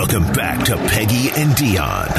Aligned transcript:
Welcome 0.00 0.32
back 0.32 0.64
to 0.64 0.78
Peggy 0.88 1.28
and 1.28 1.50
Dionne 1.50 2.10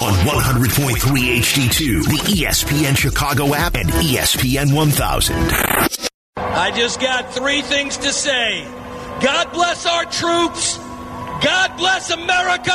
on 0.00 0.14
100.3 0.24 0.94
HD2, 1.36 2.02
the 2.04 2.16
ESPN 2.32 2.96
Chicago 2.96 3.52
app, 3.52 3.74
and 3.74 3.90
ESPN 3.90 4.74
1000. 4.74 5.36
I 6.38 6.70
just 6.74 6.98
got 6.98 7.30
three 7.30 7.60
things 7.60 7.98
to 7.98 8.10
say. 8.10 8.64
God 9.20 9.52
bless 9.52 9.84
our 9.84 10.06
troops. 10.06 10.78
God 10.78 11.76
bless 11.76 12.10
America. 12.10 12.72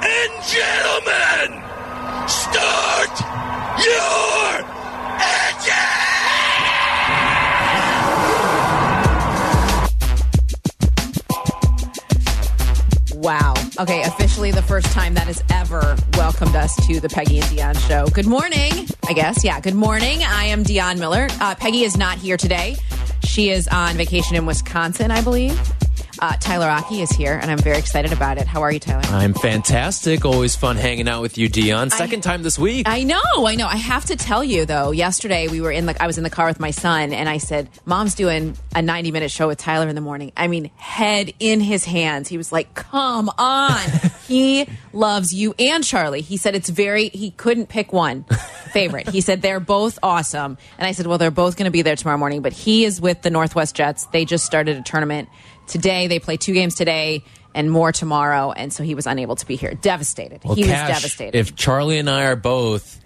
And 0.00 0.42
gentlemen, 0.48 1.62
start 2.26 3.20
your 3.84 4.72
Wow. 13.22 13.54
Okay, 13.78 14.02
officially 14.02 14.50
the 14.50 14.62
first 14.62 14.88
time 14.88 15.14
that 15.14 15.28
has 15.28 15.44
ever 15.48 15.96
welcomed 16.14 16.56
us 16.56 16.74
to 16.88 16.98
the 16.98 17.08
Peggy 17.08 17.38
and 17.38 17.46
Dionne 17.46 17.78
show. 17.86 18.08
Good 18.08 18.26
morning, 18.26 18.88
I 19.06 19.12
guess. 19.12 19.44
Yeah, 19.44 19.60
good 19.60 19.76
morning. 19.76 20.24
I 20.24 20.46
am 20.46 20.64
Dionne 20.64 20.98
Miller. 20.98 21.28
Uh, 21.40 21.54
Peggy 21.54 21.84
is 21.84 21.96
not 21.96 22.18
here 22.18 22.36
today. 22.36 22.74
She 23.22 23.50
is 23.50 23.68
on 23.68 23.94
vacation 23.94 24.34
in 24.34 24.44
Wisconsin, 24.44 25.12
I 25.12 25.22
believe. 25.22 25.56
Uh, 26.22 26.36
Tyler 26.38 26.68
Aki 26.68 27.02
is 27.02 27.10
here, 27.10 27.36
and 27.42 27.50
I'm 27.50 27.58
very 27.58 27.78
excited 27.78 28.12
about 28.12 28.38
it. 28.38 28.46
How 28.46 28.62
are 28.62 28.70
you, 28.70 28.78
Tyler? 28.78 29.02
I'm 29.06 29.34
fantastic. 29.34 30.24
Always 30.24 30.54
fun 30.54 30.76
hanging 30.76 31.08
out 31.08 31.20
with 31.20 31.36
you, 31.36 31.50
Dionne. 31.50 31.90
Second 31.90 32.22
time 32.22 32.44
this 32.44 32.56
week. 32.56 32.88
I 32.88 33.02
know, 33.02 33.20
I 33.38 33.56
know. 33.56 33.66
I 33.66 33.74
have 33.74 34.04
to 34.04 34.14
tell 34.14 34.44
you 34.44 34.64
though. 34.64 34.92
Yesterday 34.92 35.48
we 35.48 35.60
were 35.60 35.72
in 35.72 35.86
the. 35.86 36.00
I 36.00 36.06
was 36.06 36.18
in 36.18 36.22
the 36.22 36.30
car 36.30 36.46
with 36.46 36.60
my 36.60 36.70
son, 36.70 37.12
and 37.12 37.28
I 37.28 37.38
said, 37.38 37.70
"Mom's 37.86 38.14
doing 38.14 38.56
a 38.72 38.80
90 38.80 39.10
minute 39.10 39.32
show 39.32 39.48
with 39.48 39.58
Tyler 39.58 39.88
in 39.88 39.96
the 39.96 40.00
morning." 40.00 40.30
I 40.36 40.46
mean, 40.46 40.70
head 40.76 41.34
in 41.40 41.58
his 41.58 41.84
hands. 41.84 42.28
He 42.28 42.36
was 42.36 42.52
like, 42.52 42.72
"Come 42.74 43.28
on!" 43.36 43.80
he 44.28 44.68
loves 44.92 45.34
you 45.34 45.56
and 45.58 45.82
Charlie. 45.82 46.20
He 46.20 46.36
said 46.36 46.54
it's 46.54 46.68
very. 46.68 47.08
He 47.08 47.32
couldn't 47.32 47.68
pick 47.68 47.92
one 47.92 48.26
favorite. 48.70 49.08
He 49.08 49.22
said 49.22 49.42
they're 49.42 49.58
both 49.58 49.98
awesome, 50.04 50.56
and 50.78 50.86
I 50.86 50.92
said, 50.92 51.08
"Well, 51.08 51.18
they're 51.18 51.32
both 51.32 51.56
going 51.56 51.64
to 51.64 51.72
be 51.72 51.82
there 51.82 51.96
tomorrow 51.96 52.18
morning." 52.18 52.42
But 52.42 52.52
he 52.52 52.84
is 52.84 53.00
with 53.00 53.22
the 53.22 53.30
Northwest 53.30 53.74
Jets. 53.74 54.06
They 54.12 54.24
just 54.24 54.46
started 54.46 54.76
a 54.76 54.82
tournament 54.82 55.28
today. 55.66 56.06
They 56.06 56.18
play 56.18 56.36
two 56.36 56.54
games 56.54 56.74
today. 56.74 57.24
And 57.54 57.70
more 57.70 57.92
tomorrow, 57.92 58.50
and 58.50 58.72
so 58.72 58.82
he 58.82 58.94
was 58.94 59.06
unable 59.06 59.36
to 59.36 59.44
be 59.44 59.56
here. 59.56 59.74
Devastated. 59.74 60.40
Well, 60.42 60.54
he 60.54 60.62
Cash, 60.62 60.88
was 60.88 61.02
devastated. 61.02 61.38
If 61.38 61.54
Charlie 61.54 61.98
and 61.98 62.08
I 62.08 62.24
are 62.24 62.34
both 62.34 62.98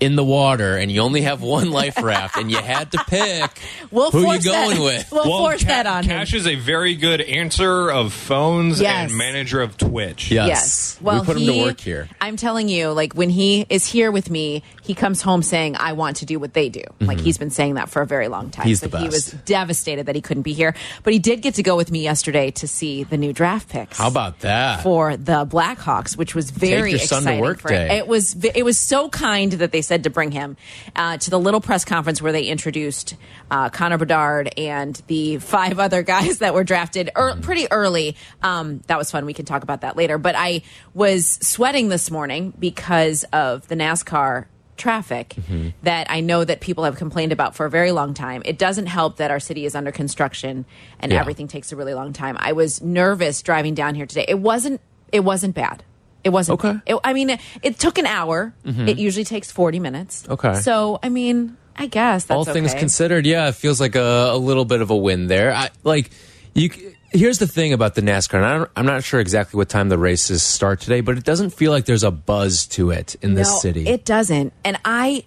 in 0.00 0.14
the 0.16 0.24
water 0.24 0.76
and 0.76 0.92
you 0.92 1.00
only 1.00 1.22
have 1.22 1.42
one 1.42 1.70
life 1.70 2.00
raft 2.02 2.36
and 2.36 2.50
you 2.50 2.56
had 2.58 2.92
to 2.92 2.98
pick, 3.08 3.50
We'll 3.90 4.10
who 4.10 4.20
you 4.32 4.40
going 4.42 4.76
that. 4.76 4.80
with? 4.84 5.08
We'll 5.10 5.24
force 5.24 5.62
Ca- 5.62 5.68
that 5.68 5.86
on 5.86 6.04
him. 6.04 6.10
Cash 6.10 6.34
is 6.34 6.46
a 6.46 6.54
very 6.54 6.94
good 6.94 7.20
answer 7.20 7.90
of 7.90 8.12
phones 8.12 8.80
Yes. 8.80 9.08
and 9.10 9.18
manager 9.18 9.60
of 9.60 9.76
Twitch. 9.76 10.30
Yes. 10.30 10.48
Yes. 10.48 10.98
Well, 11.00 11.20
we 11.20 11.26
put 11.26 11.36
him 11.38 11.46
to 11.46 11.60
work 11.62 11.80
here. 11.80 12.08
I'm 12.20 12.36
telling 12.36 12.68
you, 12.68 12.90
like 12.90 13.14
when 13.14 13.30
he 13.30 13.66
is 13.68 13.86
here 13.86 14.10
with 14.12 14.30
me, 14.30 14.62
he 14.82 14.94
comes 14.94 15.20
home 15.20 15.42
saying, 15.42 15.76
"I 15.78 15.92
want 15.92 16.18
to 16.18 16.26
do 16.26 16.38
what 16.38 16.54
they 16.54 16.68
do." 16.68 16.82
Like 17.00 17.20
he's 17.20 17.36
been 17.38 17.50
saying 17.50 17.74
that 17.74 17.88
for 17.90 18.00
a 18.02 18.06
very 18.06 18.28
long 18.28 18.50
time. 18.50 18.62
Mm-hmm. 18.62 18.68
He's 18.68 18.80
so 18.80 18.86
the 18.88 18.98
He 18.98 19.06
was 19.08 19.26
devastated 19.44 20.06
that 20.06 20.14
he 20.14 20.20
couldn't 20.22 20.42
be 20.44 20.52
here, 20.54 20.74
but 21.02 21.12
he 21.12 21.18
did 21.18 21.42
get 21.42 21.54
to 21.54 21.62
go 21.62 21.76
with 21.76 21.90
me 21.90 22.02
yesterday 22.02 22.50
to 22.52 22.66
see 22.68 23.04
the 23.04 23.16
new 23.16 23.32
draft 23.32 23.68
picks. 23.68 23.98
How 23.98 24.08
about 24.08 24.40
that? 24.40 24.82
for 24.82 25.16
the 25.16 25.44
Blackhawks, 25.44 26.16
which 26.16 26.34
was 26.34 26.50
very 26.50 26.90
your 26.90 26.98
son 27.00 27.22
to 27.22 27.28
exciting 27.28 27.40
work 27.40 27.58
for 27.60 27.68
day. 27.68 27.98
It 27.98 28.06
was 28.06 28.34
it 28.44 28.64
was 28.64 28.78
so 28.78 29.08
kind 29.08 29.52
that 29.52 29.72
they 29.72 29.82
said 29.88 30.04
to 30.04 30.10
bring 30.10 30.30
him 30.30 30.56
uh, 30.94 31.16
to 31.16 31.30
the 31.30 31.38
little 31.40 31.60
press 31.60 31.84
conference 31.84 32.22
where 32.22 32.30
they 32.30 32.44
introduced 32.44 33.16
uh, 33.50 33.70
Connor 33.70 33.98
Bedard 33.98 34.52
and 34.56 34.94
the 35.08 35.38
five 35.38 35.78
other 35.86 36.02
guys 36.02 36.38
that 36.38 36.54
were 36.54 36.62
drafted 36.64 37.10
ear 37.18 37.34
pretty 37.42 37.66
early. 37.72 38.14
Um, 38.42 38.82
that 38.86 38.98
was 38.98 39.10
fun. 39.10 39.26
We 39.26 39.34
can 39.34 39.46
talk 39.46 39.62
about 39.64 39.80
that 39.80 39.96
later. 39.96 40.18
But 40.18 40.34
I 40.36 40.62
was 40.94 41.26
sweating 41.42 41.88
this 41.88 42.10
morning 42.10 42.52
because 42.58 43.24
of 43.32 43.66
the 43.68 43.74
NASCAR 43.74 44.44
traffic 44.76 45.30
Mm-hmm. 45.30 45.70
that 45.82 46.08
I 46.08 46.20
know 46.20 46.44
that 46.44 46.60
people 46.60 46.84
have 46.84 46.94
complained 46.96 47.32
about 47.32 47.56
for 47.56 47.66
a 47.66 47.70
very 47.70 47.90
long 47.90 48.14
time. 48.14 48.42
It 48.44 48.58
doesn't 48.58 48.86
help 48.86 49.16
that 49.16 49.30
our 49.32 49.40
city 49.40 49.64
is 49.64 49.74
under 49.74 49.90
construction 49.90 50.66
and 51.00 51.10
Yeah. 51.10 51.18
everything 51.20 51.48
takes 51.48 51.72
a 51.72 51.76
really 51.76 51.94
long 51.94 52.12
time. 52.12 52.36
I 52.38 52.52
was 52.52 52.80
nervous 52.80 53.42
driving 53.42 53.74
down 53.74 53.96
here 53.96 54.06
today. 54.06 54.24
It 54.28 54.38
wasn't 54.38 54.80
it 55.10 55.20
wasn't 55.24 55.54
bad. 55.56 55.82
It 56.24 56.30
wasn't 56.30 56.60
Okay. 56.64 56.78
it- 56.86 56.98
I 57.04 57.12
mean, 57.12 57.30
it, 57.30 57.40
it 57.62 57.78
took 57.78 57.98
an 57.98 58.06
hour. 58.06 58.52
Mm-hmm. 58.64 58.88
It 58.88 58.98
usually 58.98 59.24
takes 59.24 59.50
40 59.50 59.78
minutes. 59.80 60.26
Okay. 60.28 60.54
So, 60.54 60.98
I 61.02 61.08
mean, 61.08 61.56
I 61.76 61.86
guess 61.86 62.24
that's 62.24 62.36
All 62.36 62.44
things 62.44 62.70
okay. 62.72 62.78
considered, 62.80 63.24
yeah, 63.24 63.48
it 63.48 63.54
feels 63.54 63.80
like 63.80 63.94
a, 63.94 64.30
a 64.32 64.36
little 64.36 64.64
bit 64.64 64.80
of 64.82 64.90
a 64.90 64.96
win 64.96 65.26
there. 65.28 65.52
I, 65.54 65.70
like 65.84 66.10
you. 66.54 66.70
Here's 67.10 67.38
the 67.38 67.46
thing 67.46 67.72
about 67.72 67.94
the 67.94 68.02
NASCAR, 68.02 68.34
and 68.34 68.44
I 68.44 68.58
don't, 68.58 68.70
I'm 68.76 68.84
not 68.84 69.02
sure 69.02 69.18
exactly 69.18 69.56
what 69.56 69.70
time 69.70 69.88
the 69.88 69.96
races 69.96 70.42
start 70.42 70.80
today, 70.82 71.00
but 71.00 71.16
it 71.16 71.24
doesn't 71.24 71.50
feel 71.54 71.72
like 71.72 71.86
there's 71.86 72.04
a 72.04 72.10
buzz 72.10 72.66
to 72.66 72.90
it 72.90 73.14
in 73.22 73.32
this 73.32 73.62
city. 73.62 73.88
It 73.88 74.04
doesn't. 74.04 74.52
And 74.62 74.78
I 74.84 75.24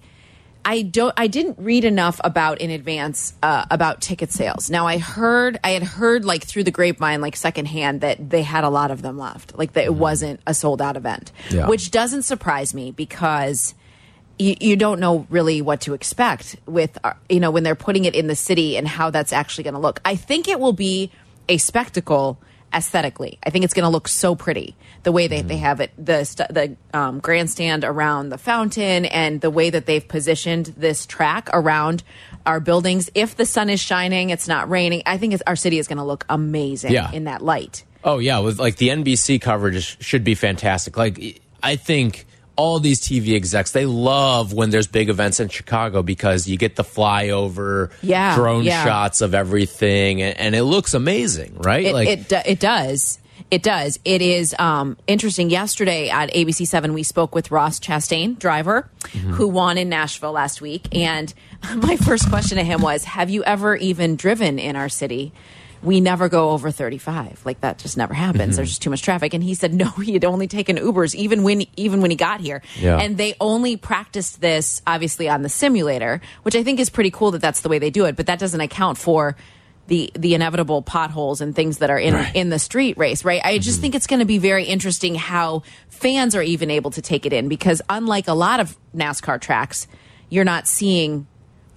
I 0.64 0.84
don't 0.84 1.14
I 1.18 1.28
didn't 1.28 1.58
read 1.60 1.86
enough 1.86 2.22
about 2.24 2.62
in 2.62 2.70
advance 2.70 3.34
uh, 3.42 3.66
about 3.72 4.02
ticket 4.02 4.32
sales. 4.32 4.70
Now 4.70 4.88
I 4.88 4.98
heard 4.98 5.60
I 5.64 5.72
had 5.72 5.84
heard 5.84 6.26
like 6.26 6.44
through 6.44 6.64
the 6.64 6.72
grapevine 6.72 7.22
like 7.22 7.36
secondhand 7.36 8.02
that 8.02 8.30
they 8.30 8.44
had 8.44 8.64
a 8.64 8.70
lot 8.70 8.92
of 8.92 9.02
them 9.02 9.18
left. 9.18 9.58
Like 9.58 9.74
that 9.74 9.86
it 9.86 9.94
wasn't 9.94 10.40
a 10.46 10.54
sold 10.54 10.82
out 10.82 10.98
event. 10.98 11.32
Mm-hmm. 11.46 11.56
Yeah. 11.58 11.68
Which 11.68 11.92
doesn't 11.92 12.24
surprise 12.24 12.74
me 12.74 12.92
because 12.92 13.74
you, 14.38 14.56
you 14.60 14.76
don't 14.76 15.00
know 15.00 15.26
really 15.30 15.62
what 15.62 15.82
to 15.82 15.94
expect 15.94 16.56
with 16.66 16.98
uh, 17.04 17.14
you 17.30 17.40
know 17.40 17.52
when 17.52 17.64
they're 17.64 17.76
putting 17.76 18.06
it 18.06 18.16
in 18.16 18.28
the 18.28 18.36
city 18.36 18.78
and 18.78 18.88
how 18.88 19.10
that's 19.10 19.34
actually 19.34 19.64
going 19.64 19.74
to 19.74 19.80
look. 19.80 20.00
I 20.06 20.16
think 20.16 20.48
it 20.48 20.60
will 20.60 20.74
be 20.74 21.12
a 21.50 21.58
spectacle 21.58 22.40
aesthetically. 22.74 23.40
I 23.44 23.50
think 23.50 23.66
it's 23.66 23.74
going 23.74 23.84
to 23.84 23.90
look 23.90 24.08
so 24.08 24.36
pretty 24.36 24.76
the 25.04 25.12
way 25.12 25.28
they, 25.28 25.42
they 25.42 25.58
have 25.58 25.80
it 25.82 25.92
the 25.98 26.22
the 26.50 26.98
um, 26.98 27.20
grandstand 27.20 27.84
around 27.84 28.30
the 28.30 28.38
fountain 28.38 29.06
and 29.06 29.42
the 29.42 29.50
way 29.50 29.70
that 29.70 29.86
they've 29.86 30.08
positioned 30.08 30.68
this 30.78 31.06
track 31.06 31.50
around 31.54 32.04
our 32.46 32.60
buildings. 32.60 33.10
If 33.16 33.36
the 33.36 33.46
sun 33.46 33.70
is 33.70 33.80
shining, 33.80 34.30
it's 34.30 34.48
not 34.48 34.70
raining. 34.70 35.04
I 35.06 35.18
think 35.18 35.34
it's, 35.34 35.44
our 35.48 35.56
city 35.56 35.80
is 35.80 35.88
going 35.88 35.98
to 35.98 36.04
look 36.04 36.26
amazing 36.30 36.92
Yeah. 36.92 37.12
in 37.12 37.26
that 37.26 37.42
light. 37.42 37.84
Oh 38.04 38.18
yeah, 38.20 38.40
with 38.40 38.60
like 38.60 38.78
the 38.78 38.90
NBC 38.90 39.40
coverage 39.42 40.02
should 40.04 40.24
be 40.24 40.34
fantastic. 40.36 40.98
Like 40.98 41.42
I 41.62 41.76
think 41.76 42.26
all 42.56 42.80
these 42.80 43.00
TV 43.02 43.36
execs 43.36 43.72
they 43.72 43.86
love 43.86 44.54
when 44.54 44.70
there's 44.70 44.88
big 44.88 45.10
events 45.10 45.40
in 45.40 45.50
Chicago 45.50 46.04
because 46.04 46.48
you 46.48 46.58
get 46.58 46.76
the 46.76 46.84
flyover, 46.84 47.92
Yeah, 48.02 48.36
drone 48.36 48.64
yeah. 48.64 48.84
shots 48.84 49.22
of 49.22 49.34
everything, 49.34 50.22
and, 50.22 50.38
and 50.38 50.56
it 50.56 50.64
looks 50.64 50.94
amazing, 50.94 51.58
right? 51.60 51.86
It, 51.86 51.94
like 51.94 52.08
it, 52.08 52.28
do- 52.30 52.42
it 52.46 52.60
does. 52.60 53.20
It 53.50 53.64
does. 53.64 54.00
It 54.06 54.22
is 54.22 54.56
um, 54.60 54.98
interesting. 55.08 55.50
Yesterday 55.50 56.10
at 56.10 56.32
ABC 56.32 56.66
Seven, 56.68 56.94
we 56.94 57.04
spoke 57.04 57.34
with 57.36 57.52
Ross 57.52 57.80
Chastain, 57.80 58.38
driver, 58.40 58.90
Mm-hmm. 59.02 59.32
who 59.34 59.48
won 59.50 59.78
in 59.80 59.90
Nashville 59.90 60.32
last 60.32 60.62
week. 60.62 60.88
And 60.96 61.34
my 61.76 61.98
first 61.98 62.30
question 62.30 62.58
to 62.58 62.64
him 62.64 62.82
was, 62.82 63.04
"Have 63.04 63.30
you 63.30 63.44
ever 63.44 63.76
even 63.76 64.16
driven 64.16 64.60
in 64.60 64.76
our 64.76 64.88
city?" 64.90 65.34
We 65.84 66.00
never 66.00 66.30
go 66.30 66.52
over 66.52 66.72
35. 66.72 67.42
Like 67.46 67.62
that 67.62 67.78
just 67.78 67.98
never 67.98 68.14
happens. 68.14 68.42
Mm-hmm. 68.42 68.56
There's 68.58 68.70
just 68.70 68.82
too 68.82 68.90
much 68.90 69.02
traffic. 69.02 69.34
And 69.34 69.44
he 69.44 69.56
said 69.56 69.74
no, 69.74 69.90
he 70.04 70.14
had 70.14 70.26
only 70.26 70.48
taken 70.48 70.78
Ubers 70.78 71.16
even 71.16 71.44
when 71.44 71.66
even 71.78 72.02
when 72.02 72.12
he 72.12 72.18
got 72.18 72.42
here. 72.42 72.62
Yeah. 72.80 72.98
And 72.98 73.18
they 73.18 73.36
only 73.40 73.78
practiced 73.78 74.42
this 74.42 74.82
obviously 74.86 75.30
on 75.30 75.42
the 75.42 75.50
simulator, 75.50 76.22
which 76.44 76.56
I 76.56 76.64
think 76.64 76.80
is 76.80 76.90
pretty 76.90 77.12
cool 77.12 77.32
that 77.32 77.42
that's 77.42 77.62
the 77.62 77.70
way 77.70 77.80
they 77.80 77.90
do 77.90 78.06
it. 78.06 78.16
But 78.16 78.28
that 78.28 78.40
doesn't 78.40 78.62
account 78.62 78.98
for 78.98 79.36
the 79.88 80.12
the 80.16 80.36
inevitable 80.36 80.82
potholes 80.82 81.42
and 81.42 81.56
things 81.56 81.80
that 81.80 81.90
are 81.90 82.00
in 82.00 82.16
in 82.34 82.50
the 82.50 82.60
street 82.60 82.98
race, 82.98 83.26
right? 83.26 83.42
I 83.44 83.58
just 83.58 83.82
think 83.82 83.96
it's 83.96 84.08
going 84.08 84.20
to 84.20 84.26
be 84.26 84.38
very 84.38 84.64
interesting 84.64 85.16
how 85.16 85.64
fans 85.90 86.36
are 86.36 86.42
even 86.42 86.72
able 86.72 86.92
to 86.92 87.02
take 87.02 87.26
it 87.26 87.34
in 87.34 87.50
because 87.50 87.82
unlike 87.90 88.28
a 88.28 88.34
lot 88.34 88.60
of 88.60 88.78
NASCAR 88.96 89.42
tracks, 89.42 89.88
you're 90.30 90.46
not 90.46 90.68
seeing 90.68 91.28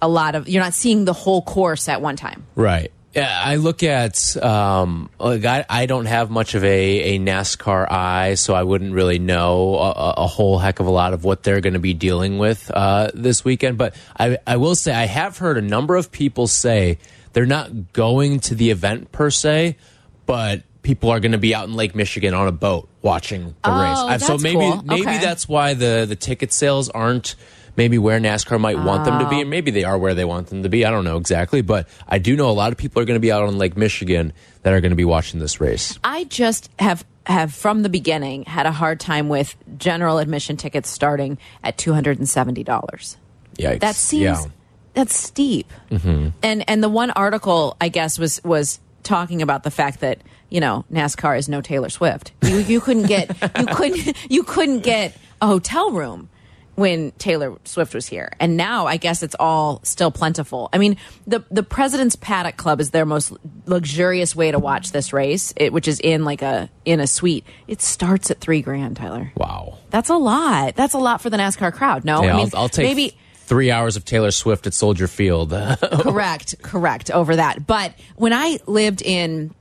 a 0.01 0.07
lot 0.07 0.35
of 0.35 0.47
you're 0.47 0.63
not 0.63 0.73
seeing 0.73 1.05
the 1.05 1.13
whole 1.13 1.41
course 1.41 1.89
at 1.89 2.01
one 2.01 2.15
time. 2.15 2.45
Right. 2.55 2.91
Yeah, 3.15 3.41
I 3.45 3.55
look 3.55 3.81
at 3.81 4.35
um, 4.43 5.09
like 5.17 5.45
I, 5.45 5.65
I 5.69 5.85
don't 5.85 6.05
have 6.05 6.29
much 6.29 6.53
of 6.53 6.65
a, 6.65 7.15
a 7.15 7.19
NASCAR 7.19 7.89
eye, 7.89 8.33
so 8.35 8.53
I 8.53 8.63
wouldn't 8.63 8.93
really 8.93 9.19
know 9.19 9.75
a, 9.77 10.13
a 10.17 10.27
whole 10.27 10.57
heck 10.59 10.81
of 10.81 10.87
a 10.87 10.91
lot 10.91 11.13
of 11.13 11.23
what 11.23 11.41
they're 11.41 11.61
going 11.61 11.73
to 11.75 11.79
be 11.79 11.93
dealing 11.93 12.37
with 12.39 12.69
uh, 12.71 13.11
this 13.13 13.45
weekend. 13.45 13.77
But 13.77 13.95
I, 14.19 14.37
I 14.45 14.57
will 14.57 14.75
say 14.75 14.93
I 14.93 15.05
have 15.05 15.37
heard 15.37 15.57
a 15.57 15.61
number 15.61 15.95
of 15.95 16.11
people 16.11 16.47
say 16.47 16.97
they're 17.31 17.45
not 17.45 17.93
going 17.93 18.41
to 18.41 18.55
the 18.55 18.69
event 18.71 19.13
per 19.13 19.29
se, 19.29 19.77
but 20.25 20.63
people 20.81 21.09
are 21.09 21.21
going 21.21 21.31
to 21.31 21.37
be 21.37 21.55
out 21.55 21.69
in 21.69 21.73
Lake 21.73 21.95
Michigan 21.95 22.33
on 22.33 22.49
a 22.49 22.51
boat 22.51 22.89
watching 23.01 23.55
the 23.63 23.71
Oh, 23.71 24.09
race. 24.09 24.25
So 24.25 24.37
maybe 24.37 24.59
cool. 24.59 24.81
maybe 24.83 25.01
Okay. 25.03 25.19
that's 25.19 25.47
why 25.47 25.73
the 25.73 26.05
the 26.07 26.17
ticket 26.17 26.51
sales 26.51 26.89
aren't 26.89 27.35
maybe 27.77 27.97
where 27.97 28.19
NASCAR 28.19 28.59
might 28.59 28.79
want 28.79 29.05
them 29.05 29.19
to 29.19 29.29
be, 29.29 29.37
Oh. 29.37 29.41
and 29.41 29.49
maybe 29.49 29.71
they 29.71 29.83
are 29.83 29.97
where 29.97 30.13
they 30.13 30.25
want 30.25 30.47
them 30.47 30.63
to 30.63 30.69
be. 30.69 30.85
I 30.85 30.91
don't 30.91 31.03
know 31.03 31.17
exactly, 31.17 31.61
but 31.61 31.87
I 32.07 32.19
do 32.19 32.35
know 32.35 32.49
a 32.49 32.51
lot 32.51 32.71
of 32.71 32.77
people 32.77 33.01
are 33.01 33.05
going 33.05 33.15
to 33.15 33.21
be 33.21 33.31
out 33.31 33.43
on 33.43 33.57
Lake 33.57 33.75
Michigan 33.77 34.33
that 34.63 34.73
are 34.73 34.81
going 34.81 34.91
to 34.91 34.95
be 34.95 35.05
watching 35.05 35.39
this 35.39 35.59
race. 35.61 35.97
I 36.03 36.25
just 36.25 36.69
have 36.79 37.05
have 37.25 37.53
from 37.53 37.81
the 37.81 37.89
beginning 37.89 38.43
had 38.43 38.65
a 38.67 38.71
hard 38.71 38.99
time 38.99 39.29
with 39.29 39.55
general 39.77 40.19
admission 40.19 40.57
tickets 40.57 40.89
starting 40.89 41.37
at 41.63 41.77
two 41.77 41.93
hundred 41.93 42.19
and 42.19 42.29
seventy 42.29 42.63
dollars. 42.63 43.17
Yikes! 43.57 43.79
That 43.79 43.95
seems 43.95 44.23
yeah. 44.23 44.45
that's 44.93 45.15
steep. 45.17 45.71
Mm-hmm. 45.89 46.29
And 46.43 46.69
and 46.69 46.83
the 46.83 46.89
one 46.89 47.11
article 47.11 47.77
I 47.81 47.89
guess 47.89 48.19
was 48.19 48.43
was 48.43 48.79
talking 49.03 49.41
about 49.41 49.63
the 49.63 49.71
fact 49.71 50.01
that 50.01 50.19
you 50.49 50.59
know 50.59 50.85
NASCAR 50.91 51.37
is 51.37 51.49
no 51.49 51.61
Taylor 51.61 51.89
Swift. 51.89 52.31
You 52.43 52.57
you 52.57 52.79
couldn't 52.81 53.07
get 53.07 53.29
you 53.59 53.65
couldn't 53.67 54.31
you 54.31 54.43
couldn't 54.43 54.79
get 54.81 55.17
a 55.41 55.47
hotel 55.47 55.91
room 55.91 56.29
when 56.75 57.11
Taylor 57.13 57.55
Swift 57.63 57.93
was 57.93 58.05
here. 58.05 58.31
And 58.39 58.57
now 58.57 58.85
I 58.85 58.97
guess 58.97 59.23
it's 59.23 59.35
all 59.39 59.81
still 59.83 60.11
plentiful. 60.11 60.69
I 60.71 60.77
mean, 60.77 60.97
the 61.25 61.43
the 61.49 61.63
President's 61.63 62.15
Paddock 62.15 62.57
Club 62.57 62.79
is 62.79 62.91
their 62.91 63.05
most 63.05 63.33
luxurious 63.65 64.35
way 64.35 64.51
to 64.51 64.59
watch 64.59 64.91
this 64.91 65.13
race, 65.13 65.53
it, 65.55 65.73
which 65.73 65.87
is 65.87 65.99
in 65.99 66.25
like 66.25 66.41
a 66.41 66.69
in 66.83 66.99
a 66.99 67.07
suite. 67.07 67.45
It 67.67 67.81
starts 67.81 68.29
at 68.29 68.39
3 68.39 68.61
grand, 68.61 68.97
Tyler. 68.97 69.31
Wow. 69.35 69.77
That's 69.89 70.09
a 70.09 70.17
lot. 70.17 70.75
That's 70.75 70.93
a 70.93 70.99
lot 70.99 71.21
for 71.21 71.29
the 71.29 71.37
NASCAR 71.37 71.73
crowd. 71.73 72.05
No, 72.05 72.23
Yeah, 72.23 72.33
I 72.33 72.37
mean, 72.37 72.49
I'll, 72.53 72.61
I'll 72.61 72.69
take 72.69 72.85
maybe 72.85 73.17
three 73.45 73.71
hours 73.71 73.95
of 73.95 74.05
Taylor 74.05 74.31
Swift 74.31 74.67
at 74.67 74.73
Soldier 74.73 75.07
Field. 75.07 75.51
correct, 75.81 76.61
correct 76.61 77.11
over 77.11 77.35
that. 77.35 77.65
But 77.65 77.93
when 78.15 78.33
I 78.33 78.59
lived 78.65 79.01
in 79.01 79.53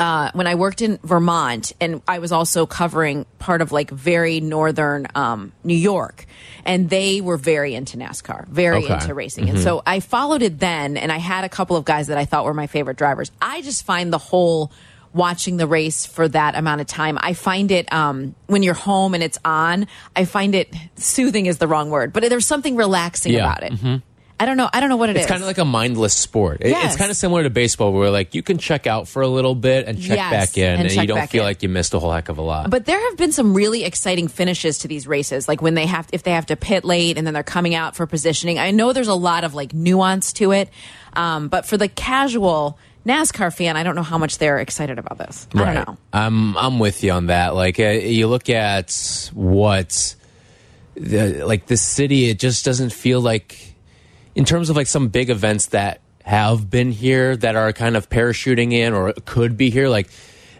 uh, 0.00 0.30
when 0.32 0.46
I 0.46 0.54
worked 0.54 0.80
in 0.80 0.98
Vermont, 1.04 1.74
and 1.78 2.00
I 2.08 2.20
was 2.20 2.32
also 2.32 2.64
covering 2.64 3.26
part 3.38 3.60
of 3.60 3.70
like 3.70 3.90
very 3.90 4.40
northern 4.40 5.06
um, 5.14 5.52
New 5.62 5.76
York, 5.76 6.24
and 6.64 6.88
they 6.90 7.20
were 7.20 7.36
very 7.36 7.74
into 7.74 7.96
NASCAR, 7.96 8.46
very 8.48 8.84
Okay. 8.84 8.94
into 8.94 9.14
racing, 9.14 9.48
and 9.48 9.58
so 9.58 9.82
I 9.86 10.00
followed 10.00 10.42
it 10.42 10.58
then. 10.58 10.96
And 10.96 11.10
I 11.12 11.18
had 11.18 11.44
a 11.44 11.48
couple 11.48 11.76
of 11.76 11.84
guys 11.84 12.06
that 12.08 12.18
I 12.18 12.24
thought 12.24 12.44
were 12.44 12.54
my 12.54 12.66
favorite 12.66 12.96
drivers. 12.96 13.30
I 13.40 13.62
just 13.62 13.84
find 13.84 14.12
the 14.12 14.18
whole 14.18 14.70
watching 15.12 15.56
the 15.56 15.66
race 15.66 16.06
for 16.06 16.28
that 16.28 16.54
amount 16.54 16.80
of 16.80 16.86
time 16.86 17.18
i 17.20 17.32
find 17.34 17.72
it 17.72 17.92
um, 17.92 18.32
when 18.46 18.62
you're 18.62 18.74
home 18.74 19.12
and 19.12 19.24
it's 19.24 19.38
on 19.44 19.88
i 20.14 20.24
find 20.24 20.54
it 20.54 20.72
soothing 20.94 21.46
is 21.46 21.58
the 21.58 21.66
wrong 21.66 21.90
word 21.90 22.12
but 22.12 22.22
there's 22.28 22.46
something 22.46 22.76
relaxing 22.76 23.32
Yeah. 23.32 23.40
about 23.40 23.64
it 23.64 24.02
i 24.40 24.46
don't 24.46 24.56
know 24.56 24.68
i 24.72 24.80
don't 24.80 24.88
know 24.88 24.96
what 24.96 25.08
it 25.10 25.16
is. 25.16 25.22
it's 25.22 25.30
kind 25.30 25.40
of 25.42 25.46
like 25.46 25.58
a 25.58 25.64
mindless 25.64 26.14
sport. 26.14 26.58
It- 26.62 26.70
Yes. 26.70 26.86
It's 26.92 26.96
kind 26.96 27.10
of 27.10 27.16
similar 27.16 27.42
to 27.44 27.50
baseball, 27.50 27.92
where 27.92 28.10
like 28.10 28.34
you 28.34 28.42
can 28.42 28.58
check 28.58 28.86
out 28.86 29.06
for 29.06 29.22
a 29.22 29.28
little 29.28 29.54
bit 29.54 29.86
and 29.86 30.00
check 30.00 30.16
Yes, 30.16 30.30
back 30.32 30.58
in, 30.58 30.64
and 30.80 30.88
and, 30.88 30.92
you 30.96 31.06
don't 31.06 31.28
feel 31.30 31.42
in. 31.42 31.46
like 31.46 31.62
you 31.62 31.68
missed 31.68 31.92
a 31.94 31.98
whole 31.98 32.10
heck 32.12 32.28
of 32.28 32.38
a 32.38 32.42
lot. 32.42 32.70
But 32.70 32.86
there 32.86 32.98
have 33.08 33.16
been 33.16 33.32
some 33.32 33.54
really 33.54 33.84
exciting 33.84 34.28
finishes 34.28 34.78
to 34.78 34.88
these 34.88 35.06
races, 35.06 35.46
like 35.46 35.60
when 35.62 35.74
they 35.74 35.86
have 35.86 36.08
if 36.12 36.22
they 36.22 36.30
have 36.32 36.46
to 36.46 36.56
pit 36.56 36.84
late 36.84 37.18
and 37.18 37.26
then 37.26 37.34
they're 37.34 37.42
coming 37.42 37.74
out 37.74 37.94
for 37.96 38.06
positioning. 38.06 38.58
I 38.58 38.70
know 38.72 38.92
there's 38.92 39.08
a 39.08 39.14
lot 39.14 39.44
of 39.44 39.54
like 39.54 39.72
nuance 39.74 40.32
to 40.34 40.52
it, 40.52 40.68
um, 41.12 41.48
but 41.48 41.66
for 41.66 41.76
the 41.76 41.88
casual 41.88 42.78
NASCAR 43.06 43.54
fan, 43.54 43.76
I 43.76 43.82
don't 43.82 43.94
know 43.94 44.02
how 44.02 44.18
much 44.18 44.38
they're 44.38 44.58
excited 44.58 44.98
about 44.98 45.18
this. 45.18 45.46
I 45.54 45.74
don't 45.74 45.86
know. 45.86 45.96
I'm 46.12 46.56
I'm 46.56 46.78
with 46.78 47.02
you 47.04 47.12
on 47.12 47.26
that. 47.26 47.54
Like 47.54 47.78
uh, 47.80 47.88
you 47.88 48.26
look 48.26 48.48
at 48.50 48.92
what 49.34 50.14
the, 50.94 51.44
like 51.44 51.66
the 51.66 51.76
city, 51.76 52.30
it 52.30 52.38
just 52.38 52.64
doesn't 52.64 52.92
feel 52.92 53.20
like 53.20 53.69
in 54.40 54.46
terms 54.46 54.70
of 54.70 54.76
like 54.76 54.86
some 54.86 55.08
big 55.08 55.28
events 55.28 55.66
that 55.66 56.00
have 56.22 56.70
been 56.70 56.92
here 56.92 57.36
that 57.36 57.56
are 57.56 57.74
kind 57.74 57.94
of 57.94 58.08
parachuting 58.08 58.72
in 58.72 58.94
or 58.94 59.12
could 59.26 59.58
be 59.58 59.68
here. 59.68 59.90
Like 59.90 60.08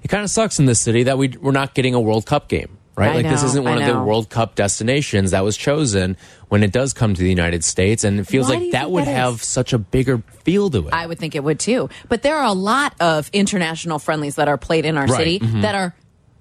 it 0.03 0.09
kind 0.09 0.23
of 0.23 0.29
sucks 0.29 0.59
in 0.59 0.67
this 0.67 0.79
city 0.79 1.05
that 1.05 1.17
we 1.17 1.29
we're 1.29 1.53
not 1.53 1.73
getting 1.73 1.95
a 1.95 2.01
World 2.01 2.27
Cup 2.27 2.49
game. 2.49 2.77
Right, 2.95 3.13
I 3.13 3.15
like 3.15 3.29
this 3.31 3.43
isn't 3.43 3.65
one 3.65 3.81
of 3.81 3.87
the. 3.87 3.99
World 3.99 4.29
Cup 4.29 4.55
destinations 4.55 5.31
that 5.31 5.43
was 5.43 5.57
chosen 5.57 6.19
when 6.51 6.63
it 6.63 6.73
does 6.73 6.93
come 6.93 7.15
to 7.15 7.23
the 7.23 7.31
United 7.31 7.65
States, 7.65 8.05
and 8.05 8.21
it 8.21 8.25
feels 8.25 8.51
Why 8.51 8.57
like 8.57 8.73
that 8.73 8.91
would 8.91 9.07
that 9.07 9.17
have 9.17 9.43
such 9.43 9.73
a 9.73 9.79
bigger 9.79 10.19
feel 10.45 10.69
to 10.69 10.89
it. 10.89 10.93
I 10.93 11.07
would 11.07 11.19
think 11.19 11.35
it 11.35 11.43
would 11.43 11.59
too. 11.59 11.89
But 12.11 12.21
there 12.21 12.37
are 12.37 12.45
a 12.45 12.53
lot 12.53 12.95
of 13.01 13.31
international 13.33 13.99
friendlies 13.99 14.35
that 14.35 14.49
are 14.49 14.59
played 14.59 14.85
in 14.85 14.99
our 14.99 15.07
Right, 15.07 15.17
city 15.17 15.39
mhm. 15.39 15.63
that 15.63 15.75
are 15.75 15.95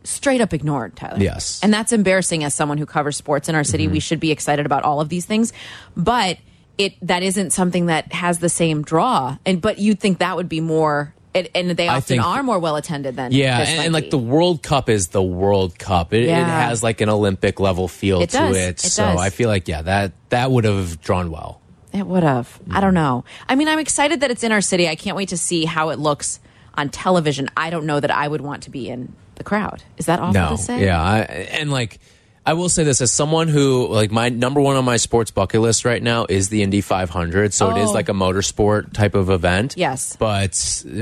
straight 0.04 0.42
up 0.42 0.54
ignored, 0.54 0.98
Tyler. 0.98 1.20
Yes. 1.22 1.62
And 1.64 1.74
that's 1.74 1.94
embarrassing 1.94 2.44
as 2.44 2.54
someone 2.54 2.78
who 2.78 2.86
covers 2.86 3.16
sports 3.16 3.48
in 3.48 3.56
our 3.56 3.64
city. 3.64 3.88
We 3.88 4.02
should 4.02 4.20
be 4.20 4.32
excited 4.32 4.66
about 4.66 4.84
all 4.84 5.00
of 5.00 5.08
these 5.08 5.26
things. 5.26 5.54
But 5.96 6.40
it 6.80 6.96
that 7.04 7.22
isn't 7.22 7.52
something 7.52 7.86
that 7.88 8.12
has 8.14 8.40
the 8.40 8.50
same 8.50 8.82
draw. 8.82 9.38
And 9.46 9.62
but 9.62 9.78
you'd 9.78 10.00
think 10.00 10.18
that 10.20 10.36
would 10.36 10.50
be 10.50 10.62
more 10.62 11.14
it, 11.36 11.52
and 11.54 11.70
they 11.72 11.88
often 11.88 12.02
think- 12.18 12.26
are 12.26 12.42
more 12.42 12.58
well 12.58 12.76
attended 12.76 13.16
than 13.16 13.32
Yeah, 13.32 13.60
and, 13.60 13.86
and 13.86 13.94
like 13.94 14.10
the 14.10 14.18
World 14.18 14.64
Cup 14.64 14.90
is 14.90 15.10
the 15.10 15.22
World 15.22 15.78
Cup. 15.78 16.12
It, 16.14 16.24
it 16.24 16.32
has 16.34 16.82
like 16.82 17.02
an 17.02 17.10
Olympic 17.10 17.60
level 17.60 17.88
feel 17.88 18.22
It 18.22 18.32
to 18.32 18.38
does. 18.38 18.58
it. 18.58 18.80
So 18.80 19.04
does. 19.04 19.20
I 19.20 19.30
feel 19.30 19.48
like 19.50 19.68
yeah, 19.68 19.84
that 19.84 20.14
that 20.30 20.50
would 20.50 20.64
have 20.64 21.00
drawn 21.02 21.30
well. 21.30 21.62
It 21.94 22.06
would 22.08 22.24
have. 22.24 22.48
Mm-hmm. 22.64 22.76
I 22.78 22.82
don't 22.82 22.94
know. 22.96 23.26
I 23.48 23.56
mean, 23.56 23.68
I'm 23.68 23.80
excited 23.80 24.22
that 24.22 24.32
it's 24.32 24.44
in 24.44 24.52
our 24.52 24.62
city. 24.62 24.88
I 24.88 24.96
can't 24.96 25.16
wait 25.18 25.30
to 25.30 25.38
see 25.38 25.66
how 25.66 25.90
it 25.90 26.00
looks 26.00 26.40
on 26.76 26.90
television. 26.90 27.50
I 27.58 27.70
don't 27.72 27.86
know 27.86 28.00
that 28.00 28.12
I 28.12 28.28
would 28.28 28.42
want 28.42 28.64
to 28.64 28.70
be 28.70 28.90
in 28.90 29.14
the 29.36 29.44
crowd. 29.44 29.84
Is 29.98 30.06
that 30.08 30.20
awful 30.20 30.34
No, 30.34 30.50
to 30.52 30.58
say? 30.58 30.84
yeah, 30.86 31.02
I, 31.02 31.20
and 31.22 31.72
like 31.72 32.00
I 32.50 32.54
will 32.54 32.68
say 32.68 32.84
this 32.84 33.00
as 33.00 33.12
someone 33.12 33.48
who 33.48 33.88
like 33.90 34.10
my 34.10 34.30
number 34.30 34.60
one 34.60 34.76
on 34.76 34.84
my 34.84 34.98
sports 34.98 35.30
bucket 35.30 35.62
list 35.62 35.86
right 35.86 36.02
now 36.02 36.26
is 36.28 36.50
the 36.50 36.64
Indy 36.64 36.82
500. 36.82 37.54
So 37.54 37.70
it 37.70 37.78
is 37.78 37.90
Oh. 37.90 37.94
like 37.94 38.10
a 38.10 38.14
motorsport 38.14 38.92
type 38.92 39.14
of 39.14 39.30
event. 39.30 39.76
Yes. 39.78 40.16
but 40.16 40.56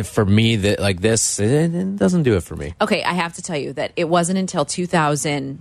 for 0.04 0.26
me, 0.26 0.58
that 0.58 0.82
like 0.82 1.00
this, 1.00 1.40
it, 1.40 1.74
it 1.74 1.96
doesn't 1.96 2.24
do 2.24 2.36
it 2.36 2.44
for 2.44 2.58
me. 2.58 2.74
Okay, 2.82 3.02
I 3.02 3.14
have 3.14 3.32
to 3.36 3.42
tell 3.42 3.56
you 3.56 3.72
that 3.74 3.94
it 3.96 4.10
wasn't 4.10 4.40
until 4.40 4.66
2000, 4.66 5.60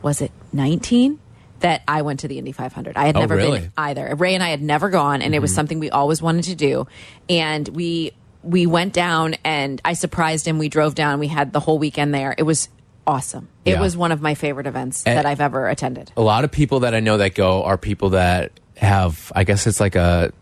was 0.00 0.22
it 0.22 0.32
19? 0.54 1.18
That 1.60 1.82
I 1.86 2.00
went 2.00 2.20
to 2.20 2.28
the 2.28 2.38
Indy 2.38 2.52
500. 2.52 2.96
I 2.96 3.04
had 3.04 3.14
Oh, 3.18 3.20
never 3.20 3.36
really? 3.36 3.60
been 3.60 3.72
either. 3.76 4.14
Ray 4.16 4.32
and 4.34 4.42
I 4.42 4.48
had 4.48 4.62
never 4.62 4.88
gone, 4.88 5.20
and 5.20 5.34
it 5.34 5.40
was 5.40 5.50
mm-hmm. 5.50 5.56
something 5.56 5.78
we 5.80 5.90
always 5.90 6.22
wanted 6.22 6.44
to 6.44 6.54
do. 6.54 6.86
And 7.28 7.68
we 7.68 8.12
we 8.42 8.64
went 8.64 8.94
down, 8.94 9.34
and 9.44 9.82
I 9.84 9.92
surprised 9.92 10.48
him. 10.48 10.56
We 10.58 10.70
drove 10.70 10.94
down. 10.94 11.18
We 11.20 11.28
had 11.28 11.52
the 11.52 11.60
whole 11.60 11.78
weekend 11.78 12.14
there. 12.14 12.34
It 12.38 12.44
was 12.44 12.70
awesome. 13.06 13.48
It 13.64 13.72
Yeah. 13.72 13.80
was 13.80 13.96
one 13.96 14.12
of 14.12 14.20
my 14.22 14.34
favorite 14.34 14.66
events 14.66 15.02
And- 15.04 15.16
that 15.18 15.26
I've 15.26 15.40
ever 15.40 15.68
attended. 15.68 16.12
a 16.16 16.22
lot 16.22 16.44
of 16.44 16.50
people 16.52 16.80
that 16.80 16.94
I 16.94 17.00
know 17.00 17.16
that 17.18 17.34
go 17.34 17.64
are 17.64 17.76
people 17.78 18.10
that 18.10 18.52
have, 18.76 19.30
I 19.34 19.44
guess 19.44 19.66
it's 19.66 19.80
like 19.80 19.94
a 19.96 20.32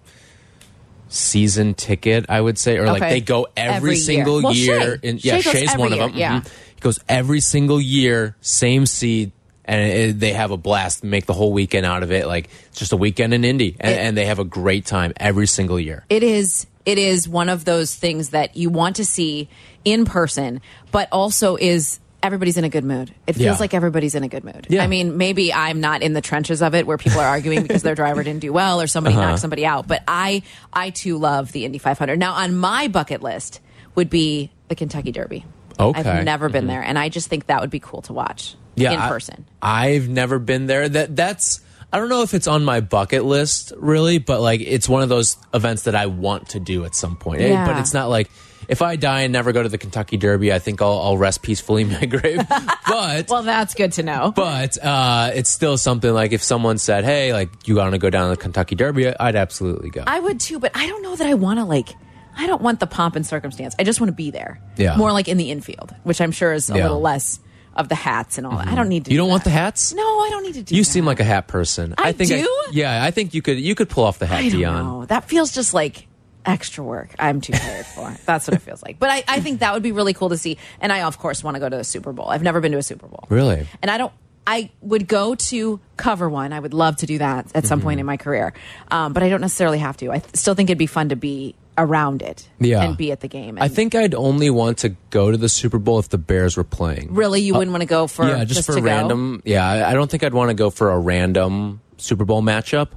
season 1.09 1.75
ticket, 1.75 2.27
I 2.29 2.41
would 2.41 2.59
say, 2.59 2.77
or 2.79 2.87
like 2.87 3.01
they 3.01 3.21
go 3.21 3.49
every, 3.57 3.75
Every 3.77 3.91
year. 3.95 4.01
single 4.01 4.43
Well, 4.43 4.55
year. 4.55 4.99
Shay. 5.03 5.09
in, 5.09 5.19
yeah, 5.23 5.41
Shay 5.41 5.67
Shay's 5.67 5.77
one 5.77 5.93
year, 5.93 6.03
of 6.05 6.11
them. 6.13 6.19
yeah. 6.19 6.41
Mhm. 6.41 6.45
He 6.47 6.81
goes 6.81 7.01
every 7.09 7.41
single 7.41 7.81
year, 7.81 8.37
same 8.41 8.87
seat. 8.87 9.33
And 9.67 9.81
it, 9.93 10.19
they 10.21 10.33
have 10.33 10.51
a 10.51 10.57
blast, 10.57 11.05
make 11.05 11.27
the 11.27 11.33
whole 11.33 11.53
weekend 11.53 11.87
out 11.87 12.03
of 12.03 12.11
it. 12.11 12.27
Like 12.27 12.49
it's 12.71 12.79
just 12.81 12.93
a 12.93 12.97
weekend 12.97 13.33
in 13.35 13.45
Indy, 13.45 13.77
and, 13.79 13.93
It- 13.93 13.99
and 13.99 14.17
they 14.17 14.25
have 14.25 14.41
a 14.41 14.45
great 14.45 14.85
time 14.85 15.13
every 15.17 15.47
single 15.47 15.79
year. 15.79 16.05
it 16.09 16.23
is 16.25 16.67
it 16.87 16.97
is 16.99 17.29
one 17.29 17.49
of 17.51 17.67
those 17.67 17.95
things 17.95 18.31
that 18.31 18.57
you 18.57 18.69
want 18.71 18.97
to 18.97 19.05
see 19.05 19.49
in 19.85 20.05
person 20.07 20.61
but 20.91 21.09
also 21.13 21.57
is 21.57 22.01
everybody's 22.23 22.57
in 22.57 22.65
a 22.65 22.69
good 22.69 22.85
mood 22.85 23.13
it 23.27 23.33
feels 23.35 23.45
Yeah. 23.45 23.57
like 23.59 23.73
everybody's 23.75 24.15
in 24.15 24.23
a 24.25 24.29
good 24.29 24.45
mood 24.45 24.67
Yeah. 24.69 24.83
i 24.85 24.87
mean 24.87 25.17
maybe 25.17 25.53
i'm 25.53 25.81
not 25.81 26.03
in 26.03 26.13
the 26.13 26.21
trenches 26.21 26.61
of 26.63 26.75
it 26.75 26.87
where 26.87 26.99
people 26.99 27.21
are 27.21 27.27
arguing 27.27 27.63
because 27.63 27.83
their 27.83 27.95
driver 27.95 28.23
didn't 28.23 28.41
do 28.41 28.53
well 28.53 28.81
or 28.81 28.87
somebody 28.87 29.17
Uh-huh. 29.17 29.29
knocked 29.31 29.41
somebody 29.41 29.65
out 29.65 29.89
but 29.89 30.03
i 30.07 30.43
i 30.73 30.91
too 30.91 31.17
love 31.19 31.53
the 31.53 31.65
indy 31.65 31.79
500 31.79 32.19
now 32.19 32.33
on 32.35 32.55
my 32.55 32.89
bucket 32.89 33.23
list 33.23 33.61
would 33.95 34.11
be 34.11 34.51
the 34.69 34.75
kentucky 34.75 35.13
derby 35.13 35.45
Okay. 35.79 35.99
I've 36.11 36.25
never 36.27 36.51
been 36.51 36.67
there 36.67 36.83
and 36.83 36.99
i 36.99 37.09
just 37.09 37.29
think 37.29 37.47
that 37.47 37.63
would 37.63 37.71
be 37.71 37.81
cool 37.81 38.03
to 38.03 38.13
watch 38.13 38.55
yeah, 38.75 38.93
in 38.93 38.99
I- 39.01 39.09
person 39.09 39.47
I've 39.63 40.09
never 40.09 40.39
been 40.39 40.67
there. 40.67 40.89
That 40.89 41.15
that's 41.17 41.61
I 41.93 41.99
don't 41.99 42.09
know 42.09 42.23
if 42.23 42.35
it's 42.35 42.47
on 42.47 42.65
my 42.65 42.81
bucket 42.81 43.25
list 43.25 43.73
really, 43.77 44.19
but 44.19 44.41
like 44.41 44.61
it's 44.61 44.89
one 44.89 45.03
of 45.03 45.09
those 45.09 45.37
events 45.53 45.83
that 45.83 45.95
I 45.97 46.07
want 46.07 46.51
to 46.51 46.61
do 46.61 46.85
at 46.85 46.95
some 46.95 47.17
point. 47.17 47.41
Yeah. 47.41 47.67
But 47.67 47.79
it's 47.81 47.93
not 47.93 48.09
like 48.09 48.31
if 48.69 48.83
I 48.83 48.97
die 48.97 49.23
and 49.23 49.33
never 49.33 49.53
go 49.53 49.63
to 49.63 49.69
the 49.69 49.79
Kentucky 49.79 50.17
Derby, 50.17 50.53
I 50.53 50.59
think 50.59 50.81
I'll, 50.83 51.01
I'll 51.01 51.19
rest 51.19 51.43
peacefully 51.43 51.83
in 51.83 51.89
my 51.93 52.05
grave. 52.07 52.41
but 52.87 53.29
well 53.29 53.43
that's 53.43 53.75
good 53.75 53.93
to 53.93 54.03
know 54.03 54.33
but 54.35 54.83
uh, 54.85 55.31
it's 55.35 55.51
still 55.51 55.77
something 55.79 56.13
like 56.13 56.33
if 56.33 56.43
someone 56.43 56.79
said, 56.79 57.05
"Hey, 57.05 57.33
like 57.33 57.51
you 57.69 57.77
want 57.77 57.93
to 57.93 57.99
go 57.99 58.11
down 58.11 58.31
to 58.31 58.37
the 58.37 58.41
Kentucky 58.43 58.75
Derby," 58.75 59.09
I'd 59.17 59.37
absolutely 59.37 59.91
go. 59.91 60.05
I 60.07 60.21
would 60.21 60.41
too, 60.41 60.59
but 60.59 60.73
I 60.77 60.87
don't 60.87 61.03
know 61.03 61.17
that 61.17 61.27
I 61.27 61.35
want 61.35 61.59
to 61.59 61.65
like. 61.65 61.89
I 62.37 62.47
don't 62.47 62.63
want 62.63 62.81
the 62.81 62.87
pomp 62.87 63.17
and 63.17 63.27
circumstance. 63.27 63.75
I 63.79 63.85
just 63.85 64.01
want 64.01 64.09
to 64.09 64.15
be 64.15 64.31
there. 64.31 64.61
Yeah. 64.77 64.97
More 64.97 65.13
like 65.13 65.29
in 65.29 65.37
the 65.37 65.51
infield, 65.51 65.95
which 66.05 66.21
I'm 66.21 66.31
sure 66.33 66.53
is 66.53 66.71
a 66.71 66.77
Yeah. 66.77 66.83
little 66.85 67.01
less 67.01 67.41
of 67.75 67.89
the 67.89 67.95
hats 67.97 68.39
and 68.39 68.47
all 68.47 68.57
that. 68.57 68.69
I 68.69 68.75
don't 68.75 68.89
need 68.89 69.05
to. 69.07 69.11
you 69.11 69.17
do 69.17 69.23
don't 69.23 69.29
want 69.31 69.45
the 69.45 69.51
hats? 69.51 69.93
No, 69.93 70.03
I 70.03 70.29
don't 70.31 70.43
need 70.45 70.55
to 70.55 70.63
do. 70.63 70.75
You 70.77 70.83
that. 70.83 70.91
seem 70.91 71.05
like 71.05 71.21
a 71.21 71.25
hat 71.25 71.49
person. 71.49 71.95
I 71.99 72.13
think 72.13 72.31
do? 72.31 72.49
yeah, 72.73 73.03
I 73.05 73.11
think 73.11 73.35
you 73.35 73.43
could 73.43 73.59
you 73.59 73.75
could 73.75 73.89
pull 73.89 74.05
off 74.05 74.19
the 74.19 74.27
hat, 74.27 74.41
I 74.41 74.49
don't 74.49 74.61
Dionne. 74.61 74.85
know. 74.85 75.05
That 75.07 75.25
feels 75.29 75.53
just 75.53 75.75
like 75.75 76.07
extra 76.51 76.85
work. 76.85 77.15
I'm 77.19 77.41
too 77.41 77.53
tired 77.53 77.87
for. 77.87 78.15
That's 78.27 78.47
what 78.49 78.55
it 78.57 78.61
feels 78.63 78.83
like. 78.83 78.99
But 78.99 79.11
I, 79.11 79.25
I 79.29 79.41
think 79.41 79.61
that 79.61 79.73
would 79.75 79.83
be 79.83 79.93
really 79.93 80.13
cool 80.15 80.29
to 80.31 80.39
see. 80.39 80.59
And 80.81 80.93
I 80.93 81.03
of 81.03 81.19
course 81.19 81.43
want 81.45 81.55
to 81.55 81.61
go 81.61 81.69
to 81.69 81.77
the 81.77 81.85
Super 81.85 82.13
Bowl. 82.13 82.29
I've 82.29 82.43
never 82.43 82.61
been 82.61 82.73
to 82.73 82.79
a 82.79 82.83
Super 82.83 83.07
Bowl. 83.07 83.25
Really? 83.29 83.67
And 83.83 83.91
I 83.91 83.99
don't. 83.99 84.13
I 84.47 84.71
would 84.81 85.07
go 85.07 85.35
to 85.35 85.79
cover 85.97 86.29
one. 86.29 86.53
I 86.53 86.59
would 86.59 86.75
love 86.75 86.97
to 86.97 87.07
do 87.07 87.19
that 87.19 87.47
at 87.55 87.67
some 87.67 87.79
Mm-hmm. 87.79 87.87
point 87.87 88.01
in 88.01 88.07
my 88.07 88.17
career, 88.17 88.53
um, 88.91 89.13
but 89.13 89.23
I 89.23 89.29
don't 89.29 89.43
necessarily 89.43 89.79
have 89.79 89.97
to. 89.99 90.11
I 90.11 90.23
still 90.35 90.55
think 90.55 90.71
it'd 90.71 90.79
be 90.79 90.87
fun 90.87 91.11
to 91.11 91.17
be 91.17 91.55
around 91.79 92.21
it 92.23 92.49
Yeah. 92.59 92.83
and 92.83 92.97
be 92.97 93.13
at 93.13 93.21
the 93.21 93.29
game. 93.29 93.59
I 93.61 93.69
think 93.69 93.95
I'd 93.95 94.15
only 94.15 94.51
want 94.51 94.79
to 94.79 94.91
go 95.11 95.31
to 95.31 95.37
the 95.37 95.49
Super 95.49 95.79
Bowl 95.79 95.99
if 95.99 96.09
the 96.09 96.19
Bears 96.19 96.57
were 96.57 96.65
playing. 96.65 97.15
really 97.15 97.41
you 97.43 97.53
wouldn't 97.55 97.71
want 97.71 97.83
to 97.83 97.87
go 97.87 98.07
for 98.07 98.27
yeah, 98.27 98.45
just, 98.45 98.67
for 98.67 98.75
to 98.75 98.81
go? 98.81 98.87
random. 98.87 99.43
Yeah, 99.45 99.87
I 99.89 99.93
don't 99.95 100.11
think 100.11 100.25
I'd 100.25 100.35
want 100.35 100.49
to 100.51 100.55
go 100.55 100.71
for 100.71 100.91
a 100.91 100.99
random 100.99 101.81
Super 101.99 102.25
Bowl 102.25 102.43
matchup, 102.43 102.89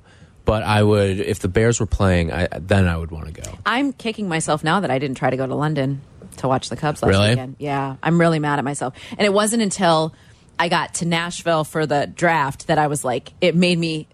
but 0.46 0.64
I 0.64 0.84
would 0.84 1.20
if 1.20 1.40
the 1.40 1.48
Bears 1.48 1.80
were 1.80 1.86
playing. 1.86 2.32
I, 2.32 2.48
then 2.60 2.88
I 2.88 2.98
would 2.98 3.12
want 3.12 3.34
to 3.34 3.42
go. 3.42 3.58
I'm 3.66 3.94
kicking 3.94 4.28
myself 4.28 4.64
now 4.64 4.80
that 4.82 4.92
I 4.92 5.00
didn't 5.00 5.18
try 5.18 5.30
to 5.30 5.38
go 5.38 5.48
to 5.48 5.56
London 5.56 6.02
to 6.38 6.48
watch 6.48 6.70
the 6.70 6.76
Cubs 6.76 7.02
last 7.02 7.10
Really? 7.10 7.30
weekend. 7.30 7.56
Yeah, 7.60 7.96
I'm 8.02 8.20
really 8.20 8.40
mad 8.40 8.60
at 8.60 8.66
myself. 8.66 8.94
And 9.12 9.22
it 9.22 9.34
wasn't 9.34 9.62
until 9.62 10.14
I 10.60 10.70
got 10.70 10.96
to 10.96 11.06
Nashville 11.06 11.64
for 11.64 11.86
the 11.86 12.08
draft 12.08 12.68
that 12.68 12.78
I 12.78 12.88
was 12.88 13.04
like, 13.04 13.34
it 13.42 13.56
made 13.56 13.78
me 13.78 14.08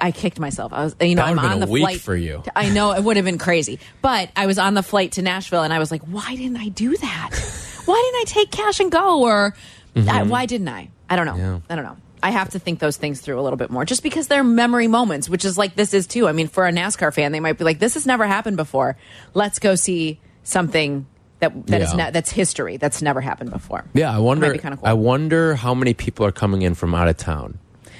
I 0.00 0.12
kicked 0.12 0.38
myself. 0.38 0.72
I 0.72 0.84
was, 0.84 0.96
you 1.00 1.14
know, 1.16 1.22
I'm 1.22 1.38
on 1.38 1.60
the 1.60 1.66
a 1.66 1.70
week 1.70 1.82
flight 1.82 2.00
for 2.00 2.14
you. 2.14 2.42
I 2.54 2.68
know 2.68 2.92
it 2.92 3.02
would 3.02 3.16
have 3.16 3.24
been 3.24 3.38
crazy, 3.38 3.80
but 4.00 4.30
I 4.36 4.46
was 4.46 4.58
on 4.58 4.74
the 4.74 4.82
flight 4.82 5.12
to 5.12 5.22
Nashville, 5.22 5.62
and 5.62 5.72
I 5.72 5.80
was 5.80 5.90
like, 5.90 6.02
why 6.02 6.36
didn't 6.36 6.56
I 6.56 6.68
do 6.68 6.96
that? 6.96 7.30
why 7.84 7.94
didn't 7.94 8.20
I 8.20 8.42
take 8.42 8.50
cash 8.52 8.80
and 8.80 8.92
go? 8.92 9.22
Or 9.22 9.54
I, 9.96 10.22
why 10.22 10.46
didn't 10.46 10.68
I? 10.68 10.90
I 11.08 11.16
don't 11.16 11.26
know. 11.26 11.32
Mm-hmm. 11.32 11.40
Yeah. 11.40 11.60
I 11.70 11.74
don't 11.74 11.84
know. 11.84 11.96
I 12.26 12.30
have 12.30 12.50
to 12.50 12.58
think 12.58 12.80
those 12.80 12.96
things 12.96 13.20
through 13.20 13.38
a 13.38 13.42
little 13.42 13.56
bit 13.56 13.70
more, 13.70 13.84
just 13.84 14.02
because 14.02 14.26
they're 14.26 14.42
memory 14.44 14.88
moments, 14.88 15.28
which 15.28 15.44
is 15.44 15.56
like 15.56 15.76
this 15.76 15.94
is 15.94 16.06
too. 16.06 16.26
I 16.26 16.32
mean, 16.32 16.48
for 16.48 16.66
a 16.66 16.72
NASCAR 16.72 17.14
fan, 17.14 17.30
they 17.32 17.40
might 17.40 17.56
be 17.58 17.64
like, 17.64 17.78
"This 17.78 17.94
has 17.94 18.06
never 18.06 18.26
happened 18.26 18.56
before. 18.56 18.96
Let's 19.32 19.58
go 19.60 19.74
see 19.76 20.18
something 20.42 21.06
that 21.40 21.66
that 21.68 21.80
is 21.82 21.90
Yeah. 21.92 22.06
ne- 22.06 22.10
that's 22.10 22.30
history 22.32 22.78
that's 22.78 23.00
never 23.02 23.20
happened 23.20 23.50
before." 23.50 23.84
Yeah, 23.94 24.14
I 24.14 24.18
wonder. 24.18 24.52
cool. 24.58 24.78
I 24.82 24.92
wonder 24.94 25.54
how 25.54 25.72
many 25.74 25.94
people 25.94 26.26
are 26.26 26.32
coming 26.32 26.62
in 26.62 26.74
from 26.74 26.94
out 26.94 27.08
of 27.08 27.16
town. 27.16 27.58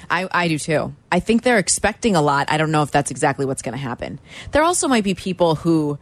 I, 0.09 0.27
I 0.31 0.47
do 0.47 0.57
too. 0.59 0.93
I 1.11 1.19
think 1.19 1.43
they're 1.43 1.57
expecting 1.57 2.15
a 2.15 2.21
lot. 2.21 2.47
I 2.49 2.57
don't 2.57 2.71
know 2.71 2.81
if 2.83 2.91
that's 2.91 3.11
exactly 3.11 3.45
what's 3.45 3.61
going 3.61 3.73
to 3.77 3.81
happen. 3.81 4.19
There 4.51 4.63
also 4.63 4.87
might 4.87 5.03
be 5.03 5.13
people 5.13 5.55
who, 5.55 5.99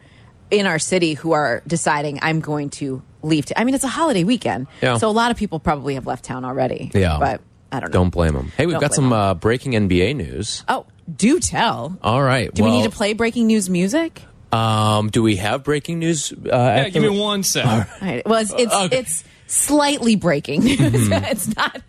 in 0.50 0.66
our 0.66 0.78
city, 0.78 1.14
who 1.14 1.32
are 1.32 1.62
deciding, 1.66 2.20
I'm 2.22 2.38
going 2.40 2.70
to 2.78 3.02
leave. 3.22 3.46
To, 3.46 3.58
I 3.58 3.64
mean, 3.64 3.74
it's 3.74 3.82
a 3.84 3.88
holiday 3.88 4.22
weekend. 4.22 4.68
Yeah. 4.80 4.96
So 4.98 5.08
a 5.08 5.10
lot 5.10 5.30
of 5.32 5.36
people 5.36 5.58
probably 5.58 5.94
have 5.94 6.06
left 6.06 6.24
town 6.24 6.44
already. 6.44 6.90
Yeah, 6.94 7.16
But 7.18 7.40
I 7.72 7.80
don't 7.80 7.90
know. 7.90 7.92
Don't 7.92 8.10
blame 8.10 8.34
them. 8.34 8.52
Hey, 8.56 8.66
we've 8.66 8.74
Don't 8.74 8.80
got 8.80 8.94
some 8.94 9.12
uh, 9.12 9.34
breaking 9.34 9.72
NBA 9.72 10.14
news. 10.16 10.64
Oh, 10.68 10.86
do 11.14 11.40
tell. 11.40 11.98
All 12.02 12.22
right. 12.22 12.52
Do 12.52 12.62
well, 12.62 12.72
we 12.72 12.78
need 12.78 12.84
to 12.90 12.96
play 12.96 13.12
breaking 13.12 13.46
news 13.48 13.68
music? 13.68 14.22
Um, 14.52 15.10
do 15.10 15.22
we 15.22 15.36
have 15.36 15.64
breaking 15.64 15.98
news? 15.98 16.32
Uh, 16.32 16.36
Yeah, 16.46 16.88
give 16.88 17.02
me 17.02 17.08
one 17.10 17.42
sec. 17.42 17.66
All 17.66 17.84
right. 18.00 18.22
Well, 18.26 18.40
it's 18.40 18.52
it's, 18.56 18.72
Okay. 18.74 18.98
it's 18.98 19.24
slightly 19.48 20.16
breaking 20.16 20.62
news. 20.64 20.78
Mm-hmm. 20.78 21.12
it's 21.30 21.54
not. 21.56 21.82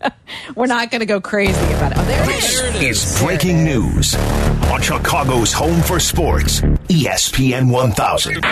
We're 0.56 0.66
not 0.66 0.90
going 0.92 1.00
to 1.00 1.06
go 1.06 1.22
crazy 1.22 1.54
about 1.74 1.92
it. 1.94 1.98
Oh, 2.00 2.06
there 2.06 2.24
it 2.30 2.38
is. 2.38 2.72
This 2.80 3.16
is 3.16 3.24
breaking 3.24 3.64
news 3.64 4.16
on 4.72 4.82
Chicago's 4.82 5.54
home 5.54 5.82
for 5.82 6.00
sports, 6.00 6.62
ESPN 6.90 7.72
1000. 7.72 8.44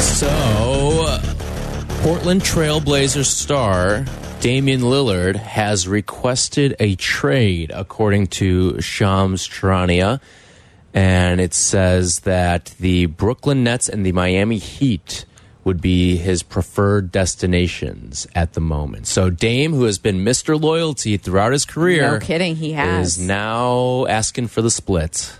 So, 0.00 0.28
uh, 1.08 1.20
Portland 2.02 2.42
Trailblazers 2.42 3.26
star 3.26 4.04
Damian 4.40 4.82
Lillard 4.82 5.36
has 5.36 5.88
requested 5.88 6.76
a 6.78 6.94
trade, 6.96 7.72
according 7.74 8.28
to 8.28 8.80
Shams 8.80 9.46
Charania. 9.48 10.20
And 10.94 11.40
it 11.40 11.52
says 11.52 12.20
that 12.20 12.74
the 12.78 13.06
Brooklyn 13.06 13.64
Nets 13.64 13.88
and 13.88 14.04
the 14.06 14.12
Miami 14.12 14.58
Heat 14.58 15.24
would 15.64 15.80
be 15.80 16.16
his 16.16 16.42
preferred 16.42 17.10
destinations 17.10 18.26
at 18.34 18.52
the 18.52 18.60
moment. 18.60 19.06
So 19.08 19.30
Dame, 19.30 19.72
who 19.72 19.84
has 19.84 19.98
been 19.98 20.18
Mr. 20.24 20.60
Loyalty 20.60 21.16
throughout 21.16 21.52
his 21.52 21.64
career, 21.64 22.12
No 22.12 22.18
kidding, 22.20 22.54
he 22.56 22.72
has. 22.72 23.18
is 23.18 23.26
now 23.26 24.06
asking 24.06 24.46
for 24.46 24.62
the 24.62 24.70
split. 24.70 25.32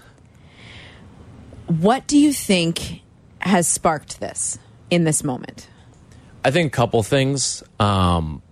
What 1.68 2.06
do 2.08 2.18
you 2.18 2.32
think 2.32 3.02
has 3.38 3.68
sparked 3.68 4.18
this 4.20 4.58
in 4.90 5.04
this 5.04 5.22
moment? 5.22 5.68
I 6.44 6.50
think 6.50 6.72
a 6.72 6.76
couple 6.76 7.02
things. 7.02 7.62
Um, 7.78 8.42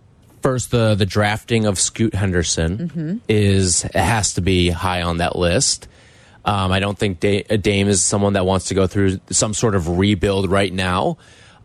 first, 0.44 0.70
the 0.70 0.94
the 0.94 1.06
drafting 1.06 1.64
of 1.64 1.78
Scoot 1.78 2.14
Henderson 2.14 3.22
is 3.28 3.82
has 3.94 4.34
to 4.34 4.42
be 4.42 4.68
high 4.68 5.00
on 5.02 5.16
that 5.16 5.36
list. 5.36 5.88
Um, 6.44 6.70
I 6.70 6.80
don't 6.80 6.98
think 6.98 7.20
Dame 7.20 7.88
is 7.88 8.04
someone 8.04 8.34
that 8.34 8.44
wants 8.44 8.66
to 8.66 8.74
go 8.74 8.86
through 8.86 9.20
some 9.30 9.54
sort 9.54 9.74
of 9.74 9.98
rebuild 9.98 10.50
right 10.50 10.72
now. 10.72 11.16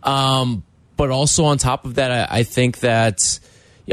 Um, 0.01 0.63
but 0.95 1.09
also 1.09 1.43
on 1.43 1.57
top 1.57 1.83
of 1.83 1.95
that, 1.95 2.31
I, 2.31 2.39
I 2.39 2.43
think 2.43 2.79
that 2.79 3.41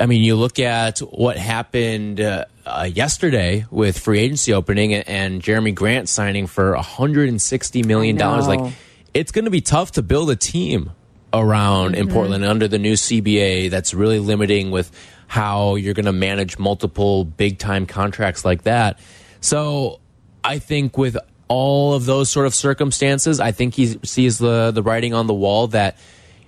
I 0.01 0.07
mean 0.07 0.23
you 0.23 0.37
look 0.37 0.61
at 0.61 1.01
what 1.01 1.37
happened 1.37 2.21
uh, 2.21 2.45
uh, 2.65 2.89
yesterday 2.93 3.67
with 3.73 3.99
free 3.99 4.21
agency 4.21 4.53
opening 4.53 4.95
and, 4.95 5.09
and 5.09 5.43
Jerami 5.43 5.75
Grant 5.75 6.09
signing 6.09 6.47
for 6.47 6.77
160 6.77 7.83
million 7.83 8.17
dollars. 8.17 8.47
Like 8.47 8.73
it's 9.13 9.33
going 9.33 9.47
to 9.47 9.51
be 9.51 9.63
tough 9.63 9.93
to 9.93 10.03
build 10.03 10.31
a 10.31 10.37
team 10.37 10.93
around 11.41 11.95
in 11.95 12.09
Portland 12.09 12.45
under 12.45 12.69
the 12.69 12.79
new 12.79 12.95
CBA 12.95 13.71
that's 13.71 13.95
really 13.95 14.19
limiting 14.19 14.71
with 14.71 14.91
how 15.27 15.75
you're 15.75 15.95
going 15.95 16.07
to 16.07 16.13
manage 16.13 16.59
multiple 16.59 17.25
big 17.25 17.59
time 17.59 17.87
contracts 17.87 18.45
like 18.45 18.63
that. 18.63 18.99
So 19.41 20.01
I 20.45 20.59
think 20.59 20.97
with 20.97 21.17
all 21.49 21.95
of 21.95 22.07
those 22.07 22.31
sort 22.31 22.47
of 22.47 22.55
circumstances, 22.55 23.41
I 23.41 23.53
think 23.53 23.75
he 23.75 23.99
sees 24.03 24.39
the 24.39 24.71
the 24.71 24.83
writing 24.83 25.15
on 25.15 25.27
the 25.27 25.35
wall 25.35 25.69
that 25.69 25.99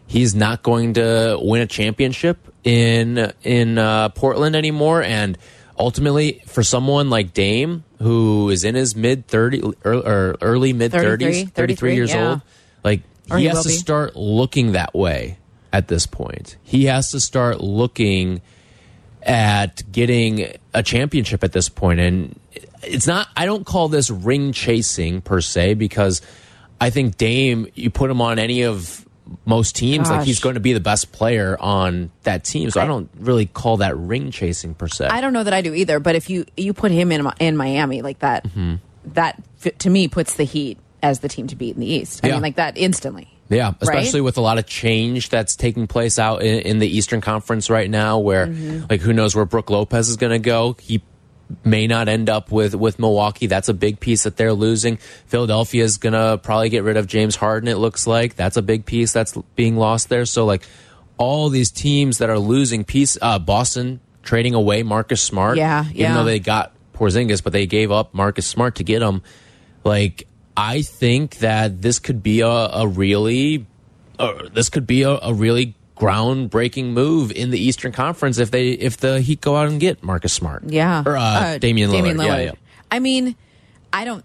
he's 0.06 0.34
not 0.34 0.62
going 0.62 0.94
to 0.94 1.38
win 1.40 1.62
a 1.62 1.66
championship 1.66 2.38
in 2.64 3.32
in 3.42 3.78
uh, 3.78 4.10
Portland 4.10 4.56
anymore, 4.56 5.02
and 5.02 5.38
ultimately 5.78 6.42
for 6.46 6.62
someone 6.62 7.10
like 7.10 7.32
Dame 7.32 7.84
who 8.00 8.50
is 8.50 8.64
in 8.64 8.74
his 8.74 8.94
mid 8.94 9.26
30 9.26 9.74
or, 9.84 10.36
early 10.40 10.72
mid 10.72 10.92
thirties, 10.92 11.48
33 11.50 11.94
years 11.94 12.12
yeah. 12.12 12.30
old 12.30 12.42
like 12.84 13.02
he 13.36 13.42
he 13.42 13.44
has 13.46 13.62
to 13.62 13.68
be. 13.68 13.74
start 13.74 14.16
looking 14.16 14.72
that 14.72 14.94
way 14.94 15.38
at 15.72 15.88
this 15.88 16.06
point 16.06 16.56
he 16.62 16.86
has 16.86 17.10
to 17.10 17.20
start 17.20 17.60
looking 17.60 18.40
at 19.22 19.82
getting 19.90 20.56
a 20.72 20.82
championship 20.82 21.44
at 21.44 21.52
this 21.52 21.68
point 21.68 22.00
and 22.00 22.38
it's 22.82 23.06
not 23.06 23.28
i 23.36 23.44
don't 23.44 23.66
call 23.66 23.88
this 23.88 24.10
ring 24.10 24.52
chasing 24.52 25.20
per 25.20 25.40
se 25.40 25.74
because 25.74 26.22
i 26.80 26.90
think 26.90 27.16
dame 27.16 27.66
you 27.74 27.90
put 27.90 28.10
him 28.10 28.20
on 28.20 28.38
any 28.38 28.62
of 28.62 29.04
most 29.44 29.76
teams 29.76 30.08
like 30.08 30.24
he's 30.24 30.40
going 30.40 30.54
to 30.54 30.60
be 30.60 30.72
the 30.72 30.80
best 30.80 31.12
player 31.12 31.54
on 31.60 32.10
that 32.22 32.44
team 32.44 32.70
so 32.70 32.80
i, 32.80 32.86
don't 32.86 33.10
really 33.18 33.44
call 33.44 33.78
that 33.78 33.94
ring 33.98 34.30
chasing 34.30 34.72
per 34.72 34.88
se 34.88 35.06
I 35.18 35.20
don't 35.20 35.32
know 35.32 35.44
that 35.44 35.54
I 35.54 35.62
do 35.62 35.74
either. 35.74 36.00
But 36.00 36.14
if 36.14 36.30
you 36.30 36.46
you 36.56 36.72
put 36.72 36.92
him 36.92 37.10
in 37.12 37.28
in 37.40 37.56
Miami 37.56 38.02
like 38.02 38.20
that, 38.20 38.44
mm-hmm. 38.44 38.76
that 39.14 39.42
to 39.80 39.90
me 39.90 40.08
puts 40.08 40.34
the 40.34 40.44
Heat 40.44 40.78
as 41.02 41.20
the 41.20 41.28
team 41.28 41.46
to 41.48 41.56
beat 41.56 41.74
in 41.74 41.80
the 41.80 41.86
East. 41.92 42.20
I 42.24 42.28
Yeah. 42.28 42.34
mean, 42.34 42.42
like 42.42 42.56
that 42.56 42.76
instantly. 42.76 43.28
Yeah, 43.50 43.72
especially 43.80 44.20
Right? 44.20 44.24
with 44.26 44.36
a 44.36 44.40
lot 44.42 44.58
of 44.58 44.66
change 44.66 45.30
that's 45.30 45.56
taking 45.56 45.86
place 45.86 46.18
out 46.18 46.42
in, 46.42 46.60
in 46.60 46.78
the 46.80 46.86
Eastern 46.86 47.20
Conference 47.22 47.70
right 47.70 47.88
now, 47.88 48.18
where 48.18 48.46
like 48.90 49.00
who 49.00 49.12
knows 49.14 49.34
where 49.34 49.46
Brook 49.46 49.70
Lopez 49.70 50.08
is 50.10 50.16
going 50.18 50.32
to 50.32 50.38
go. 50.38 50.76
He 50.80 51.02
may 51.64 51.86
not 51.86 52.08
end 52.08 52.28
up 52.28 52.52
with 52.52 52.74
with 52.74 52.98
Milwaukee. 52.98 53.46
That's 53.46 53.70
a 53.70 53.74
big 53.74 54.00
piece 54.00 54.24
that 54.24 54.36
they're 54.36 54.52
losing. 54.52 54.98
Philadelphia 55.26 55.82
is 55.82 55.96
going 55.96 56.12
to 56.12 56.38
probably 56.42 56.68
get 56.68 56.82
rid 56.82 56.98
of 56.98 57.06
James 57.06 57.36
Harden. 57.36 57.68
It 57.70 57.78
looks 57.78 58.06
like 58.06 58.36
that's 58.36 58.58
a 58.58 58.62
big 58.62 58.84
piece 58.84 59.14
that's 59.14 59.34
being 59.56 59.76
lost 59.78 60.10
there. 60.10 60.26
So 60.26 60.44
like 60.44 60.64
all 61.16 61.48
these 61.48 61.70
teams 61.70 62.18
that 62.18 62.28
are 62.28 62.38
losing 62.38 62.84
piece, 62.84 63.16
uh, 63.22 63.38
Boston 63.38 64.00
trading 64.22 64.52
away 64.52 64.82
Marcus 64.82 65.22
Smart. 65.22 65.56
Yeah, 65.56 65.84
even 65.86 65.96
yeah. 65.96 66.14
though 66.14 66.24
they 66.24 66.38
got 66.38 66.74
Porzingis, 66.92 67.42
but 67.42 67.54
they 67.54 67.64
gave 67.66 67.90
up 67.90 68.12
Marcus 68.12 68.46
Smart 68.46 68.74
to 68.74 68.84
get 68.84 69.00
him. 69.00 69.22
Like 69.84 70.28
I 70.58 70.82
think 70.82 71.38
that 71.38 71.80
this 71.82 71.98
could 71.98 72.22
be 72.22 72.40
a, 72.40 72.48
a 72.48 72.86
really, 72.86 73.64
uh, 74.18 74.48
this 74.52 74.68
could 74.68 74.86
be 74.86 75.02
a, 75.02 75.10
a 75.22 75.32
really 75.32 75.74
groundbreaking 75.96 76.86
move 76.86 77.32
in 77.32 77.50
the 77.50 77.58
Eastern 77.58 77.92
Conference 77.92 78.38
if 78.38 78.50
they 78.50 78.70
if 78.70 78.96
the 78.98 79.20
Heat 79.20 79.40
go 79.40 79.56
out 79.56 79.68
and 79.68 79.80
get 79.80 80.02
Marcus 80.02 80.32
Smart. 80.32 80.64
Yeah, 80.66 81.02
or 81.06 81.16
uh, 81.16 81.58
Damian 81.58 81.90
Lillard. 81.90 82.24
Yeah, 82.24 82.36
yeah. 82.38 82.52
I 82.90 82.98
mean, 82.98 83.36
I 83.92 84.04
don't. 84.04 84.24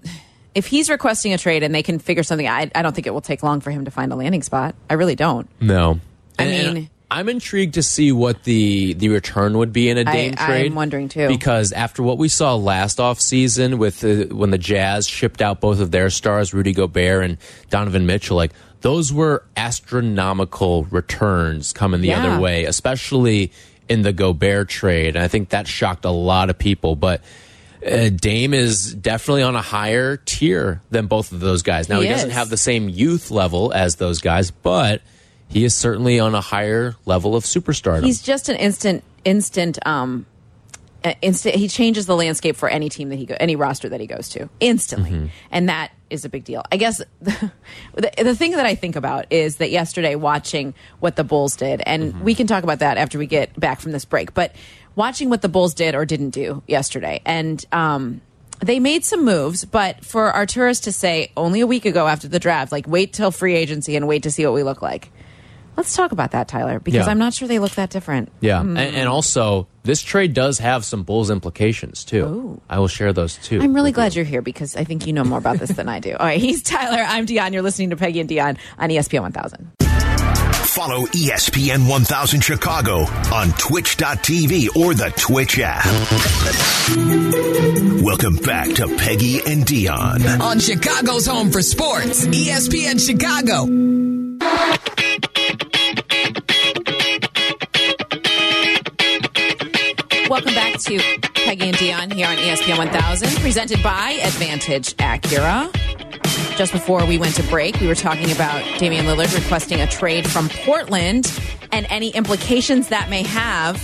If 0.55 0.67
he's 0.67 0.89
requesting 0.89 1.33
a 1.33 1.37
trade 1.37 1.63
and 1.63 1.73
they 1.73 1.81
can 1.83 1.97
figure 1.99 2.21
something, 2.23 2.47
I, 2.47 2.69
I 2.75 2.81
don't 2.83 2.93
think 2.93 3.07
it 3.07 3.09
will 3.13 3.21
take 3.21 3.41
long 3.43 3.59
for 3.59 3.71
him 3.71 3.85
to 3.85 3.91
find 3.91 4.11
a 4.11 4.15
landing 4.15 4.43
spot. 4.43 4.75
I 4.89 4.93
really 4.95 5.15
don't. 5.15 5.49
No, 5.59 5.99
I 6.37 6.43
And- 6.43 6.53
and 6.67 6.73
mean- 6.75 6.89
I'm 7.13 7.29
intrigued 7.29 7.75
to 7.75 7.83
see 7.83 8.11
what 8.11 8.43
the 8.43 8.93
the 8.93 9.09
return 9.09 9.57
would 9.59 9.71
be 9.71 9.89
in 9.89 9.97
a 9.97 10.03
Dame 10.03 10.33
trade. 10.33 10.65
I'm 10.67 10.75
wondering, 10.75 11.09
too. 11.09 11.27
because 11.27 11.71
after 11.71 12.01
what 12.01 12.17
we 12.17 12.27
saw 12.27 12.55
last 12.55 12.97
offseason 12.97 13.77
with 13.77 13.99
the, 14.01 14.25
when 14.33 14.49
the 14.49 14.57
Jazz 14.57 15.07
shipped 15.07 15.41
out 15.41 15.61
both 15.61 15.79
of 15.79 15.91
their 15.91 16.09
stars, 16.09 16.53
Rudy 16.53 16.73
Gobert 16.73 17.23
and 17.23 17.37
Donovan 17.69 18.05
Mitchell, 18.05 18.35
like 18.35 18.51
those 18.81 19.13
were 19.13 19.45
astronomical 19.55 20.85
returns 20.85 21.71
coming 21.73 22.01
the 22.01 22.09
Yeah. 22.09 22.25
other 22.25 22.41
way, 22.41 22.65
especially 22.65 23.51
in 23.87 24.01
the 24.01 24.11
Gobert 24.13 24.69
trade. 24.69 25.15
And 25.15 25.23
I 25.23 25.27
think 25.27 25.49
that 25.49 25.67
shocked 25.67 26.05
a 26.05 26.11
lot 26.11 26.49
of 26.49 26.57
people, 26.57 26.95
but. 26.95 27.21
Uh, 27.85 28.07
Dame 28.07 28.53
is 28.53 28.93
definitely 28.93 29.43
on 29.43 29.57
a 29.57 29.61
higher 29.61 30.15
tier 30.15 30.81
than 30.89 31.07
both 31.07 31.33
of 31.33 31.41
those 31.41 31.63
guys. 31.63 31.89
Now 31.89 31.99
he, 31.99 32.07
He 32.07 32.13
doesn't 32.13 32.29
have 32.29 32.49
the 32.49 32.55
same 32.55 32.87
youth 32.87 33.29
level 33.29 33.73
as 33.73 33.97
those 33.97 34.21
guys, 34.21 34.51
but 34.51 35.01
he 35.49 35.63
is 35.65 35.75
certainly 35.75 36.19
on 36.19 36.33
a 36.35 36.41
higher 36.41 36.95
level 37.05 37.35
of 37.35 37.43
superstardom. 37.43 38.03
He's 38.03 38.21
just 38.21 38.49
an 38.49 38.55
instant, 38.55 39.03
instant, 39.23 39.77
um, 39.85 40.25
instant. 41.21 41.55
He 41.55 41.67
changes 41.67 42.05
the 42.05 42.15
landscape 42.15 42.55
for 42.55 42.69
any 42.69 42.89
team 42.89 43.09
that 43.09 43.17
he 43.17 43.25
go, 43.25 43.35
any 43.39 43.55
roster 43.55 43.89
that 43.89 43.99
he 43.99 44.07
goes 44.07 44.29
to 44.29 44.49
instantly, 44.59 45.11
Mm-hmm. 45.11 45.25
and 45.51 45.69
that 45.69 45.91
is 46.09 46.25
a 46.25 46.29
big 46.29 46.43
deal. 46.43 46.63
I 46.71 46.77
guess 46.77 46.97
the, 47.21 47.51
the, 47.95 48.11
the 48.23 48.35
thing 48.35 48.51
that 48.51 48.65
I 48.65 48.75
think 48.75 48.95
about 48.95 49.25
is 49.31 49.57
that 49.57 49.69
yesterday 49.71 50.15
watching 50.15 50.73
what 50.99 51.15
the 51.15 51.23
Bulls 51.23 51.55
did, 51.55 51.81
and 51.85 52.13
Mm-hmm. 52.13 52.23
we 52.23 52.35
can 52.35 52.47
talk 52.47 52.63
about 52.63 52.79
that 52.79 52.97
after 52.97 53.17
we 53.19 53.27
get 53.27 53.57
back 53.59 53.79
from 53.79 53.91
this 53.91 54.05
break, 54.05 54.33
but 54.33 54.55
watching 54.95 55.29
what 55.29 55.41
the 55.41 55.49
Bulls 55.49 55.73
did 55.73 55.93
or 55.95 56.05
didn't 56.05 56.29
do 56.31 56.63
yesterday, 56.67 57.21
and 57.25 57.63
um, 57.71 58.21
they 58.59 58.79
made 58.79 59.03
some 59.03 59.25
moves, 59.25 59.65
but 59.65 60.05
for 60.05 60.31
Arturas 60.31 60.83
to 60.83 60.91
say 60.91 61.31
only 61.35 61.59
a 61.59 61.67
week 61.67 61.85
ago 61.85 62.07
after 62.07 62.27
the 62.29 62.39
draft, 62.39 62.71
like 62.71 62.87
wait 62.87 63.11
till 63.11 63.29
free 63.31 63.55
agency 63.55 63.95
and 63.97 64.07
wait 64.07 64.23
to 64.23 64.31
see 64.31 64.45
what 64.45 64.53
we 64.53 64.63
look 64.63 64.81
like. 64.81 65.11
Let's 65.75 65.95
talk 65.95 66.11
about 66.11 66.31
that, 66.31 66.47
Tyler, 66.47 66.79
because 66.79 67.05
Yeah. 67.05 67.11
I'm 67.11 67.17
not 67.17 67.33
sure 67.33 67.47
they 67.47 67.59
look 67.59 67.71
that 67.71 67.89
different. 67.89 68.31
yeah, 68.41 68.61
hmm. 68.61 68.77
and, 68.77 68.95
and 68.95 69.09
also 69.09 69.67
this 69.83 70.01
trade 70.01 70.33
does 70.33 70.59
have 70.59 70.85
some 70.85 71.03
Bulls 71.03 71.29
implications 71.29 72.03
too. 72.03 72.25
Ooh. 72.25 72.61
I 72.69 72.79
will 72.79 72.87
share 72.87 73.11
those 73.13 73.37
too. 73.37 73.59
I'm 73.61 73.73
really 73.73 73.91
glad 73.91 74.13
you. 74.15 74.19
you're 74.19 74.25
here 74.29 74.41
because 74.41 74.75
I 74.75 74.83
think 74.83 75.07
you 75.07 75.13
know 75.13 75.23
more 75.23 75.39
about 75.39 75.57
this 75.57 75.71
than 75.71 75.89
I 75.89 75.99
do. 75.99 76.11
All 76.13 76.25
right, 76.25 76.39
he's 76.39 76.61
Tyler. 76.63 77.03
I'm 77.05 77.25
Dionne. 77.25 77.53
You're 77.53 77.61
listening 77.63 77.89
to 77.89 77.97
Peggy 77.97 78.19
and 78.19 78.29
Dionne 78.29 78.57
on 78.77 78.89
ESPN 78.89 79.21
1000. 79.21 79.71
Follow 80.73 81.05
ESPN 81.07 81.87
1000 81.87 82.41
Chicago 82.41 83.01
on 83.31 83.51
twitch.tv 83.59 84.75
or 84.75 84.95
the 84.95 85.11
Twitch 85.17 85.59
app. 85.61 85.85
Welcome 88.03 88.37
back 88.37 88.69
to 88.75 88.87
Peggy 88.97 89.37
and 89.45 89.63
Dionne. 89.65 90.39
on 90.39 90.59
Chicago's 90.59 91.27
home 91.27 91.51
for 91.51 91.61
sports, 91.61 92.25
ESPN 92.25 92.99
Chicago. 93.05 94.22
Welcome 100.33 100.55
back 100.55 100.79
to 100.79 100.97
Peggy 101.35 101.67
and 101.67 101.77
Dionne 101.77 102.11
here 102.11 102.25
on 102.25 102.37
ESPN 102.37 102.79
1000, 102.79 103.29
presented 103.41 103.83
by 103.83 104.13
Advantage 104.23 104.95
Acura. 104.95 105.71
Just 106.57 106.71
before 106.71 107.05
we 107.05 107.19
went 107.19 107.35
to 107.35 107.43
break, 107.43 107.79
we 107.79 107.85
were 107.85 107.93
talking 107.93 108.31
about 108.31 108.63
Damian 108.79 109.05
Lillard 109.05 109.31
requesting 109.35 109.79
a 109.79 109.85
trade 109.85 110.27
from 110.27 110.49
Portland 110.49 111.31
and 111.71 111.85
any 111.91 112.09
implications 112.09 112.87
that 112.87 113.11
may 113.11 113.21
have 113.21 113.79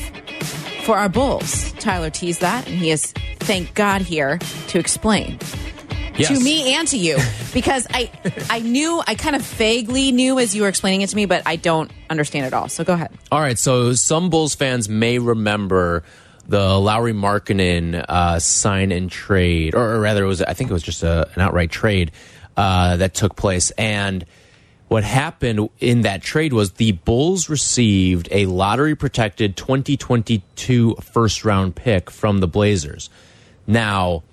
for 0.86 0.98
our 0.98 1.08
Bulls. 1.08 1.72
Tyler 1.74 2.10
teased 2.10 2.42
that, 2.42 2.66
and 2.68 2.76
he 2.76 2.90
is, 2.90 3.12
thank 3.42 3.72
God, 3.76 4.02
here 4.02 4.40
to 4.70 4.80
explain 4.80 5.38
Yes. 6.18 6.30
to 6.36 6.44
me 6.44 6.74
and 6.74 6.88
to 6.88 6.98
you 6.98 7.18
because 7.54 7.86
I 7.94 8.12
I 8.50 8.60
knew 8.60 9.04
I 9.06 9.14
kind 9.14 9.36
of 9.36 9.44
vaguely 9.44 10.12
knew 10.12 10.40
as 10.40 10.56
you 10.56 10.64
were 10.64 10.68
explaining 10.68 11.02
it 11.02 11.10
to 11.10 11.16
me, 11.16 11.26
but 11.26 11.44
I 11.46 11.58
don't 11.58 11.92
understand 12.10 12.48
it 12.48 12.56
all. 12.56 12.70
So 12.70 12.84
go 12.84 12.94
ahead. 12.94 13.16
All 13.32 13.40
right, 13.40 13.58
so 13.58 13.94
some 13.94 14.32
Bulls 14.32 14.56
fans 14.56 14.90
may 14.90 15.20
remember 15.20 16.04
the 16.50 16.80
Lauri 16.80 17.14
Markkanen 17.14 18.04
uh, 18.10 18.40
sign 18.40 18.92
and 18.92 19.10
trade, 19.10 19.76
or, 19.76 19.96
or 19.96 20.00
rather, 20.00 20.24
it 20.24 20.28
was 20.28 20.42
I 20.42 20.54
think 20.54 20.70
it 20.70 20.74
was 20.74 20.84
just 20.84 21.04
a, 21.04 21.30
an 21.36 21.42
outright 21.42 21.70
trade 21.70 22.12
uh, 22.58 22.98
that 22.98 23.14
took 23.14 23.36
place. 23.36 23.70
And 23.72 24.26
what 24.88 25.04
happened 25.04 25.70
in 25.80 26.02
that 26.02 26.24
trade 26.24 26.52
was 26.52 26.74
the 26.74 26.94
Bulls 26.94 27.50
received 27.50 28.28
a 28.32 28.48
lottery 28.48 28.96
protected 28.96 29.56
2022 29.56 30.96
first 30.96 31.46
round 31.46 31.76
pick 31.76 32.10
from 32.10 32.40
the 32.40 32.48
Blazers. 32.48 33.12
Now, 33.68 34.24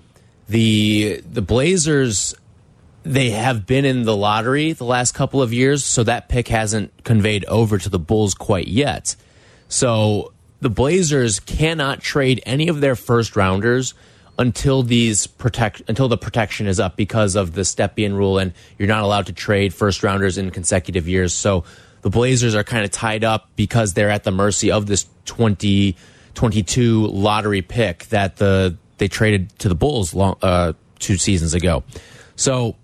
the 0.49 1.21
the 1.31 1.43
Blazers 1.43 2.33
they 3.03 3.29
have 3.29 3.67
been 3.67 3.85
in 3.85 4.03
the 4.03 4.17
lottery 4.17 4.73
the 4.73 4.85
last 4.85 5.13
couple 5.13 5.43
of 5.43 5.53
years, 5.53 5.85
so 5.85 6.03
that 6.03 6.29
pick 6.29 6.47
hasn't 6.47 7.03
conveyed 7.03 7.45
over 7.45 7.77
to 7.77 7.89
the 7.89 7.99
Bulls 7.99 8.33
quite 8.33 8.67
yet. 8.67 9.15
So 9.69 10.33
the 10.59 10.69
Blazers 10.69 11.39
cannot 11.39 12.01
trade 12.01 12.41
any 12.45 12.67
of 12.67 12.81
their 12.81 12.95
first 12.95 13.35
rounders 13.35 13.93
until 14.39 14.83
these 14.83 15.27
protect 15.27 15.81
until 15.87 16.07
the 16.07 16.17
protection 16.17 16.67
is 16.67 16.79
up 16.79 16.95
because 16.95 17.35
of 17.35 17.53
the 17.53 17.61
Stepien 17.61 18.15
rule, 18.15 18.37
and 18.37 18.53
you're 18.77 18.87
not 18.87 19.03
allowed 19.03 19.27
to 19.27 19.33
trade 19.33 19.73
first 19.73 20.03
rounders 20.03 20.37
in 20.37 20.51
consecutive 20.51 21.07
years. 21.07 21.33
So 21.33 21.63
the 22.01 22.09
Blazers 22.09 22.55
are 22.55 22.63
kind 22.63 22.85
of 22.85 22.91
tied 22.91 23.23
up 23.23 23.49
because 23.55 23.93
they're 23.93 24.09
at 24.09 24.23
the 24.23 24.31
mercy 24.31 24.71
of 24.71 24.85
this 24.85 25.05
2022 25.25 27.07
lottery 27.07 27.61
pick 27.61 28.05
that 28.05 28.37
the 28.37 28.77
they 28.97 29.07
traded 29.07 29.57
to 29.59 29.69
the 29.69 29.75
Bulls 29.75 30.13
long, 30.13 30.37
uh, 30.41 30.73
two 30.99 31.17
seasons 31.17 31.53
ago. 31.53 31.83
So 32.35 32.75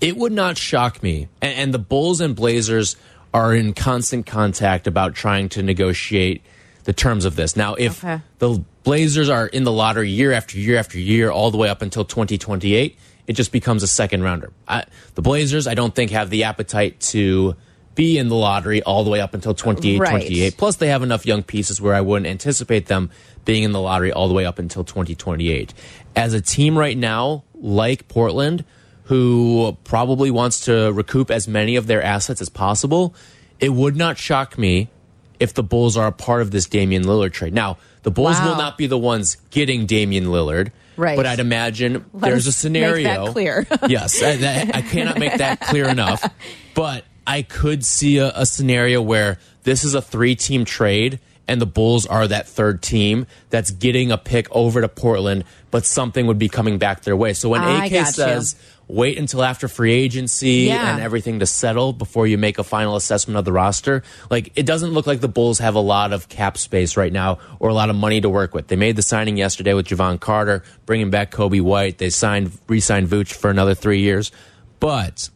it 0.00 0.16
would 0.16 0.32
not 0.32 0.58
shock 0.58 1.02
me. 1.02 1.28
And, 1.40 1.54
and 1.54 1.74
the 1.74 1.78
Bulls 1.78 2.20
and 2.20 2.34
Blazers 2.34 2.96
are 3.32 3.54
in 3.54 3.72
constant 3.72 4.26
contact 4.26 4.86
about 4.86 5.14
trying 5.14 5.48
to 5.50 5.62
negotiate 5.62 6.42
the 6.84 6.92
terms 6.92 7.24
of 7.24 7.36
this. 7.36 7.56
Now, 7.56 7.74
if 7.74 8.02
Okay. 8.04 8.20
the 8.38 8.62
Blazers 8.84 9.28
are 9.28 9.46
in 9.46 9.64
the 9.64 9.72
lottery 9.72 10.10
year 10.10 10.32
after 10.32 10.58
year 10.58 10.76
after 10.78 10.98
year, 10.98 11.30
all 11.30 11.50
the 11.50 11.56
way 11.58 11.68
up 11.68 11.82
until 11.82 12.04
2028, 12.04 12.96
it 13.28 13.32
just 13.34 13.52
becomes 13.52 13.82
a 13.82 13.86
second 13.86 14.22
rounder. 14.22 14.50
I, 14.66 14.84
the 15.14 15.22
Blazers, 15.22 15.66
I 15.68 15.74
don't 15.74 15.94
think, 15.94 16.10
have 16.10 16.30
the 16.30 16.44
appetite 16.44 16.98
to 17.12 17.54
be 17.94 18.18
in 18.18 18.28
the 18.28 18.34
lottery 18.34 18.82
all 18.82 19.04
the 19.04 19.10
way 19.10 19.20
up 19.20 19.34
until 19.34 19.54
28, 19.54 20.00
Right. 20.00 20.10
28. 20.10 20.56
Plus, 20.56 20.76
they 20.76 20.88
have 20.88 21.02
enough 21.02 21.26
young 21.26 21.42
pieces 21.42 21.80
where 21.80 21.94
I 21.94 22.00
wouldn't 22.00 22.26
anticipate 22.26 22.86
them 22.86 23.10
being 23.44 23.62
in 23.62 23.72
the 23.72 23.80
lottery 23.80 24.10
all 24.12 24.26
the 24.28 24.34
way 24.34 24.44
up 24.46 24.58
until 24.58 24.82
2028. 24.82 25.72
As 26.16 26.32
a 26.34 26.40
team 26.40 26.76
right 26.76 26.96
now, 26.96 27.44
like 27.54 28.08
Portland, 28.08 28.64
who 29.04 29.76
probably 29.84 30.30
wants 30.30 30.64
to 30.64 30.90
recoup 30.92 31.30
as 31.30 31.46
many 31.46 31.76
of 31.76 31.86
their 31.86 32.02
assets 32.02 32.40
as 32.40 32.48
possible, 32.48 33.14
it 33.60 33.68
would 33.72 33.94
not 33.96 34.16
shock 34.16 34.56
me 34.56 34.88
if 35.42 35.54
the 35.54 35.62
Bulls 35.62 35.96
are 35.96 36.06
a 36.06 36.12
part 36.12 36.40
of 36.42 36.50
this 36.50 36.66
Damian 36.66 37.04
Lillard 37.04 37.32
trade. 37.32 37.52
Now, 37.52 37.78
the 38.04 38.10
Bulls 38.10 38.38
Wow. 38.38 38.50
will 38.50 38.56
not 38.56 38.78
be 38.78 38.86
the 38.86 38.96
ones 38.98 39.36
getting 39.50 39.86
Damian 39.86 40.26
Lillard. 40.26 40.70
Right. 40.96 41.16
But 41.16 41.26
I'd 41.26 41.40
imagine 41.40 42.04
Let 42.12 42.22
there's 42.30 42.46
a 42.46 42.52
scenario. 42.52 43.26
that 43.26 43.32
clear. 43.32 43.66
yes, 43.88 44.22
I, 44.22 44.36
that- 44.36 44.74
I 44.76 44.82
cannot 44.82 45.18
make 45.18 45.36
that 45.38 45.60
clear 45.60 45.88
enough. 45.88 46.22
But 46.74 47.04
I 47.26 47.42
could 47.42 47.84
see 47.84 48.18
a, 48.18 48.30
a 48.34 48.46
scenario 48.46 49.00
where 49.02 49.38
this 49.64 49.84
is 49.84 49.94
a 49.94 50.02
three 50.02 50.34
team 50.36 50.64
trade 50.64 51.18
and 51.48 51.60
the 51.60 51.66
Bulls 51.66 52.06
are 52.06 52.26
that 52.28 52.46
third 52.48 52.82
team 52.82 53.26
that's 53.50 53.70
getting 53.72 54.12
a 54.12 54.18
pick 54.18 54.46
over 54.54 54.80
to 54.80 54.88
Portland, 54.88 55.44
but 55.72 55.84
something 55.84 56.26
would 56.26 56.38
be 56.38 56.48
coming 56.48 56.78
back 56.78 57.02
their 57.02 57.16
way. 57.16 57.32
So 57.32 57.48
when 57.48 57.62
I 57.62 57.86
AK 57.86 58.06
says, 58.06 58.54
you. 58.58 58.71
Wait 58.92 59.16
until 59.18 59.42
after 59.42 59.68
free 59.68 59.92
agency 59.94 60.66
Yeah. 60.68 60.92
and 60.92 61.02
everything 61.02 61.38
to 61.38 61.46
settle 61.46 61.94
before 61.94 62.26
you 62.26 62.36
make 62.36 62.58
a 62.58 62.62
final 62.64 62.94
assessment 62.94 63.38
of 63.38 63.44
the 63.46 63.52
roster. 63.52 64.02
Like 64.30 64.52
it 64.54 64.66
doesn't 64.66 64.90
look 64.90 65.06
like 65.06 65.20
the 65.20 65.28
Bulls 65.28 65.58
have 65.60 65.74
a 65.74 65.80
lot 65.80 66.12
of 66.12 66.28
cap 66.28 66.58
space 66.58 66.94
right 66.96 67.12
now 67.12 67.38
or 67.58 67.70
a 67.70 67.74
lot 67.74 67.88
of 67.88 67.96
money 67.96 68.20
to 68.20 68.28
work 68.28 68.52
with. 68.54 68.68
They 68.68 68.76
made 68.76 68.96
the 68.96 69.02
signing 69.02 69.38
yesterday 69.38 69.72
with 69.72 69.86
Jevon 69.86 70.20
Carter, 70.20 70.62
bringing 70.84 71.08
back 71.08 71.30
Coby 71.30 71.62
White. 71.62 71.96
They 71.96 72.10
signed 72.10 72.52
re-signed 72.68 73.08
Vooch 73.08 73.32
for 73.32 73.48
another 73.50 73.74
three 73.74 74.00
years, 74.00 74.30
but 74.78 75.30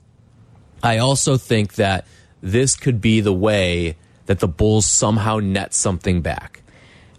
I 0.83 0.99
also 0.99 1.39
think 1.39 1.77
that 1.77 2.05
this 2.43 2.77
could 2.77 3.01
be 3.01 3.21
the 3.21 3.33
way 3.33 3.97
that 4.27 4.41
the 4.41 4.49
Bulls 4.49 4.85
somehow 4.85 5.39
net 5.39 5.73
something 5.73 6.21
back. 6.21 6.61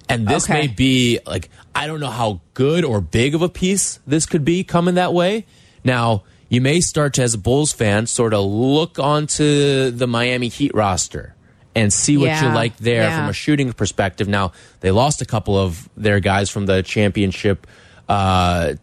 And 0.08 0.28
this 0.28 0.44
Okay. 0.46 0.54
may 0.54 0.68
be 0.68 1.20
like 1.26 1.50
I 1.74 1.88
don't 1.88 2.00
know 2.00 2.12
how 2.12 2.42
good 2.54 2.86
or 2.86 3.02
big 3.02 3.34
of 3.34 3.42
a 3.42 3.50
piece 3.50 4.00
this 4.06 4.26
could 4.28 4.46
be 4.46 4.64
coming 4.64 4.96
that 4.96 5.14
way. 5.14 5.46
Now, 5.88 6.24
you 6.50 6.60
may 6.60 6.82
start 6.82 7.14
to 7.14 7.24
as 7.24 7.34
a 7.34 7.38
Bulls 7.38 7.72
fan 7.72 8.08
sort 8.08 8.34
of 8.34 8.46
look 8.46 9.00
onto 9.00 9.90
the 9.90 10.06
Miami 10.06 10.50
Heat 10.50 10.76
roster 10.76 11.34
and 11.74 11.94
see 11.94 12.18
what 12.18 12.42
you 12.42 12.50
like 12.50 12.76
there 12.78 13.04
yeah. 13.04 13.18
from 13.18 13.30
a 13.30 13.34
shooting 13.34 13.72
perspective. 13.72 14.28
Now, 14.28 14.52
they 14.82 14.92
lost 14.92 15.22
a 15.22 15.26
couple 15.26 15.58
of 15.58 15.88
their 15.96 16.20
guys 16.20 16.50
from 16.50 16.66
the 16.66 16.84
championship 16.84 17.66
uh 18.10 18.74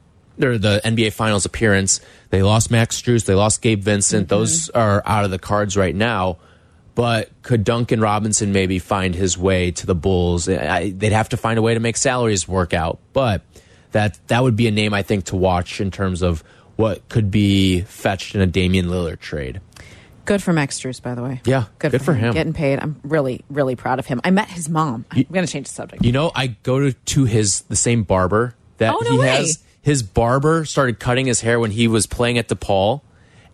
or 0.43 0.59
the 0.59 0.81
NBA 0.85 1.13
Finals 1.13 1.45
appearance. 1.45 2.01
They 2.31 2.43
lost 2.43 2.71
Max 2.71 3.01
Strus, 3.01 3.27
they 3.27 3.35
lost 3.35 3.63
Gabe 3.63 3.83
Vincent. 3.83 4.25
Mm-hmm. 4.25 4.37
Those 4.37 4.71
are 4.71 5.03
out 5.05 5.25
of 5.25 5.31
the 5.31 5.39
cards 5.39 5.77
right 5.77 5.95
now. 5.95 6.39
But 6.95 7.31
could 7.43 7.65
Duncan 7.65 8.01
Robinson 8.01 8.53
maybe 8.53 8.79
find 8.79 9.15
his 9.15 9.37
way 9.37 9.73
to 9.73 9.87
the 9.87 9.95
Bulls? 9.95 10.49
I, 10.49 10.91
they'd 10.91 11.13
have 11.13 11.29
to 11.31 11.37
find 11.37 11.59
a 11.59 11.63
way 11.63 11.75
to 11.75 11.81
make 11.81 11.97
salaries 11.97 12.49
work 12.49 12.73
out. 12.73 12.99
But 13.13 13.43
that 13.95 14.19
that 14.27 14.43
would 14.43 14.57
be 14.57 14.67
a 14.67 14.71
name 14.71 14.93
I 14.93 15.03
think 15.03 15.25
to 15.27 15.37
watch 15.37 15.81
in 15.81 15.91
terms 15.91 16.23
of 16.23 16.45
what 16.77 17.09
could 17.09 17.31
be 17.31 17.83
fetched 17.83 18.35
in 18.35 18.41
a 18.41 18.47
Damian 18.47 18.87
Lillard 18.87 19.21
trade. 19.21 19.61
Good 20.25 20.43
for 20.43 20.53
Max 20.55 20.81
Strus, 20.81 21.03
by 21.03 21.15
the 21.15 21.23
way. 21.23 21.43
Yeah, 21.45 21.65
good, 21.79 21.93
good 21.93 22.03
for 22.03 22.15
him. 22.15 22.33
Getting 22.33 22.55
paid. 22.55 22.79
I'm 22.81 22.99
really, 23.05 23.45
really 23.51 23.77
proud 23.77 23.99
of 23.99 24.07
him. 24.07 24.21
I 24.25 24.31
met 24.31 24.49
his 24.49 24.69
mom. 24.71 25.05
I'm 25.11 25.25
going 25.31 25.45
to 25.45 25.53
change 25.53 25.69
the 25.69 25.75
subject. 25.75 26.03
You 26.05 26.13
know, 26.13 26.33
I 26.35 26.47
go 26.49 26.81
to, 26.81 26.93
to 26.93 27.25
his 27.25 27.61
the 27.63 27.77
same 27.77 28.05
barber 28.05 28.55
that 28.79 28.95
Oh, 28.95 29.01
no 29.05 29.11
he 29.13 29.19
way. 29.19 29.29
has. 29.29 29.63
His 29.83 30.03
barber 30.03 30.65
started 30.65 30.99
cutting 30.99 31.27
his 31.27 31.43
hair 31.43 31.61
when 31.61 31.71
he 31.71 31.89
was 31.89 32.07
playing 32.07 32.39
at 32.39 32.49
DePaul, 32.49 33.03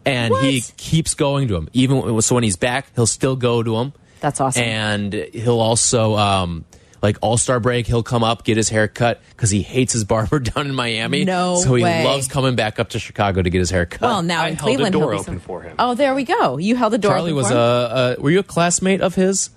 and 0.06 0.32
he 0.36 0.62
keeps 0.76 1.14
going 1.14 1.48
to 1.48 1.56
him. 1.56 1.68
Even 1.72 2.20
so, 2.22 2.36
when 2.36 2.44
he's 2.44 2.54
back, 2.56 2.86
he'll 2.94 3.04
still 3.08 3.34
go 3.34 3.64
to 3.64 3.76
him. 3.76 3.92
That's 4.20 4.40
awesome. 4.40 4.62
And 4.62 5.12
he'll 5.12 5.58
also 5.58 6.14
um, 6.16 6.64
like 7.02 7.16
All 7.22 7.36
Star 7.36 7.60
break, 7.60 7.86
he'll 7.86 8.02
come 8.02 8.22
up 8.24 8.44
get 8.44 8.56
his 8.56 8.68
hair 8.68 8.88
cut 8.88 9.20
because 9.30 9.50
he 9.50 9.62
hates 9.62 9.92
his 9.92 10.04
barber 10.04 10.38
down 10.40 10.66
in 10.66 10.74
Miami. 10.74 11.24
No 11.24 11.56
so 11.56 11.74
he 11.74 11.82
way. 11.82 12.04
loves 12.04 12.28
coming 12.28 12.56
back 12.56 12.78
up 12.78 12.90
to 12.90 12.98
Chicago 12.98 13.42
to 13.42 13.50
get 13.50 13.58
his 13.58 13.70
hair 13.70 13.86
cut. 13.86 14.02
well, 14.02 14.22
now 14.22 14.42
I 14.42 14.48
in 14.48 14.54
held 14.56 14.58
the 14.58 14.62
Cleveland, 14.76 14.92
door 14.92 15.12
he'll 15.12 15.20
open 15.20 15.34
some- 15.34 15.40
for 15.40 15.62
him. 15.62 15.76
Oh, 15.78 15.94
there 15.94 16.14
we 16.14 16.24
go. 16.24 16.58
You 16.58 16.76
held 16.76 16.92
the 16.92 16.98
door. 16.98 17.12
Charlie 17.12 17.30
open 17.30 17.36
was 17.36 17.48
for 17.48 17.54
a, 17.54 18.12
him? 18.14 18.20
a 18.20 18.22
were 18.22 18.30
you 18.30 18.38
a 18.40 18.44
classmate 18.44 19.00
of 19.00 19.14
his? 19.14 19.50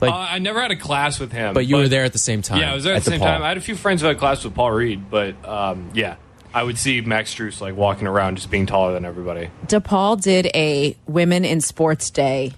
Like, 0.00 0.12
Uh, 0.12 0.16
I 0.16 0.38
never 0.38 0.60
had 0.62 0.70
a 0.70 0.76
class 0.76 1.20
with 1.20 1.30
him, 1.32 1.52
but 1.52 1.66
you 1.66 1.76
were 1.76 1.88
there 1.88 2.04
at 2.04 2.12
the 2.14 2.18
same 2.18 2.40
time. 2.40 2.60
Yeah, 2.60 2.72
I 2.72 2.74
was 2.74 2.84
there 2.84 2.94
at, 2.94 3.02
the 3.04 3.10
same 3.10 3.20
DePaul. 3.20 3.24
time. 3.24 3.42
I 3.42 3.48
had 3.48 3.58
a 3.58 3.60
few 3.60 3.76
friends 3.76 4.00
who 4.00 4.06
had 4.08 4.16
class 4.18 4.42
with 4.44 4.54
Paul 4.54 4.70
Reed, 4.72 5.10
but 5.10 5.34
um, 5.46 5.90
yeah, 5.92 6.16
I 6.54 6.62
would 6.62 6.78
see 6.78 7.02
Max 7.02 7.34
Strus 7.34 7.60
like 7.60 7.76
walking 7.76 8.06
around 8.06 8.36
just 8.36 8.50
being 8.50 8.64
taller 8.64 8.94
than 8.94 9.04
everybody. 9.04 9.50
DePaul 9.66 10.18
did 10.20 10.46
a 10.54 10.96
Women 11.06 11.44
in 11.44 11.60
Sports 11.60 12.08
Day 12.10 12.52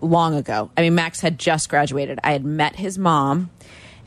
long 0.00 0.34
ago. 0.34 0.70
I 0.76 0.80
mean, 0.80 0.94
Max 0.94 1.20
had 1.20 1.38
just 1.38 1.68
graduated. 1.68 2.18
I 2.24 2.32
had 2.32 2.44
met 2.46 2.76
his 2.76 2.96
mom, 2.98 3.50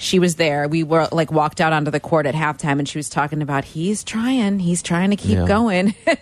she 0.01 0.17
was 0.17 0.35
there. 0.35 0.67
We 0.67 0.81
were 0.83 1.07
like 1.11 1.29
walked 1.31 1.59
out 1.61 1.73
onto 1.73 1.91
the 1.91 1.99
court 1.99 2.25
at 2.25 2.33
halftime, 2.33 2.79
and 2.79 2.87
she 2.87 2.97
was 2.97 3.09
talking 3.09 3.41
about 3.41 3.65
he's 3.65 4.03
trying, 4.03 4.57
he's 4.59 4.81
trying 4.81 5.09
to 5.11 5.15
keep 5.17 5.37
Yeah. 5.37 5.45
going. 5.45 5.93
and 6.07 6.17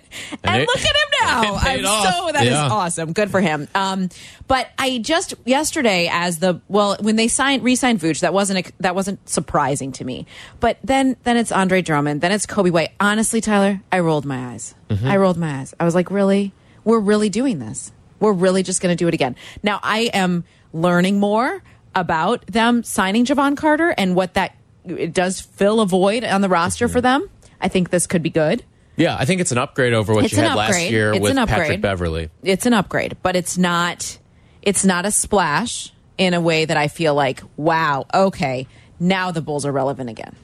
it- 0.61 0.67
look 0.67 0.77
at 0.77 0.83
him 0.83 1.09
now. 1.21 1.55
I'm 1.61 1.85
off. 1.85 2.13
so 2.15 2.31
that 2.33 2.43
is 2.45 2.49
Yeah. 2.53 2.69
awesome. 2.69 3.13
Good 3.13 3.29
for 3.31 3.39
him. 3.39 3.67
Um, 3.75 4.09
but 4.47 4.67
I 4.79 4.97
just 4.97 5.35
yesterday, 5.45 6.09
as 6.11 6.39
the 6.39 6.59
well, 6.67 6.97
when 7.01 7.15
they 7.17 7.27
signed 7.27 7.63
re-signed 7.63 7.99
Vooch, 7.99 8.21
that 8.21 8.33
wasn't 8.33 8.67
a, 8.67 8.71
that 8.79 8.95
wasn't 8.95 9.27
surprising 9.29 9.91
to 9.93 10.03
me. 10.03 10.25
But 10.59 10.77
then 10.83 11.15
then 11.23 11.37
it's 11.37 11.51
Andre 11.51 11.81
Drummond, 11.83 12.21
then 12.21 12.31
it's 12.31 12.45
Coby 12.47 12.71
White. 12.71 12.91
Honestly, 12.99 13.41
Tyler, 13.41 13.81
I 13.91 13.99
rolled 13.99 14.25
my 14.25 14.53
eyes. 14.53 14.73
Mm-hmm. 14.89 15.07
I 15.07 15.17
rolled 15.17 15.37
my 15.37 15.59
eyes. 15.59 15.73
I 15.79 15.85
was 15.85 15.93
like, 15.95 16.09
really? 16.09 16.51
We're 16.83 16.99
really 16.99 17.29
doing 17.29 17.59
this. 17.59 17.91
We're 18.19 18.33
really 18.33 18.63
just 18.63 18.81
going 18.81 18.91
to 18.91 19.01
do 19.01 19.07
it 19.07 19.13
again. 19.13 19.35
Now 19.61 19.79
I 19.83 20.09
am 20.13 20.45
learning 20.73 21.19
more 21.19 21.61
about 21.99 22.45
them 22.47 22.83
signing 22.83 23.25
Jevon 23.25 23.57
Carter 23.57 23.93
and 23.97 24.15
what 24.15 24.33
that 24.35 24.55
it 24.85 25.13
does 25.13 25.41
fill 25.41 25.81
a 25.81 25.85
void 25.85 26.23
on 26.23 26.41
the 26.41 26.49
roster 26.49 26.87
for 26.87 27.01
them. 27.01 27.29
I 27.59 27.67
think 27.67 27.89
this 27.89 28.07
could 28.07 28.23
be 28.23 28.29
good. 28.29 28.63
Yeah, 28.95 29.15
I 29.19 29.25
think 29.25 29.41
it's 29.41 29.51
an 29.51 29.57
upgrade 29.57 29.93
over 29.93 30.13
what 30.13 30.25
It's 30.25 30.33
you 30.33 30.39
had 30.41 30.55
last 30.55 30.69
upgrade. 30.71 30.91
year 30.91 31.13
It's 31.13 31.21
with 31.21 31.31
an 31.31 31.37
Patrick 31.45 31.59
upgrade. 31.65 31.81
Beverley. 31.81 32.29
It's 32.43 32.65
an 32.65 32.73
upgrade, 32.73 33.17
but 33.21 33.35
it's 33.35 33.57
not 33.57 34.17
it's 34.61 34.85
not 34.85 35.05
a 35.05 35.11
splash 35.11 35.91
in 36.17 36.33
a 36.33 36.41
way 36.41 36.65
that 36.65 36.77
I 36.77 36.87
feel 36.87 37.13
like, 37.13 37.41
wow, 37.57 38.05
okay, 38.13 38.67
now 38.99 39.31
the 39.31 39.41
Bulls 39.41 39.65
are 39.65 39.71
relevant 39.71 40.09
again. 40.09 40.35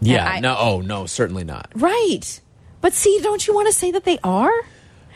Yeah, 0.00 0.28
I- 0.28 0.40
no, 0.40 0.56
oh 0.58 0.80
no, 0.80 1.06
certainly 1.06 1.44
not. 1.44 1.70
Right. 1.74 2.40
But 2.80 2.92
see, 2.92 3.18
don't 3.22 3.44
you 3.46 3.54
want 3.54 3.66
to 3.68 3.72
say 3.72 3.90
that 3.92 4.04
they 4.04 4.18
are? 4.22 4.52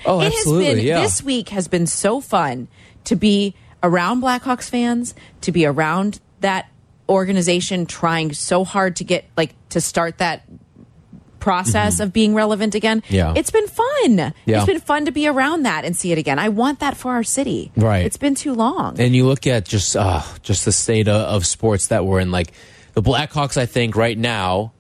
Oh, 0.04 0.20
it 0.20 0.26
absolutely, 0.32 0.64
has 0.66 0.74
been 0.76 0.84
yeah. 0.86 1.00
this 1.02 1.22
week 1.22 1.50
has 1.50 1.68
been 1.68 1.86
so 1.86 2.20
fun 2.20 2.68
to 3.04 3.14
be 3.16 3.54
around 3.82 4.22
Blackhawks 4.22 4.68
fans, 4.68 5.14
to 5.42 5.52
be 5.52 5.66
around 5.66 6.20
that 6.40 6.68
organization 7.08 7.86
trying 7.86 8.32
so 8.32 8.64
hard 8.64 8.96
to 8.96 9.04
get 9.04 9.24
like 9.36 9.54
to 9.70 9.80
start 9.80 10.18
that 10.18 10.44
process 11.40 11.98
of 11.98 12.12
being 12.12 12.34
relevant 12.34 12.74
again. 12.76 13.02
Yeah. 13.08 13.34
It's 13.36 13.50
been 13.50 13.66
fun. 13.66 14.16
Yeah. 14.16 14.32
It's 14.46 14.66
been 14.66 14.78
fun 14.78 15.06
to 15.06 15.10
be 15.10 15.26
around 15.26 15.64
that 15.64 15.84
and 15.84 15.96
see 15.96 16.12
it 16.12 16.18
again. 16.18 16.38
I 16.38 16.48
want 16.50 16.78
that 16.80 16.96
for 16.96 17.10
our 17.10 17.24
city. 17.24 17.72
Right. 17.76 18.06
It's 18.06 18.16
been 18.16 18.36
too 18.36 18.54
long. 18.54 19.00
And 19.00 19.14
you 19.14 19.26
look 19.26 19.46
at 19.48 19.64
just 19.64 19.96
uh, 19.96 20.22
just 20.42 20.64
the 20.64 20.72
state 20.72 21.08
of, 21.08 21.20
of 21.20 21.46
sports 21.46 21.88
that 21.88 22.06
we're 22.06 22.20
in. 22.20 22.30
Like 22.30 22.52
the 22.94 23.02
Blackhawks, 23.02 23.56
I 23.56 23.66
think 23.66 23.96
right 23.96 24.16
now 24.16 24.72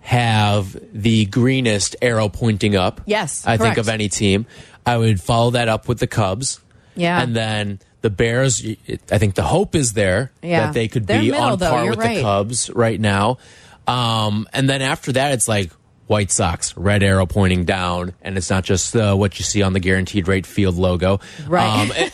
have 0.00 0.74
the 0.94 1.26
greenest 1.26 1.96
arrow 2.00 2.30
pointing 2.30 2.74
up. 2.74 3.02
Yes, 3.04 3.46
I 3.46 3.58
think 3.58 3.76
of 3.76 3.90
any 3.90 4.08
team. 4.08 4.46
I 4.86 4.96
would 4.96 5.20
follow 5.20 5.50
that 5.50 5.68
up 5.68 5.86
with 5.86 5.98
the 5.98 6.06
Cubs. 6.06 6.60
Yeah. 6.94 7.22
and 7.22 7.36
then 7.36 7.78
the 8.00 8.10
Bears. 8.10 8.64
I 9.10 9.18
think 9.18 9.34
the 9.34 9.42
hope 9.42 9.74
is 9.74 9.92
there 9.94 10.30
Yeah. 10.42 10.66
that 10.66 10.74
they 10.74 10.88
could 10.88 11.06
They're 11.06 11.20
be 11.20 11.30
middle, 11.30 11.44
on 11.44 11.58
though. 11.58 11.70
par 11.70 11.82
You're 11.84 11.90
with 11.90 11.98
right. 12.00 12.16
the 12.16 12.22
Cubs 12.22 12.70
right 12.70 13.00
now. 13.00 13.38
Um, 13.86 14.46
and 14.52 14.68
then 14.68 14.82
after 14.82 15.12
that, 15.12 15.32
it's 15.32 15.48
like. 15.48 15.70
White 16.06 16.30
Sox, 16.30 16.74
red 16.74 17.02
arrow 17.02 17.26
pointing 17.26 17.66
down, 17.66 18.14
and 18.22 18.38
it's 18.38 18.48
not 18.48 18.64
just 18.64 18.96
uh, 18.96 19.14
what 19.14 19.38
you 19.38 19.44
see 19.44 19.60
on 19.60 19.74
the 19.74 19.78
guaranteed 19.78 20.26
rate 20.26 20.46
field 20.46 20.76
logo. 20.76 21.20
Right. 21.46 21.68
Um, 21.82 21.92
and- 21.94 22.12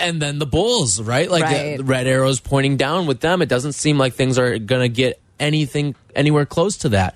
and 0.00 0.20
then 0.20 0.38
the 0.38 0.44
Bulls, 0.44 1.00
right? 1.00 1.30
Like 1.30 1.44
Right. 1.44 1.78
the 1.78 1.84
red 1.84 2.06
arrows 2.06 2.40
pointing 2.40 2.76
down 2.76 3.06
with 3.06 3.20
them. 3.20 3.40
It 3.40 3.48
doesn't 3.48 3.72
seem 3.72 3.96
like 3.96 4.12
things 4.12 4.38
are 4.38 4.58
going 4.58 4.82
to 4.82 4.90
get 4.90 5.18
anything 5.40 5.94
anywhere 6.14 6.44
close 6.44 6.76
to 6.78 6.90
that, 6.90 7.14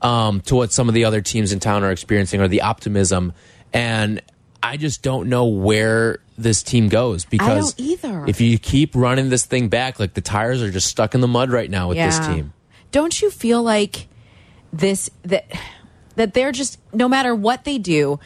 um, 0.00 0.40
to 0.46 0.54
what 0.54 0.72
some 0.72 0.88
of 0.88 0.94
the 0.94 1.04
other 1.04 1.20
teams 1.20 1.52
in 1.52 1.60
town 1.60 1.84
are 1.84 1.90
experiencing, 1.90 2.40
or 2.40 2.48
the 2.48 2.62
optimism. 2.62 3.34
And 3.74 4.22
I 4.62 4.78
just 4.78 5.02
don't 5.02 5.28
know 5.28 5.44
where 5.44 6.20
this 6.42 6.62
team 6.62 6.88
goes 6.88 7.24
because 7.24 7.74
either. 7.78 8.24
if 8.26 8.40
you 8.40 8.58
keep 8.58 8.94
running 8.94 9.28
this 9.28 9.46
thing 9.46 9.68
back, 9.68 9.98
like 9.98 10.14
the 10.14 10.20
tires 10.20 10.62
are 10.62 10.70
just 10.70 10.88
stuck 10.88 11.14
in 11.14 11.20
the 11.20 11.28
mud 11.28 11.50
right 11.50 11.70
now 11.70 11.88
with 11.88 11.96
this 11.98 12.18
team. 12.18 12.52
Don't 12.90 13.20
you 13.22 13.30
feel 13.30 13.62
like 13.62 14.08
this 14.72 15.10
that 15.22 15.46
that 16.16 16.34
they're 16.34 16.52
just 16.52 16.78
no 16.92 17.08
matter 17.08 17.34
what 17.34 17.64
they 17.64 17.78
do 17.78 18.20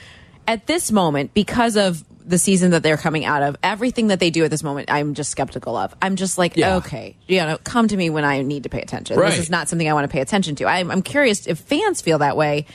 at 0.48 0.66
this 0.66 0.90
moment 0.92 1.34
because 1.34 1.76
of 1.76 2.04
the 2.26 2.38
season 2.38 2.72
that 2.72 2.82
they're 2.82 2.96
coming 2.96 3.24
out 3.24 3.42
of, 3.44 3.56
everything 3.62 4.08
that 4.08 4.18
they 4.18 4.30
do 4.30 4.42
at 4.44 4.50
this 4.50 4.64
moment, 4.64 4.90
I'm 4.90 5.14
just 5.14 5.30
skeptical 5.30 5.76
of. 5.76 5.94
I'm 6.02 6.16
just 6.16 6.38
like, 6.38 6.56
Yeah. 6.56 6.76
okay, 6.76 7.16
you 7.28 7.38
know, 7.38 7.56
come 7.62 7.86
to 7.86 7.96
me 7.96 8.10
when 8.10 8.24
I 8.24 8.42
need 8.42 8.64
to 8.64 8.68
pay 8.68 8.80
attention. 8.80 9.16
Right. 9.16 9.30
This 9.30 9.38
is 9.38 9.50
not 9.50 9.68
something 9.68 9.88
I 9.88 9.92
want 9.92 10.10
to 10.10 10.12
pay 10.12 10.20
attention 10.20 10.56
to. 10.56 10.66
I'm, 10.66 10.90
I'm 10.90 11.02
curious 11.02 11.46
if 11.46 11.60
fans 11.60 12.00
feel 12.02 12.18
that 12.18 12.36
way 12.36 12.66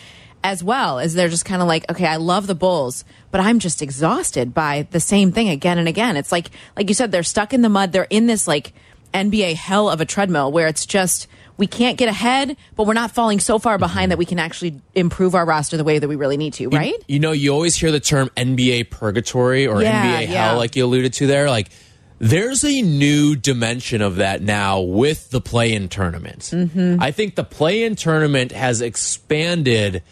as 0.43 0.63
well, 0.63 0.99
as 0.99 1.13
they're 1.13 1.29
just 1.29 1.45
kind 1.45 1.61
of 1.61 1.67
like, 1.67 1.89
okay, 1.91 2.05
I 2.05 2.17
love 2.17 2.47
the 2.47 2.55
Bulls, 2.55 3.05
but 3.29 3.41
I'm 3.41 3.59
just 3.59 3.81
exhausted 3.81 4.53
by 4.53 4.87
the 4.91 4.99
same 4.99 5.31
thing 5.31 5.49
again 5.49 5.77
and 5.77 5.87
again. 5.87 6.17
It's 6.17 6.31
like, 6.31 6.49
like 6.75 6.89
you 6.89 6.95
said, 6.95 7.11
they're 7.11 7.23
stuck 7.23 7.53
in 7.53 7.61
the 7.61 7.69
mud. 7.69 7.91
They're 7.91 8.07
in 8.09 8.27
this 8.27 8.47
like 8.47 8.73
NBA 9.13 9.55
hell 9.55 9.89
of 9.89 10.01
a 10.01 10.05
treadmill 10.05 10.51
where 10.51 10.67
it's 10.67 10.85
just 10.85 11.27
we 11.57 11.67
can't 11.67 11.97
get 11.97 12.09
ahead, 12.09 12.57
but 12.75 12.87
we're 12.87 12.93
not 12.93 13.11
falling 13.11 13.39
so 13.39 13.59
far 13.59 13.77
behind 13.77 14.11
that 14.11 14.17
we 14.17 14.25
can 14.25 14.39
actually 14.39 14.81
improve 14.95 15.35
our 15.35 15.45
roster 15.45 15.77
the 15.77 15.83
way 15.83 15.99
that 15.99 16.07
we 16.07 16.15
really 16.15 16.37
need 16.37 16.53
to, 16.53 16.69
right? 16.69 16.95
You 17.07 17.19
know, 17.19 17.33
you 17.33 17.51
always 17.51 17.75
hear 17.75 17.91
the 17.91 17.99
term 17.99 18.29
NBA 18.35 18.89
purgatory 18.89 19.67
or 19.67 19.81
Yeah, 19.81 20.03
NBA 20.03 20.21
yeah. 20.21 20.49
hell, 20.49 20.57
like 20.57 20.75
you 20.75 20.85
alluded 20.85 21.13
to 21.13 21.27
there. 21.27 21.49
Like, 21.49 21.69
there's 22.17 22.63
a 22.63 22.81
new 22.81 23.35
dimension 23.35 24.01
of 24.01 24.17
that 24.17 24.41
now 24.41 24.81
with 24.81 25.29
the 25.29 25.41
play 25.41 25.73
in 25.73 25.87
tournament. 25.87 26.39
Mm-hmm. 26.51 27.01
I 27.01 27.11
think 27.11 27.35
the 27.35 27.43
play 27.43 27.83
in 27.83 27.95
tournament 27.95 28.51
has 28.51 28.81
expanded 28.81 30.03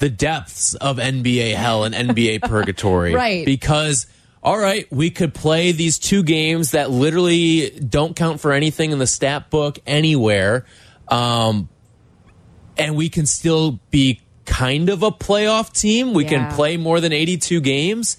the 0.00 0.10
depths 0.10 0.74
of 0.74 0.96
NBA 0.98 1.54
hell 1.54 1.84
and 1.84 1.94
NBA 1.94 2.42
purgatory. 2.48 3.14
Right. 3.14 3.46
Because. 3.46 4.06
All 4.42 4.56
right, 4.58 4.90
we 4.90 5.10
could 5.10 5.34
play 5.34 5.72
these 5.72 5.98
two 5.98 6.22
games 6.22 6.70
that 6.70 6.90
literally 6.90 7.68
don't 7.72 8.16
count 8.16 8.40
for 8.40 8.52
anything 8.52 8.90
in 8.90 8.98
the 8.98 9.06
stat 9.06 9.50
book 9.50 9.78
anywhere. 9.86 10.64
Um, 11.08 11.68
and 12.78 12.96
we 12.96 13.10
can 13.10 13.26
still 13.26 13.78
be 13.90 14.22
kind 14.46 14.88
of 14.88 15.02
a 15.02 15.10
playoff 15.10 15.78
team. 15.78 16.14
We 16.14 16.24
Yeah. 16.24 16.30
can 16.30 16.52
play 16.54 16.78
more 16.78 17.00
than 17.02 17.12
82 17.12 17.60
games, 17.60 18.16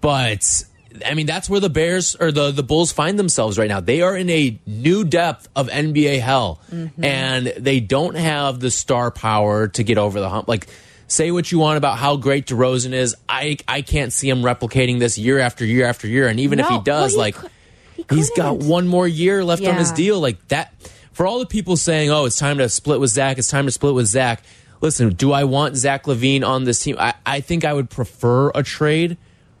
but 0.00 0.64
I 1.06 1.14
mean 1.14 1.26
that's 1.26 1.48
where 1.48 1.60
the 1.60 1.70
Bears 1.70 2.16
or 2.16 2.32
the 2.32 2.50
the 2.50 2.64
Bulls 2.64 2.90
find 2.90 3.16
themselves 3.16 3.56
right 3.56 3.68
now. 3.68 3.78
They 3.78 4.02
are 4.02 4.16
in 4.16 4.28
a 4.30 4.58
new 4.66 5.04
depth 5.04 5.48
of 5.54 5.68
NBA 5.68 6.18
hell 6.20 6.60
and 7.00 7.46
they 7.56 7.78
don't 7.78 8.16
have 8.16 8.58
the 8.58 8.72
star 8.72 9.12
power 9.12 9.68
to 9.68 9.84
get 9.84 9.96
over 9.96 10.18
the 10.18 10.28
hump. 10.28 10.48
Like 10.48 10.66
say 11.12 11.30
what 11.30 11.52
you 11.52 11.58
want 11.58 11.76
about 11.76 11.98
how 11.98 12.16
great 12.16 12.46
DeRozan 12.46 12.92
is, 12.92 13.14
I 13.28 13.58
I 13.68 13.82
can't 13.82 14.12
see 14.12 14.28
him 14.28 14.42
replicating 14.42 14.98
this 14.98 15.18
year 15.18 15.38
after 15.38 15.64
year 15.64 15.86
after 15.86 16.06
year. 16.06 16.28
And 16.28 16.40
even 16.40 16.58
if 16.58 16.68
he 16.68 16.80
does 16.80 17.14
well, 17.14 17.26
he 17.26 17.32
like 17.32 17.52
he 17.96 18.16
he's 18.16 18.30
got 18.30 18.58
one 18.58 18.88
more 18.88 19.06
year 19.06 19.44
left 19.44 19.64
on 19.64 19.76
his 19.76 19.92
deal. 19.92 20.20
Like 20.20 20.48
that 20.48 20.72
for 21.12 21.26
all 21.26 21.38
the 21.38 21.46
people 21.46 21.76
saying 21.76 22.10
oh 22.10 22.24
it's 22.24 22.38
time 22.38 22.58
to 22.58 22.68
split 22.68 22.98
with 22.98 23.10
zach 23.10 23.38
it's 23.38 23.48
time 23.48 23.66
to 23.66 23.70
split 23.70 23.94
with 23.94 24.06
zach 24.06 24.42
listen 24.80 25.10
do 25.10 25.30
i 25.30 25.44
want 25.44 25.76
zach 25.76 26.04
lavine 26.04 26.42
on 26.42 26.64
this 26.64 26.82
team? 26.82 26.96
I, 26.98 27.14
I 27.24 27.40
think 27.40 27.64
i 27.64 27.72
would 27.72 27.90
prefer 27.90 28.50
a 28.54 28.62
trade 28.62 29.18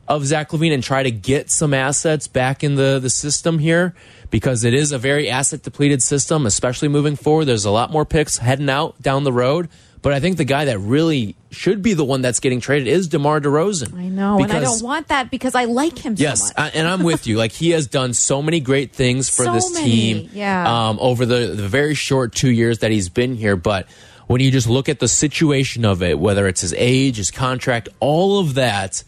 of 0.08 0.26
zach 0.26 0.50
lavine 0.50 0.72
and 0.72 0.82
try 0.82 1.02
to 1.02 1.10
get 1.10 1.50
some 1.50 1.72
assets 1.72 2.26
back 2.26 2.64
in 2.64 2.74
the, 2.74 2.98
the 3.00 3.10
system 3.10 3.58
here 3.58 3.94
because 4.30 4.64
it 4.64 4.74
is 4.74 4.92
a 4.92 4.98
very 4.98 5.28
asset 5.28 5.62
depleted 5.62 6.02
system 6.02 6.46
especially 6.46 6.88
moving 6.88 7.16
forward. 7.16 7.44
There's 7.44 7.64
a 7.64 7.70
lot 7.70 7.90
more 7.90 8.04
picks 8.04 8.38
heading 8.38 8.68
out 8.68 9.00
down 9.00 9.24
the 9.24 9.32
road 9.32 9.68
but 10.02 10.12
i 10.12 10.20
think 10.20 10.36
the 10.36 10.44
guy 10.44 10.66
that 10.66 10.78
really 10.78 11.34
should 11.50 11.80
be 11.82 11.94
the 11.94 12.04
one 12.04 12.20
that's 12.22 12.40
getting 12.40 12.60
traded 12.60 12.88
is 12.88 13.08
demar 13.08 13.40
DeRozan. 13.40 13.94
I 13.96 14.08
know, 14.08 14.38
and 14.42 14.50
I 14.52 14.60
don't 14.60 14.82
want 14.82 15.08
that 15.08 15.30
because 15.30 15.54
I 15.54 15.64
like 15.66 15.98
him 15.98 16.16
so 16.16 16.22
Yes, 16.22 16.42
much. 16.44 16.52
I- 16.56 16.78
and 16.78 16.88
I'm 16.88 17.02
with 17.02 17.26
you. 17.26 17.36
Like 17.36 17.52
he 17.52 17.70
has 17.70 17.86
done 17.86 18.14
so 18.14 18.40
many 18.42 18.58
great 18.60 18.92
things 18.92 19.28
for 19.28 19.44
So 19.44 19.52
this 19.52 19.72
many, 19.74 19.90
team, 19.90 20.30
yeah. 20.32 20.88
um, 20.88 20.98
over 21.00 21.26
the 21.26 21.48
the 21.54 21.68
very 21.68 21.94
short 21.94 22.34
two 22.34 22.50
years 22.50 22.78
that 22.78 22.90
he's 22.90 23.10
been 23.10 23.34
here. 23.36 23.54
But 23.56 23.86
when 24.28 24.40
you 24.40 24.50
just 24.50 24.66
look 24.66 24.88
at 24.88 24.98
the 24.98 25.08
situation 25.08 25.84
of 25.84 26.02
it, 26.02 26.18
whether 26.18 26.48
it's 26.48 26.62
his 26.62 26.72
age, 26.74 27.16
his 27.18 27.30
contract, 27.30 27.90
all 28.00 28.38
of 28.38 28.54
that, 28.54 29.04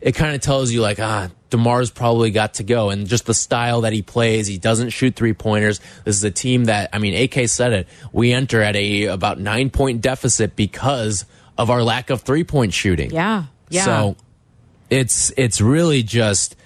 it 0.00 0.12
kind 0.12 0.34
of 0.34 0.40
tells 0.40 0.70
you 0.70 0.80
like 0.80 0.98
ah. 1.00 1.30
Demar's 1.50 1.90
probably 1.90 2.30
got 2.30 2.54
to 2.54 2.62
go, 2.62 2.90
and 2.90 3.06
just 3.06 3.24
the 3.24 3.32
style 3.32 3.80
that 3.82 3.94
he 3.94 4.02
plays, 4.02 4.46
he 4.46 4.58
doesn't 4.58 4.90
shoot 4.90 5.16
three 5.16 5.32
pointers. 5.32 5.80
This 6.04 6.16
is 6.16 6.24
a 6.24 6.30
team 6.30 6.66
that, 6.66 6.90
I 6.92 6.98
mean, 6.98 7.14
AK 7.14 7.48
said 7.48 7.72
it. 7.72 7.88
We 8.12 8.34
enter 8.34 8.60
at 8.60 8.76
a 8.76 9.06
about 9.06 9.40
nine 9.40 9.70
point 9.70 10.02
deficit 10.02 10.56
because 10.56 11.24
of 11.56 11.70
our 11.70 11.82
lack 11.82 12.10
of 12.10 12.20
three 12.20 12.44
point 12.44 12.74
shooting. 12.74 13.10
yeah, 13.10 13.44
yeah. 13.70 13.84
So 13.84 14.16
it's 14.90 15.32
it's 15.36 15.60
really 15.60 16.02
just 16.02 16.56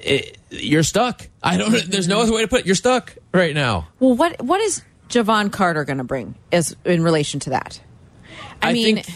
it, 0.00 0.38
you're 0.50 0.82
stuck. 0.82 1.28
I 1.42 1.56
don't. 1.56 1.72
There's 1.90 2.08
no 2.08 2.20
other 2.20 2.32
way 2.32 2.42
to 2.42 2.48
put 2.48 2.60
it. 2.60 2.66
You're 2.66 2.74
stuck 2.74 3.16
right 3.32 3.54
now. 3.54 3.88
well, 3.98 4.14
what 4.14 4.42
what 4.42 4.60
is 4.60 4.82
Jevon 5.08 5.52
Carter 5.52 5.84
going 5.84 5.98
to 5.98 6.04
bring 6.04 6.34
as 6.52 6.76
in 6.84 7.02
relation 7.02 7.40
to 7.40 7.50
that? 7.50 7.80
I, 8.60 8.72
mean, 8.72 8.96
think 8.96 9.08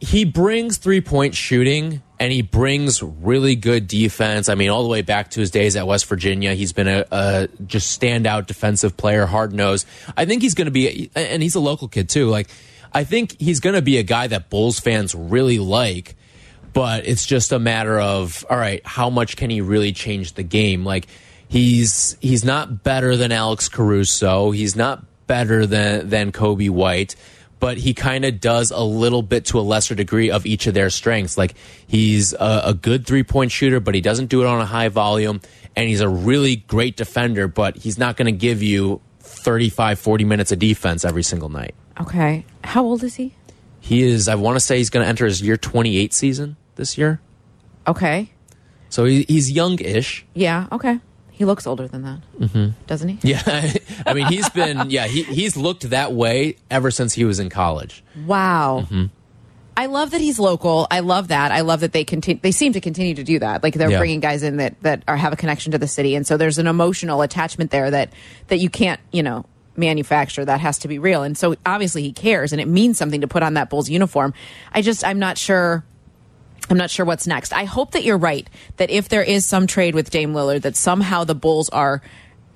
he 0.00 0.24
brings 0.24 0.78
three 0.78 1.00
point 1.00 1.34
shooting 1.34 2.02
and 2.24 2.32
he 2.32 2.40
brings 2.40 3.02
really 3.02 3.54
good 3.54 3.86
defense. 3.86 4.48
I 4.48 4.54
mean, 4.54 4.70
all 4.70 4.82
the 4.82 4.88
way 4.88 5.02
back 5.02 5.32
to 5.32 5.40
his 5.40 5.50
days 5.50 5.76
at 5.76 5.86
West 5.86 6.06
Virginia, 6.06 6.54
he's 6.54 6.72
been 6.72 6.88
a, 6.88 7.04
a 7.12 7.48
just 7.66 8.00
standout 8.00 8.46
defensive 8.46 8.96
player, 8.96 9.26
hard 9.26 9.52
nosed. 9.52 9.86
I 10.16 10.24
think 10.24 10.40
he's 10.40 10.54
going 10.54 10.64
to 10.64 10.70
be, 10.70 11.10
and 11.14 11.42
he's 11.42 11.54
a 11.54 11.60
local 11.60 11.86
kid 11.86 12.08
too. 12.08 12.30
Like, 12.30 12.48
I 12.94 13.04
think 13.04 13.38
he's 13.38 13.60
going 13.60 13.74
to 13.74 13.82
be 13.82 13.98
a 13.98 14.02
guy 14.02 14.26
that 14.28 14.48
Bulls 14.48 14.80
fans 14.80 15.14
really 15.14 15.58
like. 15.58 16.16
But 16.72 17.06
it's 17.06 17.26
just 17.26 17.52
a 17.52 17.58
matter 17.58 18.00
of 18.00 18.46
all 18.48 18.56
right, 18.56 18.80
how 18.86 19.10
much 19.10 19.36
can 19.36 19.50
he 19.50 19.60
really 19.60 19.92
change 19.92 20.32
the 20.32 20.42
game? 20.42 20.82
Like 20.82 21.06
he's 21.46 22.16
he's 22.22 22.42
not 22.42 22.82
better 22.82 23.18
than 23.18 23.32
Alex 23.32 23.68
Caruso. 23.68 24.50
He's 24.50 24.74
not 24.74 25.04
better 25.26 25.66
than 25.66 26.08
than 26.08 26.32
Coby 26.32 26.70
White, 26.70 27.16
but 27.64 27.78
he 27.78 27.94
kind 27.94 28.26
of 28.26 28.40
does 28.40 28.70
a 28.70 28.82
little 28.82 29.22
bit 29.22 29.46
to 29.46 29.58
a 29.58 29.62
lesser 29.62 29.94
degree 29.94 30.30
of 30.30 30.44
each 30.44 30.66
of 30.66 30.74
their 30.74 30.90
strengths. 30.90 31.38
Like 31.38 31.54
he's 31.86 32.34
a, 32.34 32.60
a 32.66 32.74
good 32.74 33.06
three 33.06 33.22
point 33.22 33.52
shooter, 33.52 33.80
but 33.80 33.94
he 33.94 34.02
doesn't 34.02 34.26
do 34.26 34.42
it 34.42 34.46
on 34.46 34.60
a 34.60 34.66
high 34.66 34.90
volume, 34.90 35.40
and 35.74 35.88
he's 35.88 36.02
a 36.02 36.08
really 36.08 36.56
great 36.56 36.94
defender, 36.94 37.48
but 37.48 37.74
he's 37.78 37.96
not 37.96 38.18
going 38.18 38.26
to 38.26 38.38
give 38.38 38.62
you 38.62 39.00
35, 39.20 39.98
40 39.98 40.24
minutes 40.26 40.52
of 40.52 40.58
defense 40.58 41.06
every 41.06 41.22
single 41.22 41.48
night. 41.48 41.74
Okay. 41.98 42.44
How 42.64 42.84
old 42.84 43.02
is 43.02 43.14
he? 43.14 43.34
He 43.80 44.02
is. 44.02 44.28
I 44.28 44.34
want 44.34 44.56
to 44.56 44.60
say 44.60 44.76
he's 44.76 44.90
going 44.90 45.02
to 45.02 45.08
enter 45.08 45.24
his 45.24 45.40
year 45.40 45.56
28 45.56 46.12
season 46.12 46.58
this 46.74 46.98
year. 46.98 47.18
Okay. 47.86 48.30
So 48.90 49.06
he, 49.06 49.22
he's 49.26 49.50
young-ish. 49.50 50.26
Yeah. 50.34 50.66
Okay. 50.70 51.00
He 51.36 51.44
looks 51.44 51.66
older 51.66 51.88
than 51.88 52.02
that, 52.02 52.20
mm-hmm. 52.38 52.68
doesn't 52.86 53.08
he? 53.08 53.18
Yeah, 53.30 53.42
I 54.06 54.14
mean 54.14 54.26
he's 54.26 54.48
been 54.50 54.88
yeah 54.90 55.06
he 55.06 55.24
he's 55.24 55.56
looked 55.56 55.90
that 55.90 56.12
way 56.12 56.56
ever 56.70 56.90
since 56.90 57.12
he 57.12 57.24
was 57.24 57.40
in 57.40 57.50
college. 57.50 58.02
Wow. 58.26 58.82
Mm-hmm. 58.84 59.06
I 59.76 59.86
love 59.86 60.12
that 60.12 60.20
he's 60.20 60.38
local. 60.38 60.86
I 60.88 61.00
love 61.00 61.28
that. 61.28 61.50
I 61.50 61.62
love 61.62 61.80
that 61.80 61.92
they 61.92 62.04
continue. 62.04 62.40
They 62.40 62.52
seem 62.52 62.74
to 62.74 62.80
continue 62.80 63.14
to 63.16 63.24
do 63.24 63.40
that. 63.40 63.64
Like 63.64 63.74
they're 63.74 63.90
Yeah. 63.90 63.98
bringing 63.98 64.20
guys 64.20 64.44
in 64.44 64.58
that 64.58 64.80
that 64.82 65.02
are 65.08 65.16
have 65.16 65.32
a 65.32 65.36
connection 65.36 65.72
to 65.72 65.78
the 65.78 65.88
city, 65.88 66.14
and 66.14 66.24
so 66.24 66.36
there's 66.36 66.58
an 66.58 66.68
emotional 66.68 67.22
attachment 67.22 67.72
there 67.72 67.90
that 67.90 68.12
that 68.46 68.58
you 68.58 68.70
can't 68.70 69.00
you 69.10 69.24
know 69.24 69.44
manufacture. 69.76 70.44
That 70.44 70.60
has 70.60 70.78
to 70.78 70.88
be 70.88 71.00
real. 71.00 71.24
And 71.24 71.36
so 71.36 71.56
obviously 71.66 72.02
he 72.02 72.12
cares, 72.12 72.52
and 72.52 72.60
it 72.60 72.68
means 72.68 72.96
something 72.96 73.22
to 73.22 73.26
put 73.26 73.42
on 73.42 73.54
that 73.54 73.70
Bulls 73.70 73.90
uniform. 73.90 74.32
I 74.72 74.82
just 74.82 75.04
I'm 75.04 75.18
not 75.18 75.36
sure. 75.36 75.84
I'm 76.70 76.76
not 76.76 76.90
sure 76.90 77.04
what's 77.04 77.26
next. 77.26 77.52
I 77.52 77.64
hope 77.64 77.92
that 77.92 78.04
you're 78.04 78.18
right. 78.18 78.48
That 78.78 78.90
if 78.90 79.08
there 79.08 79.22
is 79.22 79.46
some 79.46 79.66
trade 79.66 79.94
with 79.94 80.10
Dame 80.10 80.32
Lillard, 80.32 80.62
that 80.62 80.76
somehow 80.76 81.24
the 81.24 81.34
Bulls 81.34 81.68
are 81.68 82.00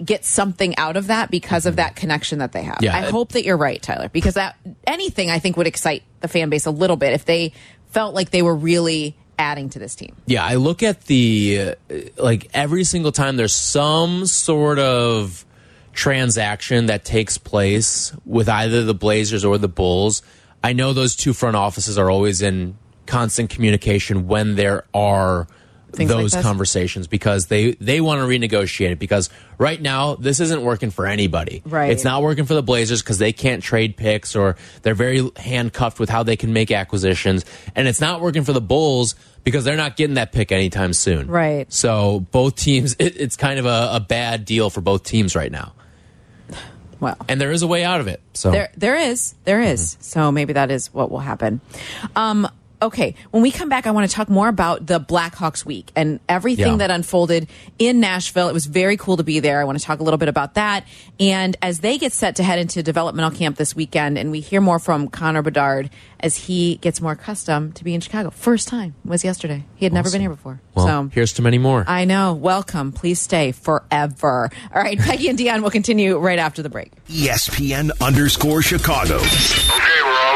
get 0.05 0.25
something 0.25 0.77
out 0.77 0.97
of 0.97 1.09
that 1.09 1.31
because 1.31 1.67
of 1.67 1.77
that 1.77 1.97
connection 1.97 2.39
that 2.39 2.53
they 2.53 2.63
have. 2.63 2.79
Yeah. 2.81 2.97
I 2.97 3.11
hope 3.11 3.33
that 3.33 3.45
you're 3.45 3.57
right, 3.57 3.83
Tyler, 3.83 4.09
because 4.09 4.35
that 4.35 4.57
anything 4.87 5.31
I 5.31 5.39
think 5.39 5.57
would 5.57 5.67
excite 5.67 6.03
the 6.21 6.29
fan 6.29 6.51
base 6.51 6.67
a 6.67 6.71
little 6.71 6.97
bit 6.97 7.13
if 7.13 7.25
they 7.25 7.53
felt 7.91 8.15
like 8.15 8.31
they 8.31 8.43
were 8.43 8.55
really 8.55 9.17
adding 9.39 9.71
to 9.71 9.79
this 9.79 9.95
team. 9.95 10.15
Yeah, 10.27 10.45
I 10.45 10.57
look 10.57 10.83
at 10.83 11.03
the 11.03 11.75
uh, 11.91 11.95
like 12.17 12.51
every 12.55 12.85
single 12.85 13.13
time 13.13 13.37
there's 13.37 13.55
some 13.55 14.27
sort 14.27 14.79
of 14.79 15.45
transaction 15.93 16.87
that 16.87 17.05
takes 17.05 17.39
place 17.39 18.13
with 18.25 18.49
either 18.49 18.85
the 18.85 18.95
Blazers 18.95 19.45
or 19.45 19.59
the 19.59 19.69
Bulls. 19.69 20.23
I 20.63 20.73
know 20.73 20.93
those 20.93 21.17
two 21.17 21.33
front 21.33 21.57
offices 21.57 21.99
are 21.99 22.11
always 22.11 22.43
in 22.43 22.77
constant 23.09 23.51
communication 23.51 24.29
when 24.29 24.55
there 24.55 24.85
are 24.95 25.49
Things 25.91 26.11
those 26.11 26.33
this? 26.33 26.43
conversations 26.45 27.07
because 27.07 27.47
they 27.47 27.73
they 27.73 28.03
want 28.03 28.21
to 28.21 28.27
renegotiate 28.27 28.91
it 28.91 28.99
because 28.99 29.31
right 29.57 29.81
now 29.81 30.17
this 30.17 30.39
isn't 30.39 30.63
working 30.63 30.91
for 30.91 31.07
anybody. 31.07 31.63
Right. 31.65 31.91
It's 31.91 32.05
not 32.05 32.21
working 32.23 32.45
for 32.45 32.53
the 32.53 32.63
Blazers 32.63 33.01
because 33.03 33.17
they 33.17 33.33
can't 33.33 33.63
trade 33.63 33.97
picks 33.97 34.37
or 34.37 34.57
they're 34.83 34.95
very 34.95 35.31
handcuffed 35.39 35.99
with 35.99 36.11
how 36.11 36.23
they 36.25 36.37
can 36.37 36.53
make 36.53 36.71
acquisitions, 36.71 37.47
and 37.75 37.89
it's 37.89 38.03
not 38.03 38.21
working 38.21 38.45
for 38.45 38.53
the 38.53 38.61
Bulls 38.61 39.15
because 39.45 39.65
they're 39.65 39.79
not 39.79 39.97
getting 39.97 40.15
that 40.15 40.31
pick 40.31 40.53
anytime 40.53 40.93
soon. 40.93 41.27
Right. 41.27 41.73
So 41.73 42.21
both 42.33 42.57
teams, 42.57 42.95
it, 42.99 43.17
it's 43.19 43.37
kind 43.39 43.59
of 43.59 43.65
a, 43.65 43.93
a 43.95 44.01
bad 44.01 44.45
deal 44.45 44.69
for 44.69 44.83
both 44.83 45.05
teams 45.05 45.35
right 45.35 45.51
now, 45.51 45.73
Well, 47.01 47.17
and 47.29 47.41
there 47.41 47.51
is 47.53 47.63
a 47.63 47.67
way 47.67 47.83
out 47.83 48.01
of 48.03 48.09
it. 48.09 48.21
So 48.35 48.51
There, 48.51 48.71
there 48.77 48.97
is, 48.97 49.35
there 49.45 49.63
is. 49.63 49.95
Mm-hmm. 49.95 50.03
So 50.03 50.33
maybe 50.33 50.53
that 50.53 50.71
is 50.71 50.93
what 50.93 51.11
will 51.11 51.21
happen. 51.21 51.61
Um, 52.15 52.47
okay, 52.81 53.15
when 53.31 53.43
we 53.43 53.51
come 53.51 53.69
back, 53.69 53.87
I 53.87 53.91
want 53.91 54.09
to 54.09 54.15
talk 54.15 54.29
more 54.29 54.49
about 54.49 54.87
the 54.87 55.01
Blackhawks 55.01 55.65
week 55.65 55.91
and 55.97 56.21
everything 56.29 56.73
Yeah. 56.73 56.77
that 56.79 56.91
unfolded 56.91 57.49
in 57.79 58.01
Nashville. 58.01 58.49
It 58.49 58.53
was 58.55 58.67
very 58.67 58.97
cool 58.97 59.17
to 59.17 59.23
be 59.25 59.41
there. 59.41 59.61
I 59.61 59.65
want 59.65 59.79
to 59.79 59.85
talk 59.85 60.01
a 60.01 60.03
little 60.03 60.19
bit 60.19 60.29
about 60.29 60.55
that. 60.55 60.85
And 61.19 61.57
as 61.63 61.81
they 61.81 61.99
get 61.99 62.13
set 62.13 62.37
to 62.37 62.43
head 62.43 62.59
into 62.59 62.83
developmental 62.83 63.31
camp 63.33 63.57
this 63.57 63.75
weekend, 63.75 64.17
and 64.19 64.31
we 64.31 64.41
hear 64.41 64.61
more 64.61 64.79
from 64.79 65.09
Connor 65.09 65.43
Bedard 65.43 65.91
as 66.21 66.37
he 66.37 66.77
gets 66.77 67.01
more 67.01 67.13
accustomed 67.13 67.77
to 67.77 67.85
being 67.85 67.97
in 67.97 68.01
Chicago. 68.01 68.31
First 68.31 68.69
time 68.69 68.95
was 69.05 69.25
yesterday. 69.25 69.65
He 69.77 69.85
had 69.85 69.93
never 69.93 70.11
been 70.11 70.21
here 70.21 70.31
before. 70.31 70.61
well, 70.75 70.87
so 70.87 71.11
here's 71.13 71.33
to 71.35 71.43
many 71.43 71.59
more. 71.59 71.85
I 71.87 72.05
know. 72.05 72.35
Welcome. 72.35 72.91
Please 72.93 73.21
stay 73.21 73.53
forever. 73.53 74.51
All 74.75 74.83
right, 74.83 74.99
Peggy 74.99 75.29
and 75.29 75.39
Dionne 75.39 75.63
will 75.63 75.71
continue 75.71 76.19
right 76.19 76.39
after 76.39 76.63
the 76.63 76.69
break. 76.69 76.91
ESPN 77.09 77.91
underscore 78.01 78.63
Chicago. 78.63 79.17
Okay, 79.17 80.03
we're 80.05 80.11
all 80.11 80.28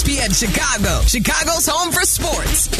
ESPN 0.00 0.34
Chicago, 0.34 1.02
Chicago's 1.02 1.66
home 1.66 1.92
for 1.92 2.00
sports. 2.02 2.70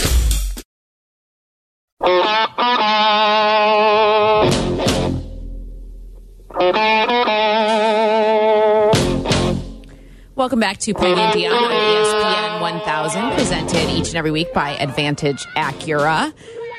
Welcome 10.34 10.60
back 10.60 10.78
to 10.78 10.94
Peggy 10.94 11.20
and 11.20 11.34
Dionne 11.34 11.52
on 11.52 11.70
ESPN 11.70 12.60
1000, 12.62 13.32
presented 13.32 13.90
each 13.90 14.08
and 14.08 14.16
every 14.16 14.30
week 14.30 14.54
by 14.54 14.70
Advantage 14.76 15.44
Acura. 15.48 16.32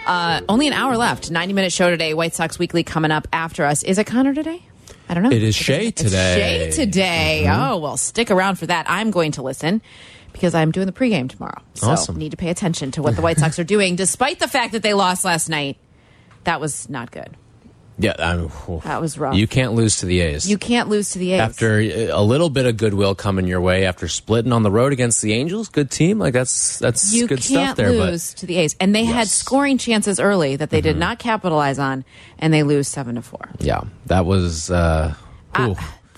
Uh, 0.08 0.42
only 0.50 0.66
an 0.66 0.74
hour 0.74 0.98
left. 0.98 1.30
90 1.30 1.54
minute 1.54 1.72
show 1.72 1.92
today. 1.92 2.16
White 2.16 2.34
Sox 2.34 2.58
Weekly 2.58 2.84
coming 2.84 3.12
up 3.12 3.28
after 3.32 3.64
us. 3.64 3.84
Is 3.84 4.00
it 4.00 4.08
Connor 4.08 4.34
today? 4.34 4.64
I 5.08 5.14
don't 5.14 5.22
know. 5.24 5.32
It 5.32 5.44
is 5.44 5.56
Shay 5.56 5.88
It's 5.88 6.02
today. 6.02 6.72
Shay 6.72 6.86
today. 6.86 7.44
Mm-hmm. 7.46 7.62
Oh, 7.74 7.78
well, 7.78 7.98
stick 7.98 8.32
around 8.32 8.56
for 8.56 8.66
that. 8.66 8.88
I'm 8.90 9.12
going 9.12 9.34
to 9.34 9.44
listen 9.44 9.82
because 10.34 10.54
I'm 10.56 10.72
doing 10.72 10.86
the 10.88 10.94
pregame 10.94 11.30
tomorrow. 11.30 11.62
So 11.74 11.90
Awesome. 11.90 12.18
need 12.18 12.32
to 12.32 12.38
pay 12.38 12.50
attention 12.50 12.92
to 12.92 13.02
what 13.02 13.16
the 13.16 13.22
White 13.22 13.38
Sox 13.40 13.60
are 13.60 13.64
doing, 13.64 13.96
despite 13.96 14.40
the 14.40 14.48
fact 14.48 14.72
that 14.74 14.84
they 14.84 14.94
lost 14.94 15.24
last 15.26 15.50
night. 15.50 15.78
That 16.46 16.60
was 16.60 16.90
not 16.90 17.12
good. 17.12 17.38
yeah, 18.00 18.16
I'm, 18.18 18.50
That 18.84 19.00
was 19.00 19.20
rough. 19.20 19.36
You 19.36 19.46
can't 19.48 19.74
lose 19.74 19.98
to 19.98 20.08
the 20.08 20.22
A's. 20.22 20.50
You 20.50 20.58
can't 20.58 20.90
lose 20.90 21.12
to 21.12 21.20
the 21.20 21.34
A's. 21.34 21.42
after 21.42 21.80
a 21.80 22.22
little 22.24 22.50
bit 22.50 22.66
of 22.66 22.78
goodwill 22.78 23.14
coming 23.14 23.46
your 23.46 23.62
way 23.62 23.86
after 23.86 24.08
splitting 24.08 24.52
on 24.52 24.64
the 24.64 24.72
road 24.72 24.92
against 24.92 25.22
the 25.22 25.34
Angels, 25.34 25.68
good 25.70 25.92
team. 25.92 26.18
Like 26.18 26.34
that's 26.34 26.80
that's 26.80 27.14
you 27.14 27.28
good 27.28 27.42
can't 27.42 27.76
stuff 27.76 27.78
there. 27.78 27.92
lose 27.92 28.34
to 28.36 28.48
the 28.48 28.58
A's, 28.58 28.76
and 28.80 28.96
they 28.96 29.04
had 29.04 29.18
Yes. 29.18 29.28
Mm-hmm. 29.28 29.46
scoring 29.46 29.78
chances 29.78 30.20
early 30.20 30.56
that 30.56 30.72
they 30.72 30.82
did 30.82 30.98
not 30.98 31.20
capitalize 31.20 31.78
on, 31.78 32.04
and 32.40 32.52
they 32.52 32.64
lose 32.64 32.88
seven 32.88 33.16
to 33.16 33.22
four. 33.22 33.50
Yeah, 33.60 33.82
that 34.08 34.26
was 34.26 34.72
uh, 34.72 35.14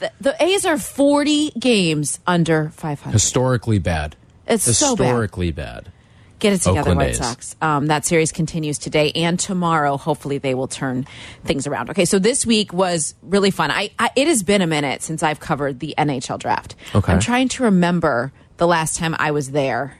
The, 0.03 0.11
the 0.19 0.43
A's 0.43 0.65
are 0.65 0.77
forty 0.77 1.51
games 1.51 2.19
under 2.27 2.71
five 2.71 2.99
hundred. 2.99 3.13
historically 3.13 3.79
bad. 3.79 4.17
It's 4.45 4.63
so 4.63 4.97
bad. 4.97 5.05
historically 5.05 5.51
bad. 5.51 5.91
Get 6.39 6.51
it 6.51 6.57
together, 6.61 6.81
Oakland 6.81 6.97
White 6.97 7.09
A's. 7.11 7.17
Sox. 7.19 7.55
Um, 7.61 7.87
that 7.87 8.05
series 8.05 8.33
continues 8.33 8.77
today 8.77 9.13
and 9.13 9.39
tomorrow. 9.39 9.95
Hopefully, 9.95 10.39
they 10.39 10.55
will 10.55 10.67
turn 10.67 11.07
things 11.45 11.67
around. 11.67 11.89
Okay, 11.91 12.03
so 12.03 12.19
this 12.19 12.45
week 12.45 12.73
was 12.73 13.15
really 13.21 13.49
fun. 13.49 13.71
I, 13.71 13.91
I 13.97 14.09
it 14.17 14.27
has 14.27 14.43
been 14.43 14.61
a 14.61 14.67
minute 14.67 15.01
since 15.03 15.23
I've 15.23 15.39
covered 15.39 15.79
the 15.79 15.95
NHL 15.97 16.37
draft. 16.37 16.75
Okay. 16.93 17.13
I'm 17.13 17.21
trying 17.21 17.47
to 17.49 17.63
remember 17.63 18.33
the 18.57 18.67
last 18.67 18.97
time 18.97 19.15
I 19.17 19.31
was 19.31 19.51
there. 19.51 19.97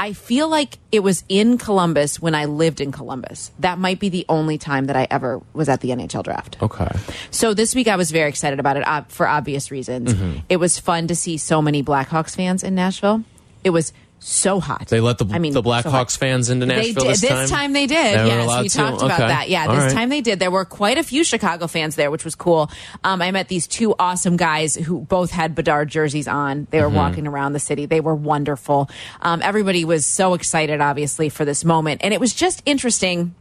I 0.00 0.14
feel 0.14 0.48
like 0.48 0.78
it 0.90 1.00
was 1.00 1.24
in 1.28 1.58
Columbus 1.58 2.22
when 2.22 2.34
I 2.34 2.46
lived 2.46 2.80
in 2.80 2.90
Columbus. 2.90 3.50
That 3.58 3.78
might 3.78 4.00
be 4.00 4.08
the 4.08 4.24
only 4.30 4.56
time 4.56 4.86
that 4.86 4.96
I 4.96 5.06
ever 5.10 5.42
was 5.52 5.68
at 5.68 5.82
the 5.82 5.90
NHL 5.90 6.22
draft. 6.22 6.56
Okay. 6.62 6.88
So 7.30 7.52
this 7.52 7.74
week 7.74 7.86
I 7.86 7.96
was 7.96 8.10
very 8.10 8.30
excited 8.30 8.58
about 8.58 8.78
it 8.78 8.88
uh, 8.88 9.02
for 9.08 9.28
obvious 9.28 9.70
reasons. 9.70 10.14
Mm-hmm. 10.14 10.38
It 10.48 10.56
was 10.56 10.78
fun 10.78 11.06
to 11.08 11.14
see 11.14 11.36
so 11.36 11.60
many 11.60 11.82
Blackhawks 11.82 12.34
fans 12.34 12.64
in 12.64 12.74
Nashville. 12.74 13.24
It 13.62 13.70
was 13.70 13.92
so 14.22 14.60
hot. 14.60 14.86
They 14.88 15.00
let 15.00 15.16
the 15.16 15.26
I 15.32 15.38
mean, 15.38 15.54
the 15.54 15.62
so. 15.62 15.68
Blackhawks 15.68 16.16
fans 16.16 16.50
into 16.50 16.66
They 16.66 16.76
Nashville 16.76 17.04
did. 17.04 17.16
this 17.16 17.50
time. 17.50 17.72
they 17.72 17.86
did. 17.86 18.18
They 18.18 18.26
yes, 18.26 18.62
we 18.62 18.68
to? 18.68 18.76
talked 18.76 19.02
about 19.02 19.12
Okay. 19.18 19.26
that. 19.28 19.48
Yeah, 19.48 19.66
All 19.66 19.74
this 19.74 19.84
right. 19.84 19.92
time 19.94 20.08
they 20.10 20.20
did. 20.20 20.38
There 20.38 20.50
were 20.50 20.66
quite 20.66 20.98
a 20.98 21.02
few 21.02 21.24
Chicago 21.24 21.66
fans 21.66 21.96
there, 21.96 22.10
which 22.10 22.24
was 22.24 22.34
cool. 22.34 22.70
Um, 23.02 23.22
I 23.22 23.30
met 23.30 23.48
these 23.48 23.66
two 23.66 23.94
awesome 23.98 24.36
guys 24.36 24.74
who 24.74 25.00
both 25.00 25.30
had 25.30 25.54
Bedard 25.54 25.88
jerseys 25.88 26.28
on. 26.28 26.66
They 26.70 26.80
were 26.82 26.88
Mm-hmm. 26.88 26.96
walking 26.96 27.26
around 27.26 27.54
the 27.54 27.60
city. 27.60 27.86
They 27.86 28.00
were 28.00 28.14
wonderful. 28.14 28.90
Um, 29.22 29.40
everybody 29.42 29.84
was 29.86 30.04
so 30.04 30.34
excited, 30.34 30.80
obviously, 30.82 31.30
for 31.30 31.44
this 31.46 31.64
moment, 31.64 32.02
and 32.04 32.12
it 32.12 32.20
was 32.20 32.34
just 32.34 32.62
interesting 32.66 33.34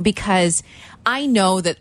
because 0.00 0.62
I 1.04 1.26
know 1.26 1.60
that 1.60 1.78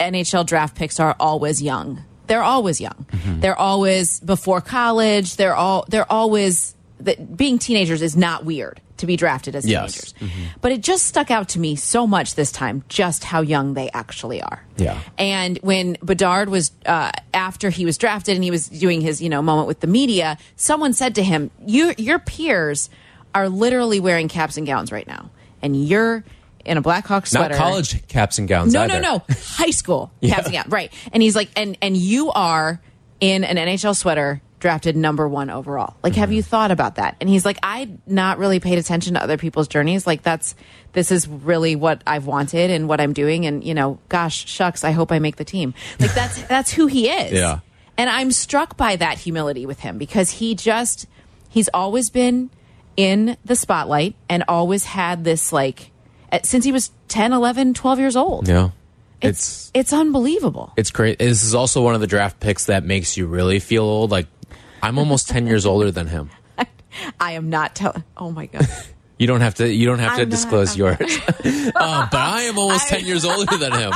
NHL 0.00 0.46
draft 0.46 0.76
picks 0.76 1.00
are 1.00 1.16
always 1.20 1.60
young. 1.62 2.04
They're 2.26 2.42
always 2.42 2.80
young. 2.80 3.06
They're 3.40 3.58
always 3.58 4.18
before 4.20 4.60
college. 4.60 5.36
They're 5.36 5.54
all 5.54 5.84
they're 5.88 6.10
always 6.10 6.74
that 7.00 7.36
being 7.36 7.58
teenagers 7.58 8.02
is 8.02 8.16
not 8.16 8.44
weird 8.44 8.80
to 8.98 9.06
be 9.06 9.16
drafted 9.16 9.54
as 9.54 9.66
Yes. 9.66 10.12
teenagers. 10.12 10.48
But 10.62 10.72
it 10.72 10.80
just 10.80 11.04
stuck 11.06 11.30
out 11.30 11.50
to 11.50 11.58
me 11.60 11.76
so 11.76 12.06
much 12.06 12.34
this 12.34 12.50
time 12.50 12.82
just 12.88 13.24
how 13.24 13.42
young 13.42 13.74
they 13.74 13.90
actually 13.90 14.40
are. 14.40 14.64
Yeah. 14.78 14.98
And 15.18 15.58
when 15.62 15.98
Bedard 16.02 16.48
was 16.48 16.72
uh, 16.86 17.12
after 17.34 17.68
he 17.70 17.84
was 17.84 17.98
drafted 17.98 18.34
and 18.36 18.42
he 18.44 18.50
was 18.50 18.68
doing 18.68 19.02
his 19.02 19.20
you 19.20 19.28
know 19.28 19.42
moment 19.42 19.68
with 19.68 19.80
the 19.80 19.86
media, 19.86 20.38
someone 20.56 20.92
said 20.94 21.14
to 21.16 21.22
him, 21.22 21.50
"Your 21.66 21.92
your 21.98 22.18
peers 22.18 22.88
are 23.34 23.48
literally 23.50 24.00
wearing 24.00 24.28
caps 24.28 24.56
and 24.56 24.66
gowns 24.66 24.90
right 24.90 25.06
now, 25.06 25.30
and 25.62 25.76
you're." 25.86 26.24
In 26.64 26.76
a 26.78 26.82
Blackhawks 26.82 27.32
Not 27.32 27.42
sweater, 27.52 27.54
college 27.54 28.08
caps 28.08 28.40
and 28.40 28.48
gowns. 28.48 28.72
no, 28.72 28.82
either. 28.82 29.00
no, 29.00 29.18
no. 29.18 29.34
High 29.54 29.70
school 29.70 30.10
caps 30.20 30.46
and 30.46 30.52
gowns. 30.52 30.66
Right. 30.68 30.92
And 31.12 31.22
he's 31.22 31.36
like, 31.36 31.48
and 31.54 31.78
and 31.80 31.96
you 31.96 32.32
are 32.32 32.80
in 33.20 33.44
an 33.44 33.54
NHL 33.56 33.94
sweater 33.94 34.42
drafted 34.58 34.96
number 34.96 35.28
one 35.28 35.50
overall. 35.50 35.96
Like, 36.02 36.14
have 36.14 36.32
you 36.32 36.42
mm-hmm. 36.42 36.48
thought 36.48 36.70
about 36.70 36.96
that? 36.96 37.16
And 37.20 37.28
he's 37.28 37.44
like, 37.44 37.58
I 37.62 37.90
not 38.06 38.38
really 38.38 38.60
paid 38.60 38.78
attention 38.78 39.14
to 39.14 39.22
other 39.22 39.36
people's 39.36 39.68
journeys. 39.68 40.06
Like, 40.06 40.22
that's 40.22 40.54
this 40.92 41.10
is 41.12 41.28
really 41.28 41.76
what 41.76 42.02
I've 42.06 42.26
wanted 42.26 42.70
and 42.70 42.88
what 42.88 43.00
I'm 43.00 43.12
doing. 43.12 43.46
And 43.46 43.62
you 43.62 43.74
know, 43.74 43.98
gosh, 44.08 44.46
shucks, 44.46 44.84
I 44.84 44.92
hope 44.92 45.12
I 45.12 45.18
make 45.18 45.36
the 45.36 45.44
team. 45.44 45.74
Like, 46.00 46.14
that's 46.14 46.42
that's 46.48 46.72
who 46.72 46.86
he 46.86 47.08
is. 47.08 47.32
Yeah. 47.32 47.60
And 47.98 48.10
I'm 48.10 48.30
struck 48.30 48.76
by 48.76 48.96
that 48.96 49.18
humility 49.18 49.66
with 49.66 49.80
him 49.80 49.98
because 49.98 50.30
he 50.30 50.54
just 50.54 51.06
he's 51.48 51.68
always 51.72 52.10
been 52.10 52.50
in 52.96 53.36
the 53.44 53.56
spotlight 53.56 54.14
and 54.28 54.44
always 54.48 54.84
had 54.84 55.24
this 55.24 55.52
like 55.52 55.90
since 56.42 56.64
he 56.64 56.72
was 56.72 56.90
10, 57.08 57.32
11, 57.32 57.74
12 57.74 57.98
years 57.98 58.16
old. 58.16 58.48
Yeah. 58.48 58.70
It's 59.22 59.70
it's 59.74 59.92
unbelievable. 59.92 60.72
It's 60.76 60.90
great. 60.90 61.18
This 61.18 61.42
is 61.42 61.54
also 61.54 61.82
one 61.82 61.94
of 61.94 62.00
the 62.00 62.06
draft 62.06 62.38
picks 62.38 62.66
that 62.66 62.84
makes 62.84 63.16
you 63.16 63.26
really 63.26 63.60
feel 63.60 63.84
old. 63.84 64.10
Like 64.10 64.26
I'm 64.82 64.98
almost 64.98 65.28
ten 65.28 65.46
years 65.46 65.66
older 65.66 65.90
than 65.90 66.06
him. 66.06 66.30
I 67.20 67.32
am 67.32 67.50
not 67.50 67.74
telling. 67.74 68.04
Oh 68.16 68.30
my 68.30 68.46
god. 68.46 68.66
You 69.18 69.26
don't 69.26 69.40
have 69.40 69.54
to. 69.54 69.66
You 69.66 69.86
don't 69.86 69.98
have 69.98 70.16
to 70.16 70.22
I'm 70.24 70.28
not- 70.28 70.30
disclose 70.30 70.74
I'm 70.74 70.78
yours. 70.78 71.00
uh, 71.00 72.06
but 72.10 72.14
I 72.20 72.42
am 72.50 72.58
almost 72.58 72.92
I- 72.92 72.96
ten 72.98 73.06
years 73.06 73.24
older 73.24 73.56
than 73.56 73.72
him, 73.72 73.90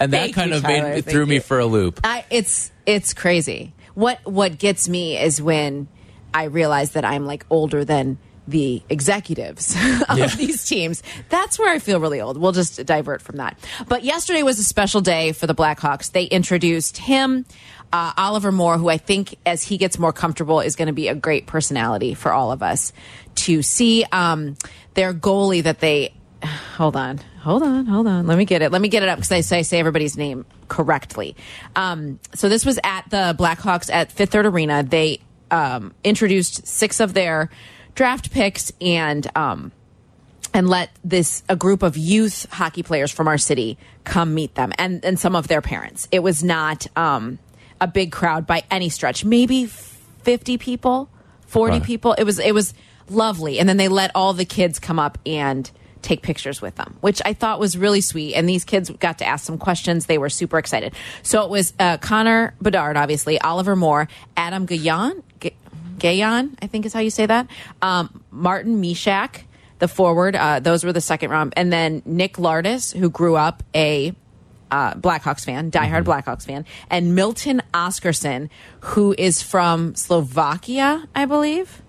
and 0.00 0.14
that 0.14 0.32
kind 0.32 0.52
you, 0.52 0.56
of 0.56 0.62
Tyler. 0.62 0.88
made 0.94 1.04
threw 1.04 1.26
me 1.26 1.38
for 1.38 1.58
a 1.58 1.66
loop. 1.66 2.00
I, 2.02 2.24
it's 2.30 2.72
it's 2.86 3.12
crazy. 3.12 3.74
What 3.92 4.20
what 4.24 4.58
gets 4.58 4.88
me 4.88 5.18
is 5.18 5.42
when 5.42 5.86
I 6.32 6.44
realize 6.44 6.92
that 6.92 7.04
I'm 7.04 7.26
like 7.26 7.44
older 7.50 7.84
than 7.84 8.16
the 8.48 8.82
executives 8.88 9.76
of 10.08 10.36
these 10.38 10.64
teams. 10.66 11.02
That's 11.28 11.58
where 11.58 11.70
I 11.70 11.78
feel 11.78 12.00
really 12.00 12.22
old. 12.22 12.38
We'll 12.38 12.52
just 12.52 12.84
divert 12.86 13.20
from 13.20 13.36
that. 13.36 13.58
But 13.86 14.02
yesterday 14.02 14.42
was 14.42 14.58
a 14.58 14.64
special 14.64 15.02
day 15.02 15.32
for 15.32 15.46
the 15.46 15.54
Blackhawks. 15.54 16.10
They 16.12 16.24
introduced 16.24 16.96
him, 16.96 17.44
uh, 17.94 18.12
Oliver 18.16 18.50
Moore, 18.50 18.76
who 18.76 18.88
I 18.88 18.96
think 18.96 19.36
as 19.46 19.62
he 19.62 19.78
gets 19.78 20.00
more 20.00 20.12
comfortable 20.12 20.58
is 20.58 20.74
going 20.74 20.88
to 20.88 20.92
be 20.92 21.06
a 21.06 21.14
great 21.14 21.46
personality 21.46 22.14
for 22.14 22.32
all 22.32 22.50
of 22.50 22.60
us 22.60 22.92
to 23.36 23.62
see. 23.62 24.04
Um, 24.10 24.56
their 24.94 25.14
goalie 25.14 25.62
that 25.62 25.78
they 25.78 26.12
hold 26.76 26.96
on, 26.96 27.18
hold 27.38 27.62
on, 27.62 27.86
hold 27.86 28.08
on. 28.08 28.26
Let 28.26 28.36
me 28.36 28.46
get 28.46 28.62
it. 28.62 28.72
Let 28.72 28.80
me 28.80 28.88
get 28.88 29.04
it 29.04 29.08
up 29.08 29.18
because 29.18 29.30
I 29.30 29.42
say 29.42 29.62
say 29.62 29.78
everybody's 29.78 30.16
name 30.16 30.44
correctly. 30.66 31.36
Um, 31.76 32.18
so 32.34 32.48
this 32.48 32.66
was 32.66 32.80
at 32.82 33.08
the 33.10 33.36
Blackhawks 33.38 33.92
at 33.92 34.10
Fifth 34.10 34.32
Third 34.32 34.46
Arena. 34.46 34.82
They 34.82 35.20
um, 35.52 35.94
introduced 36.02 36.66
six 36.66 36.98
of 36.98 37.14
their 37.14 37.48
draft 37.94 38.32
picks 38.32 38.72
and 38.80 39.24
um, 39.36 39.70
and 40.52 40.68
let 40.68 40.90
this 41.04 41.44
a 41.48 41.54
group 41.54 41.84
of 41.84 41.96
youth 41.96 42.48
hockey 42.50 42.82
players 42.82 43.12
from 43.12 43.28
our 43.28 43.38
city 43.38 43.78
come 44.02 44.34
meet 44.34 44.56
them 44.56 44.72
and 44.78 45.04
and 45.04 45.16
some 45.16 45.36
of 45.36 45.46
their 45.46 45.62
parents. 45.62 46.08
It 46.10 46.24
was 46.24 46.42
not 46.42 46.88
um, 46.96 47.38
a 47.84 47.86
big 47.86 48.10
crowd 48.12 48.46
by 48.46 48.62
any 48.70 48.88
stretch. 48.88 49.24
Maybe 49.24 49.66
fifty 49.66 50.58
people, 50.58 51.08
forty 51.46 51.78
Wow. 51.78 51.84
people. 51.84 52.12
It 52.14 52.24
was 52.24 52.38
it 52.38 52.52
was 52.54 52.74
lovely. 53.08 53.58
And 53.58 53.68
then 53.68 53.76
they 53.76 53.88
let 53.88 54.10
all 54.14 54.32
the 54.32 54.44
kids 54.44 54.78
come 54.78 54.98
up 54.98 55.18
and 55.26 55.70
take 56.02 56.20
pictures 56.22 56.60
with 56.60 56.74
them, 56.74 56.96
which 57.00 57.22
I 57.24 57.32
thought 57.32 57.58
was 57.58 57.78
really 57.78 58.02
sweet. 58.02 58.34
And 58.34 58.46
these 58.48 58.64
kids 58.64 58.90
got 58.90 59.18
to 59.18 59.26
ask 59.26 59.44
some 59.44 59.56
questions. 59.56 60.04
They 60.06 60.18
were 60.18 60.28
super 60.28 60.58
excited. 60.58 60.92
So 61.22 61.42
it 61.44 61.50
was 61.50 61.72
uh, 61.78 61.96
Connor 61.96 62.54
Bedard, 62.60 62.96
obviously, 62.98 63.40
Oliver 63.40 63.74
Moore, 63.74 64.08
Adam 64.36 64.66
Gajan, 64.66 65.22
G- 65.40 65.56
Gajan, 65.96 66.56
I 66.60 66.66
think 66.66 66.84
is 66.84 66.92
how 66.92 67.00
you 67.00 67.08
say 67.08 67.24
that, 67.24 67.46
um, 67.80 68.22
Martin 68.30 68.82
Misiak, 68.82 69.44
the 69.78 69.88
forward. 69.88 70.36
Uh, 70.36 70.60
those 70.60 70.84
were 70.84 70.92
the 70.92 71.00
second 71.00 71.30
round. 71.30 71.54
And 71.56 71.72
then 71.72 72.02
Nick 72.04 72.34
Lardis, 72.36 72.94
who 72.94 73.08
grew 73.08 73.36
up 73.36 73.62
a 73.74 74.14
uh, 74.74 74.94
Blackhawks 74.94 75.44
fan, 75.44 75.70
diehard 75.70 76.04
Blackhawks 76.04 76.44
fan, 76.44 76.64
and 76.90 77.14
Milton 77.14 77.62
Oscarson, 77.72 78.48
who 78.80 79.14
is 79.16 79.40
from 79.42 79.94
Slovakia, 79.94 81.06
I 81.14 81.24
believe. 81.26 81.80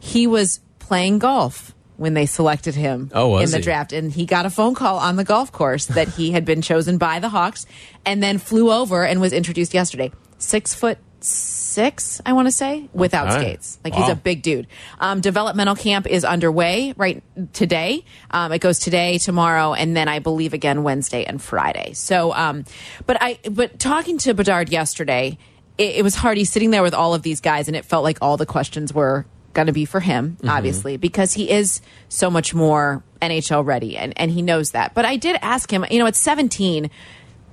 He 0.00 0.26
was 0.26 0.58
playing 0.80 1.20
golf 1.20 1.74
when 1.96 2.14
they 2.14 2.26
selected 2.26 2.74
him 2.74 3.10
Oh, 3.14 3.38
in 3.38 3.50
the 3.50 3.58
he? 3.58 3.62
draft, 3.62 3.92
and 3.92 4.10
he 4.10 4.26
got 4.26 4.44
a 4.46 4.50
phone 4.50 4.74
call 4.74 4.98
on 4.98 5.14
the 5.16 5.24
golf 5.24 5.52
course 5.52 5.86
that 5.86 6.08
he 6.08 6.32
had 6.32 6.44
been 6.44 6.62
chosen 6.62 6.98
by 6.98 7.20
the 7.20 7.28
Hawks, 7.28 7.64
and 8.04 8.20
then 8.22 8.38
flew 8.38 8.72
over 8.72 9.04
and 9.04 9.20
was 9.20 9.32
introduced 9.32 9.72
yesterday. 9.72 10.10
Six 10.38 10.74
foot 10.74 10.98
six, 11.20 11.61
I 11.78 12.32
want 12.32 12.48
to 12.48 12.52
say, 12.52 12.88
without 12.92 13.28
Okay. 13.28 13.40
skates. 13.40 13.78
Like 13.84 13.94
he's 13.94 14.08
a 14.08 14.14
big 14.14 14.42
dude. 14.42 14.66
Um, 15.00 15.20
developmental 15.20 15.74
camp 15.74 16.06
is 16.06 16.24
underway 16.24 16.94
right 16.96 17.22
today. 17.52 18.04
Um, 18.30 18.52
it 18.52 18.58
goes 18.60 18.78
today, 18.78 19.18
tomorrow, 19.18 19.72
and 19.74 19.96
then 19.96 20.08
I 20.08 20.18
believe 20.18 20.52
again 20.54 20.82
Wednesday 20.82 21.24
and 21.24 21.40
Friday. 21.40 21.92
So, 21.94 22.32
um, 22.34 22.64
but 23.06 23.16
I, 23.20 23.38
but 23.50 23.78
talking 23.78 24.18
to 24.18 24.34
Bedard 24.34 24.70
yesterday, 24.70 25.38
it, 25.78 25.96
it 25.96 26.02
was 26.02 26.14
hard. 26.14 26.36
He's 26.38 26.50
sitting 26.50 26.70
there 26.70 26.82
with 26.82 26.94
all 26.94 27.14
of 27.14 27.22
these 27.22 27.40
guys, 27.40 27.68
and 27.68 27.76
it 27.76 27.84
felt 27.84 28.04
like 28.04 28.18
all 28.20 28.36
the 28.36 28.46
questions 28.46 28.92
were 28.92 29.26
going 29.54 29.66
to 29.66 29.72
be 29.72 29.84
for 29.84 30.00
him, 30.00 30.38
obviously, 30.48 30.96
because 30.96 31.34
he 31.34 31.50
is 31.50 31.82
so 32.08 32.30
much 32.30 32.54
more 32.54 33.02
NHL 33.20 33.64
ready, 33.66 33.96
and 33.98 34.12
and 34.18 34.30
he 34.30 34.40
knows 34.42 34.70
that. 34.70 34.94
But 34.94 35.04
I 35.04 35.16
did 35.16 35.36
ask 35.42 35.70
him, 35.70 35.84
you 35.90 35.98
know, 35.98 36.06
at 36.06 36.16
17, 36.16 36.90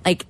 like 0.05 0.25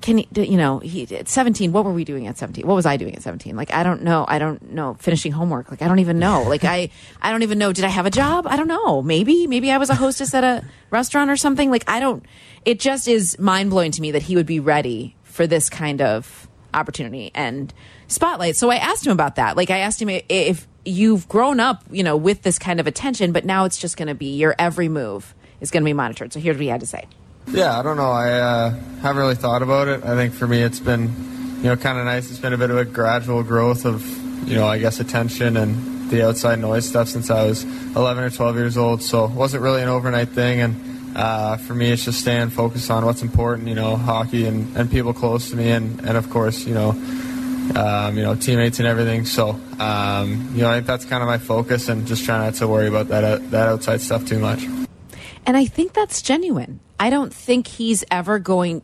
can 0.00 0.18
you, 0.18 0.26
you 0.34 0.56
know 0.56 0.78
he 0.78 1.02
at 1.14 1.28
17 1.28 1.72
what 1.72 1.84
were 1.84 1.92
we 1.92 2.04
doing 2.04 2.26
at 2.26 2.38
17 2.38 2.66
what 2.66 2.74
was 2.74 2.86
i 2.86 2.96
doing 2.96 3.14
at 3.14 3.22
17 3.22 3.54
like 3.54 3.72
i 3.72 3.82
don't 3.82 4.02
know. 4.02 4.24
I 4.26 4.38
don't 4.38 4.72
know. 4.72 4.94
Finishing 4.98 5.32
homework. 5.32 5.70
Like 5.70 5.82
i 5.82 5.88
don't 5.88 5.98
even 5.98 6.18
know. 6.18 6.42
Like 6.42 6.64
i 6.64 6.90
i 7.20 7.30
don't 7.30 7.42
even 7.42 7.58
know. 7.58 7.72
Did 7.72 7.84
i 7.84 7.88
have 7.88 8.06
a 8.06 8.10
job? 8.10 8.46
I 8.46 8.56
don't 8.56 8.68
know. 8.68 9.02
Maybe 9.02 9.46
maybe 9.46 9.70
i 9.70 9.78
was 9.78 9.90
a 9.90 9.94
hostess 9.94 10.32
at 10.34 10.44
a 10.44 10.64
restaurant 10.90 11.30
or 11.30 11.36
something. 11.36 11.70
Like 11.70 11.84
i 11.88 12.00
don't 12.00 12.24
it 12.64 12.80
just 12.80 13.08
is 13.08 13.38
mind-blowing 13.38 13.90
to 13.92 14.00
me 14.00 14.12
that 14.12 14.22
he 14.22 14.36
would 14.36 14.46
be 14.46 14.60
ready 14.60 15.16
for 15.22 15.46
this 15.46 15.68
kind 15.68 16.00
of 16.00 16.48
opportunity 16.72 17.30
and 17.34 17.72
spotlight. 18.08 18.56
So 18.56 18.70
i 18.70 18.76
asked 18.76 19.06
him 19.06 19.12
about 19.12 19.36
that. 19.36 19.56
Like 19.56 19.70
i 19.70 19.78
asked 19.78 20.00
him 20.00 20.08
if 20.08 20.66
you've 20.86 21.28
grown 21.28 21.60
up 21.60 21.82
you 21.90 22.02
know 22.02 22.16
with 22.16 22.42
this 22.42 22.58
kind 22.58 22.78
of 22.78 22.86
attention 22.86 23.32
but 23.32 23.42
now 23.42 23.64
it's 23.64 23.78
just 23.78 23.96
going 23.96 24.08
to 24.08 24.14
be 24.14 24.36
your 24.36 24.54
every 24.58 24.86
move 24.88 25.34
is 25.60 25.70
going 25.70 25.82
to 25.82 25.86
be 25.86 25.94
monitored. 25.94 26.32
So 26.32 26.40
here's 26.40 26.56
what 26.56 26.62
he 26.62 26.68
had 26.68 26.80
to 26.80 26.86
say 26.86 27.06
Yeah, 27.48 27.78
I 27.78 27.82
don't 27.82 27.96
know. 27.96 28.10
I 28.10 28.32
uh, 28.32 28.70
haven't 29.00 29.18
really 29.18 29.34
thought 29.34 29.62
about 29.62 29.88
it. 29.88 30.04
I 30.04 30.14
think 30.16 30.34
for 30.34 30.46
me, 30.46 30.62
it's 30.62 30.80
been, 30.80 31.02
you 31.58 31.64
know, 31.64 31.76
kind 31.76 31.98
of 31.98 32.04
nice. 32.04 32.30
It's 32.30 32.40
been 32.40 32.52
a 32.52 32.58
bit 32.58 32.70
of 32.70 32.76
a 32.76 32.84
gradual 32.84 33.42
growth 33.42 33.84
of, 33.84 34.04
you 34.48 34.56
know, 34.56 34.66
I 34.66 34.78
guess 34.78 35.00
attention 35.00 35.56
and 35.56 36.10
the 36.10 36.26
outside 36.26 36.58
noise 36.58 36.88
stuff 36.88 37.08
since 37.08 37.30
I 37.30 37.44
was 37.44 37.64
11 37.96 38.24
or 38.24 38.30
12 38.30 38.56
years 38.56 38.76
old. 38.76 39.02
So 39.02 39.24
it 39.24 39.32
wasn't 39.32 39.62
really 39.62 39.82
an 39.82 39.88
overnight 39.88 40.30
thing. 40.30 40.60
And 40.60 41.16
uh, 41.16 41.56
for 41.58 41.74
me, 41.74 41.92
it's 41.92 42.04
just 42.04 42.20
staying 42.20 42.50
focused 42.50 42.90
on 42.90 43.04
what's 43.04 43.22
important, 43.22 43.68
you 43.68 43.74
know, 43.74 43.96
hockey 43.96 44.46
and, 44.46 44.76
and 44.76 44.90
people 44.90 45.14
close 45.14 45.50
to 45.50 45.56
me, 45.56 45.70
and, 45.70 46.00
and 46.00 46.16
of 46.16 46.28
course, 46.28 46.66
you 46.66 46.74
know, 46.74 46.90
um, 47.76 48.16
you 48.16 48.22
know, 48.22 48.34
teammates 48.34 48.78
and 48.78 48.88
everything. 48.88 49.24
So, 49.24 49.50
um, 49.78 50.50
you 50.54 50.62
know, 50.62 50.70
I 50.70 50.74
think 50.74 50.86
that's 50.86 51.04
kind 51.04 51.22
of 51.22 51.28
my 51.28 51.38
focus, 51.38 51.88
and 51.88 52.06
just 52.06 52.24
trying 52.24 52.40
not 52.40 52.54
to 52.54 52.68
worry 52.68 52.88
about 52.88 53.08
that 53.08 53.24
uh, 53.24 53.38
that 53.50 53.68
outside 53.68 54.00
stuff 54.00 54.26
too 54.26 54.38
much. 54.38 54.66
And 55.46 55.56
I 55.56 55.66
think 55.66 55.92
that's 55.92 56.22
genuine. 56.22 56.80
I 56.98 57.10
don't 57.10 57.34
think 57.34 57.66
he's 57.66 58.04
ever 58.10 58.38
going, 58.38 58.82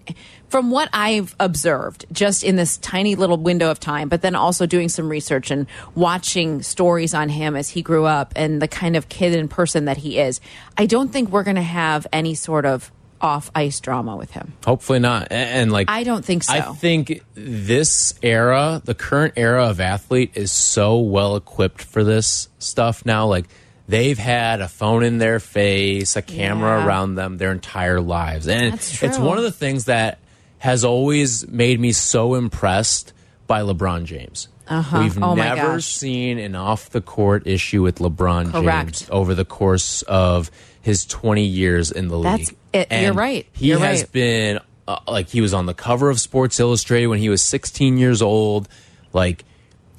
from 0.49 0.71
what 0.71 0.89
I've 0.93 1.35
observed, 1.39 2.07
just 2.13 2.43
in 2.43 2.57
this 2.57 2.77
tiny 2.79 3.15
little 3.15 3.37
window 3.37 3.71
of 3.71 3.79
time, 3.79 4.09
but 4.09 4.21
then 4.21 4.35
also 4.35 4.67
doing 4.67 4.89
some 4.89 5.09
research 5.09 5.51
and 5.51 5.67
watching 5.95 6.63
stories 6.63 7.15
on 7.15 7.29
him 7.29 7.55
as 7.55 7.69
he 7.71 7.83
grew 7.83 8.05
up 8.05 8.33
and 8.37 8.61
the 8.61 8.69
kind 8.69 8.97
of 8.97 9.09
kid 9.09 9.35
and 9.35 9.49
person 9.49 9.85
that 9.85 9.97
he 9.97 10.19
is. 10.19 10.41
I 10.77 10.87
don't 10.87 11.13
think 11.13 11.31
we're 11.31 11.45
going 11.45 11.57
to 11.57 11.63
have 11.63 12.07
any 12.13 12.35
sort 12.35 12.67
of 12.67 12.91
off 13.21 13.51
ice 13.55 13.79
drama 13.81 14.17
with 14.17 14.31
him. 14.33 14.55
Hopefully 14.65 14.99
not. 14.99 15.29
And, 15.31 15.71
like 15.71 15.91
I 15.91 16.03
don't 16.05 16.25
think 16.25 16.43
so. 16.43 16.55
I 16.55 16.61
think 16.61 17.23
this 17.35 18.15
era, 18.23 18.83
the 18.85 18.95
current 18.95 19.35
era 19.37 19.69
of 19.69 19.81
athlete, 19.81 20.33
is 20.35 20.51
so 20.51 20.99
well 20.99 21.37
equipped 21.37 21.83
for 21.83 22.03
this 22.03 22.49
stuff 22.59 23.05
now. 23.07 23.27
Like 23.27 23.47
they've 23.91 24.19
had 24.19 24.61
a 24.61 24.69
phone 24.69 25.03
in 25.03 25.19
their 25.19 25.41
face, 25.41 26.17
a 26.17 26.23
camera 26.23 26.79
Yeah. 26.81 26.87
around 26.87 27.15
them 27.17 27.37
their 27.39 27.53
entire 27.53 28.01
lives, 28.01 28.49
and 28.49 28.75
it's 28.75 29.19
one 29.19 29.37
of 29.39 29.45
the 29.45 29.53
things 29.53 29.85
that 29.87 30.19
has 30.59 30.85
always 30.85 31.47
made 31.49 31.81
me 31.81 31.93
so 31.93 32.35
impressed 32.35 33.13
by 33.47 33.63
LeBron 33.63 34.05
James. 34.05 34.49
Uh-huh. 34.69 35.01
We've 35.03 35.21
Oh 35.23 35.35
never 35.35 35.81
seen 35.81 36.39
an 36.39 36.55
off 36.55 36.91
the 36.91 37.01
court 37.01 37.47
issue 37.47 37.83
with 37.83 37.97
LeBron 37.99 38.53
Correct. 38.53 38.99
James 39.01 39.09
over 39.11 39.35
the 39.35 39.45
course 39.45 40.03
of 40.03 40.51
his 40.81 41.05
20 41.07 41.43
years 41.45 41.91
in 41.91 42.07
the 42.09 42.17
league. 42.19 42.53
That's 42.73 42.89
it. 42.93 43.03
You're 43.03 43.13
right. 43.13 43.47
He 43.53 43.69
You're 43.71 43.81
has 43.81 44.03
right. 44.03 44.13
been 44.13 44.61
uh, 44.87 44.99
like 45.09 45.29
he 45.29 45.41
was 45.41 45.53
on 45.53 45.67
the 45.67 45.75
cover 45.75 46.09
of 46.09 46.21
Sports 46.21 46.61
Illustrated 46.61 47.09
when 47.09 47.19
he 47.19 47.29
was 47.29 47.43
16 47.43 47.99
years 47.99 48.23
old. 48.23 48.69
Like 49.13 49.45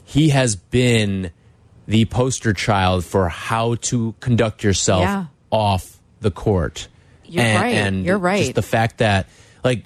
he 0.05 0.29
has 0.29 0.55
been 0.55 1.31
the 1.91 2.05
poster 2.05 2.53
child 2.53 3.03
for 3.03 3.27
how 3.27 3.75
to 3.75 4.15
conduct 4.21 4.63
yourself 4.63 5.01
Yeah. 5.01 5.25
off 5.51 5.99
the 6.21 6.31
court. 6.31 6.87
You're 7.25 7.43
and, 7.43 7.61
right. 7.61 7.75
And 7.75 8.05
You're 8.05 8.17
right. 8.17 8.43
Just 8.43 8.55
the 8.55 8.61
fact 8.61 8.99
that 8.99 9.27
like 9.63 9.83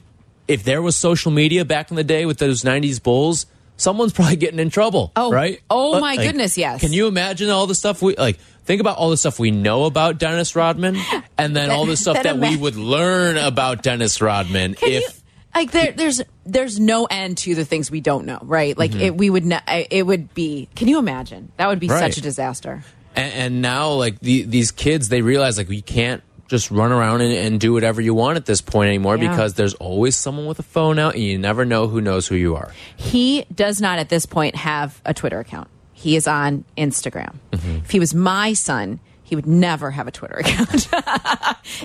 if 0.47 0.63
there 0.63 0.83
was 0.83 0.95
social 0.95 1.31
media 1.31 1.65
back 1.65 1.89
in 1.89 1.95
the 1.97 2.03
day 2.03 2.27
with 2.27 2.37
those 2.37 2.61
90s 2.61 3.01
Bulls, 3.01 3.47
someone's 3.75 4.13
probably 4.17 4.35
getting 4.35 4.60
in 4.60 4.69
trouble. 4.69 5.12
Oh, 5.15 5.31
right? 5.31 5.60
oh 5.71 5.93
my 5.99 6.15
like, 6.15 6.19
goodness, 6.19 6.60
yes. 6.60 6.79
Can 6.79 6.93
you 6.93 7.08
imagine 7.08 7.49
all 7.49 7.65
the 7.65 7.75
stuff 7.75 8.03
we 8.03 8.15
like? 8.15 8.37
Think 8.65 8.81
about 8.81 8.97
all 8.97 9.10
the 9.10 9.17
stuff 9.17 9.39
we 9.39 9.49
know 9.49 9.85
about 9.85 10.19
Dennis 10.19 10.56
Rodman, 10.56 10.97
and 11.37 11.56
then 11.56 11.69
all 11.71 11.85
the 11.85 11.97
stuff 11.97 12.21
Then 12.21 12.39
that 12.39 12.49
we 12.49 12.56
would 12.56 12.75
learn 12.75 13.37
about 13.37 13.83
Dennis 13.83 14.21
Rodman 14.21 14.75
if 14.81 14.83
you 14.83 15.25
like 15.56 15.71
there, 15.71 15.91
there's 15.93 16.21
there's 16.45 16.79
no 16.79 17.06
end 17.06 17.37
to 17.39 17.56
the 17.56 17.65
things 17.65 17.89
we 17.89 18.01
don't 18.01 18.25
know, 18.25 18.39
right? 18.41 18.77
Like 18.77 18.91
mm-hmm. 18.91 19.01
it, 19.01 19.17
we 19.17 19.29
would 19.29 19.51
it 19.67 20.06
would 20.06 20.33
be. 20.33 20.69
Can 20.75 20.87
you 20.87 20.99
imagine? 20.99 21.51
That 21.58 21.67
would 21.67 21.79
be 21.79 21.87
Right. 21.87 21.99
such 21.99 22.17
a 22.17 22.21
disaster. 22.21 22.83
And, 23.15 23.33
and 23.33 23.62
now, 23.62 23.91
like 23.91 24.19
the, 24.19 24.43
these 24.43 24.71
kids, 24.71 25.10
they 25.10 25.21
realize 25.21 25.58
like 25.58 25.69
we 25.69 25.81
can't 25.81 26.21
just 26.47 26.69
run 26.69 26.91
around 26.91 27.21
and, 27.21 27.33
and 27.33 27.60
do 27.60 27.73
whatever 27.73 28.01
you 28.01 28.13
want 28.13 28.37
at 28.37 28.45
this 28.45 28.62
point 28.62 28.89
anymore 28.89 29.17
Yeah. 29.17 29.29
because 29.29 29.56
there's 29.56 29.73
always 29.75 30.15
someone 30.15 30.45
with 30.45 30.60
a 30.60 30.63
phone 30.63 30.99
out, 30.99 31.15
and 31.15 31.23
you 31.23 31.37
never 31.37 31.65
know 31.65 31.87
who 31.87 32.01
knows 32.01 32.27
who 32.27 32.35
you 32.35 32.56
are. 32.56 32.71
He 32.97 33.45
does 33.53 33.81
not 33.81 33.99
at 33.99 34.10
this 34.10 34.25
point 34.25 34.56
have 34.56 35.01
a 35.06 35.13
Twitter 35.13 35.39
account. 35.39 35.69
He 35.93 36.15
is 36.15 36.27
on 36.27 36.65
Instagram. 36.77 37.35
Mm-hmm. 37.51 37.77
If 37.77 37.89
he 37.91 37.99
was 37.99 38.13
my 38.13 38.53
son, 38.53 38.99
he 39.23 39.35
would 39.35 39.47
never 39.47 39.89
have 39.89 40.08
a 40.08 40.12
Twitter 40.12 40.35
account. 40.39 40.87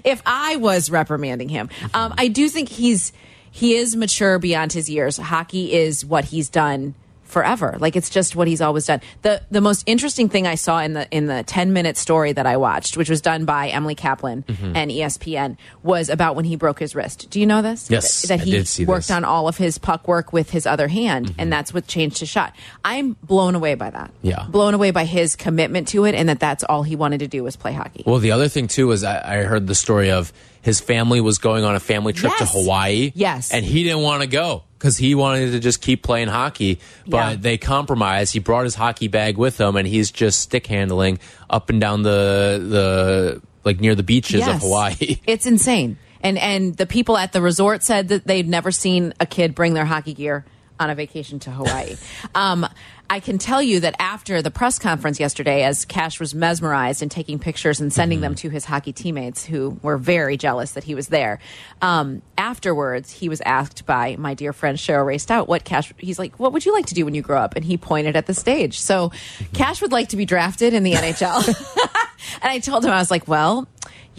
if 0.05 0.21
I 0.27 0.57
was 0.57 0.91
reprimanding 0.91 1.49
him, 1.49 1.69
mm-hmm. 1.69 1.97
um, 1.97 2.15
I 2.19 2.29
do 2.29 2.49
think 2.49 2.69
he's 2.69 3.13
he 3.51 3.77
is 3.77 3.97
mature 3.97 4.39
beyond 4.39 4.73
his 4.73 4.89
years. 4.89 5.17
Hockey 5.17 5.73
is 5.73 6.05
what 6.05 6.27
he's 6.27 6.49
done 6.49 6.95
forever. 7.31 7.77
Like 7.79 7.97
it's 7.97 8.11
just 8.11 8.37
what 8.37 8.49
he's 8.49 8.61
always 8.61 8.87
done. 8.87 9.01
The 9.23 9.43
the 9.51 9.61
most 9.61 9.83
interesting 9.87 10.29
thing 10.29 10.47
I 10.47 10.57
saw 10.57 10.81
in 10.81 10.93
the 10.93 11.09
in 11.11 11.27
the 11.27 11.43
10 11.45 11.73
minute 11.73 11.97
story 11.97 12.33
that 12.33 12.47
I 12.47 12.57
watched, 12.57 12.97
which 12.97 13.09
was 13.09 13.21
done 13.21 13.45
by 13.45 13.69
Emily 13.69 13.95
Kaplan 13.95 14.43
mm-hmm. 14.43 14.77
and 14.77 14.91
E 14.91 15.01
ESPN, 15.01 15.57
was 15.83 16.09
about 16.09 16.37
when 16.37 16.45
he 16.45 16.57
broke 16.57 16.79
his 16.79 16.95
wrist. 16.95 17.31
Do 17.31 17.41
you 17.41 17.47
know 17.47 17.63
this? 17.63 17.91
Yes, 17.91 18.23
that 18.29 18.41
he 18.41 18.51
did 18.51 18.69
see 18.69 18.85
worked 18.85 19.09
this. 19.09 19.17
on 19.17 19.25
all 19.25 19.49
of 19.49 19.57
his 19.57 19.79
puck 19.79 20.07
work 20.09 20.33
with 20.33 20.51
his 20.51 20.67
other 20.67 20.89
hand, 20.89 21.27
mm-hmm. 21.27 21.41
and 21.41 21.53
that's 21.53 21.73
what 21.73 21.87
changed 21.87 22.19
his 22.19 22.29
shot. 22.29 22.55
I'm 22.85 23.17
blown 23.23 23.55
away 23.55 23.75
by 23.75 23.91
that. 23.91 24.11
Yeah. 24.23 24.47
blown 24.49 24.75
away 24.75 24.91
by 24.91 25.05
his 25.05 25.37
commitment 25.37 25.89
to 25.89 26.05
it, 26.05 26.15
and 26.15 26.29
that 26.29 26.41
that's 26.41 26.65
all 26.65 26.83
he 26.83 26.97
wanted 26.97 27.19
to 27.19 27.29
do 27.29 27.45
was 27.45 27.57
play 27.57 27.73
hockey. 27.73 28.03
Well, 28.07 28.19
the 28.19 28.33
other 28.33 28.49
thing 28.49 28.69
too 28.69 28.91
is 28.91 29.05
I, 29.05 29.41
I 29.41 29.43
heard 29.45 29.67
the 29.67 29.75
story 29.75 30.11
of 30.11 30.33
his 30.63 30.81
family 30.81 31.21
was 31.21 31.39
going 31.39 31.65
on 31.65 31.75
a 31.75 31.81
family 31.81 32.13
trip 32.13 32.33
to 32.37 32.45
Hawaii. 32.45 33.13
Yes. 33.15 33.53
and 33.53 33.65
he 33.65 33.83
didn't 33.83 34.03
want 34.03 34.23
to 34.23 34.29
go 34.29 34.65
because 34.81 34.97
he 34.97 35.15
wanted 35.15 35.53
to 35.53 35.61
just 35.61 35.83
keep 35.83 36.03
playing 36.03 36.29
hockey. 36.29 36.81
But 37.07 37.17
Yeah. 37.17 37.37
they 37.39 37.59
compromised. 37.59 38.33
He 38.33 38.39
brought 38.39 38.65
his 38.65 38.75
hockey 38.75 39.09
bag 39.09 39.37
with 39.37 39.61
him, 39.61 39.77
and 39.77 39.87
he's 39.87 40.11
just 40.11 40.41
stick 40.41 40.67
handling 40.67 41.19
up 41.51 41.69
and 41.69 41.79
down 41.81 42.03
the 42.03 42.59
the 42.67 43.43
like 43.63 43.79
near 43.79 43.95
the 43.95 44.03
beaches 44.03 44.49
of 44.49 44.63
Hawaii. 44.63 45.19
It's 45.27 45.45
insane. 45.45 45.99
And 46.23 46.39
and 46.39 46.75
the 46.77 46.87
people 46.87 47.17
at 47.19 47.33
the 47.33 47.43
resort 47.43 47.83
said 47.83 48.09
that 48.09 48.27
they'd 48.27 48.49
never 48.49 48.71
seen 48.73 49.13
a 49.21 49.27
kid 49.27 49.55
bring 49.55 49.75
their 49.75 49.85
hockey 49.85 50.15
gear 50.15 50.45
on 50.81 50.91
a 50.91 50.95
vacation 50.95 51.39
to 51.41 51.51
Hawaii. 51.51 51.97
um, 52.35 52.67
I 53.09 53.19
can 53.19 53.39
tell 53.39 53.61
you 53.61 53.81
that 53.81 53.97
after 53.99 54.41
the 54.41 54.53
press 54.53 54.79
conference 54.79 55.19
yesterday, 55.19 55.65
as 55.65 55.85
Cash 55.85 56.21
was 56.21 56.33
mesmerized 56.33 57.03
and 57.03 57.11
taking 57.11 57.41
pictures 57.41 57.81
and 57.81 57.93
sending 57.93 58.21
them 58.21 58.37
to 58.37 58.51
his 58.51 58.65
hockey 58.65 58.93
teammates, 58.93 59.45
who 59.45 59.81
were 59.83 59.99
very 59.99 60.37
jealous 60.37 60.73
that 60.73 60.85
he 60.85 60.95
was 60.95 61.09
there. 61.09 61.41
Um, 61.83 62.23
afterwards, 62.39 63.11
he 63.11 63.29
was 63.29 63.41
asked 63.41 63.85
by 63.85 64.15
my 64.17 64.35
dear 64.35 64.53
friend 64.53 64.79
Cheryl 64.79 65.05
Raye-Stout 65.05 65.49
what 65.49 65.65
Cash. 65.65 65.93
He's 65.99 66.21
like, 66.21 66.39
"What 66.39 66.53
would 66.53 66.65
you 66.65 66.73
like 66.73 66.87
to 66.87 66.95
do 66.95 67.05
when 67.05 67.17
you 67.17 67.23
grow 67.23 67.41
up?" 67.41 67.57
And 67.57 67.65
he 67.65 67.77
pointed 67.77 68.15
at 68.15 68.27
the 68.27 68.35
stage. 68.35 68.79
So, 68.79 69.11
Cash 69.53 69.83
would 69.83 69.91
like 69.91 70.11
to 70.11 70.17
be 70.17 70.25
drafted 70.25 70.73
in 70.73 70.85
the 70.85 70.93
NHL. 70.93 71.49
and 72.43 72.51
I 72.51 72.61
told 72.61 72.85
him 72.85 72.93
I 72.93 72.99
was 72.99 73.11
like, 73.11 73.27
"Well." 73.27 73.67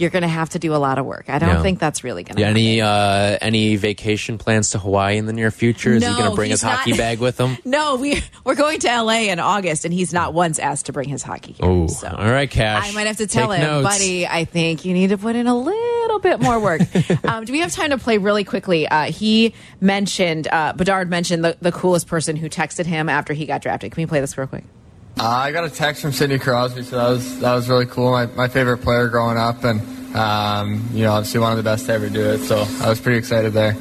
You're 0.01 0.09
going 0.09 0.23
to 0.23 0.27
have 0.27 0.49
to 0.49 0.59
do 0.59 0.73
a 0.73 0.77
lot 0.77 0.97
of 0.97 1.05
work. 1.05 1.29
I 1.29 1.37
don't 1.37 1.49
Yeah. 1.49 1.61
think 1.61 1.77
that's 1.79 2.03
really 2.03 2.23
going 2.23 2.35
to 2.37 2.41
Yeah, 2.41 2.47
any 2.49 2.81
uh, 2.81 3.37
any 3.39 3.75
vacation 3.75 4.39
plans 4.39 4.71
to 4.71 4.79
Hawaii 4.79 5.17
in 5.17 5.27
the 5.27 5.33
near 5.33 5.51
future? 5.51 5.93
Is 5.93 6.03
he 6.03 6.11
going 6.11 6.29
to 6.31 6.35
bring 6.35 6.49
his 6.49 6.63
not. 6.63 6.79
hockey 6.79 6.93
bag 6.97 7.19
with 7.19 7.39
him? 7.39 7.57
No, 7.65 7.95
we 7.97 8.21
we're 8.43 8.55
going 8.55 8.79
to 8.79 8.87
LA 8.87 9.29
in 9.31 9.39
August, 9.39 9.85
and 9.85 9.93
he's 9.93 10.11
not 10.11 10.33
once 10.33 10.57
asked 10.59 10.87
to 10.87 10.91
bring 10.93 11.07
his 11.07 11.21
hockey. 11.21 11.55
Oh, 11.59 11.85
so 11.87 12.07
all 12.07 12.31
right, 12.31 12.49
Cash. 12.49 12.89
I 12.89 12.93
might 12.93 13.05
have 13.07 13.17
to 13.17 13.27
tell 13.27 13.49
Take 13.49 13.59
him, 13.59 13.67
notes. 13.67 13.87
buddy. 13.87 14.25
I 14.27 14.45
think 14.45 14.83
you 14.85 14.93
need 14.93 15.09
to 15.09 15.17
put 15.19 15.35
in 15.35 15.45
a 15.47 15.55
little 15.55 16.19
bit 16.19 16.41
more 16.41 16.59
work. 16.59 16.81
um, 17.25 17.45
do 17.45 17.53
we 17.53 17.59
have 17.59 17.71
time 17.71 17.91
to 17.91 17.97
play 17.99 18.17
really 18.17 18.43
quickly? 18.43 18.87
Uh, 18.87 19.03
he 19.11 19.53
mentioned 19.79 20.47
uh, 20.51 20.73
Bedard 20.73 21.09
mentioned 21.09 21.45
the, 21.45 21.55
the 21.61 21.71
coolest 21.71 22.07
person 22.07 22.35
who 22.35 22.49
texted 22.49 22.85
him 22.87 23.07
after 23.07 23.33
he 23.33 23.45
got 23.45 23.61
drafted. 23.61 23.91
Can 23.91 24.01
we 24.01 24.07
play 24.07 24.19
this 24.19 24.35
real 24.37 24.47
quick? 24.47 24.63
Uh, 25.19 25.27
I 25.27 25.51
got 25.51 25.65
a 25.65 25.69
text 25.69 26.01
from 26.01 26.11
Sidney 26.13 26.39
Crosby, 26.39 26.83
so 26.83 26.97
that 26.97 27.09
was 27.09 27.39
that 27.39 27.53
was 27.53 27.69
really 27.69 27.85
cool. 27.85 28.11
My, 28.11 28.25
my 28.27 28.47
favorite 28.47 28.79
player 28.79 29.07
growing 29.07 29.37
up, 29.37 29.63
and 29.63 29.81
um, 30.15 30.89
you 30.93 31.03
know, 31.03 31.11
obviously 31.13 31.39
one 31.39 31.51
of 31.51 31.57
the 31.57 31.63
best 31.63 31.85
to 31.87 31.93
ever 31.93 32.09
do 32.09 32.21
it. 32.31 32.39
So 32.39 32.65
I 32.81 32.89
was 32.89 32.99
pretty 32.99 33.17
excited 33.19 33.53
there. 33.53 33.75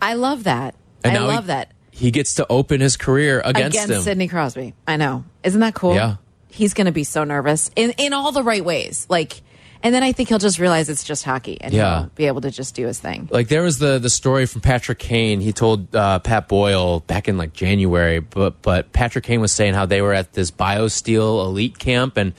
I 0.00 0.14
love 0.14 0.44
that. 0.44 0.74
And 1.04 1.12
I 1.16 1.20
now 1.20 1.28
he- 1.28 1.34
love 1.36 1.46
that 1.46 1.72
He 1.90 2.10
gets 2.10 2.34
to 2.36 2.46
open 2.50 2.80
his 2.80 2.96
career 2.96 3.40
against, 3.44 3.84
against. 3.84 4.04
Sidney 4.04 4.26
Crosby. 4.28 4.74
I 4.86 4.96
know. 4.96 5.24
Isn't 5.44 5.60
that 5.60 5.74
cool? 5.74 5.94
Yeah. 5.94 6.16
He's 6.50 6.74
going 6.74 6.86
to 6.86 6.92
be 6.92 7.04
so 7.04 7.24
nervous 7.24 7.70
in 7.76 7.92
in 7.98 8.12
all 8.12 8.32
the 8.32 8.42
right 8.42 8.64
ways. 8.64 9.06
Like, 9.08 9.42
and 9.82 9.94
then 9.94 10.02
I 10.02 10.12
think 10.12 10.28
he'll 10.28 10.38
just 10.38 10.58
realize 10.58 10.88
it's 10.88 11.04
just 11.04 11.24
hockey, 11.24 11.58
and 11.60 11.72
Yeah. 11.72 12.00
he'll 12.00 12.10
be 12.14 12.26
able 12.26 12.40
to 12.42 12.50
just 12.50 12.74
do 12.74 12.86
his 12.86 12.98
thing. 12.98 13.28
like 13.30 13.48
there 13.48 13.62
was 13.62 13.78
the 13.78 13.98
the 13.98 14.10
story 14.10 14.46
from 14.46 14.60
Patrick 14.60 14.98
Kane. 14.98 15.40
He 15.40 15.52
told 15.52 15.94
uh, 15.94 16.18
Pat 16.20 16.48
Boyle 16.48 17.00
back 17.00 17.28
in 17.28 17.36
like 17.38 17.52
January, 17.52 18.20
but 18.20 18.60
but 18.62 18.92
Patrick 18.92 19.24
Kane 19.24 19.40
was 19.40 19.52
saying 19.52 19.74
how 19.74 19.86
they 19.86 20.02
were 20.02 20.12
at 20.14 20.32
this 20.32 20.50
BioSteel 20.50 21.44
elite 21.44 21.78
camp 21.78 22.16
and 22.16 22.32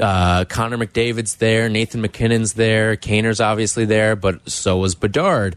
uh, 0.00 0.44
Connor 0.46 0.78
McDavid's 0.78 1.36
there, 1.36 1.68
Nathan 1.68 2.00
MacKinnon's 2.00 2.54
there, 2.54 2.96
Kaner's 2.96 3.40
obviously 3.40 3.84
there, 3.84 4.16
but 4.16 4.48
so 4.48 4.78
was 4.78 4.94
Bedard. 4.94 5.56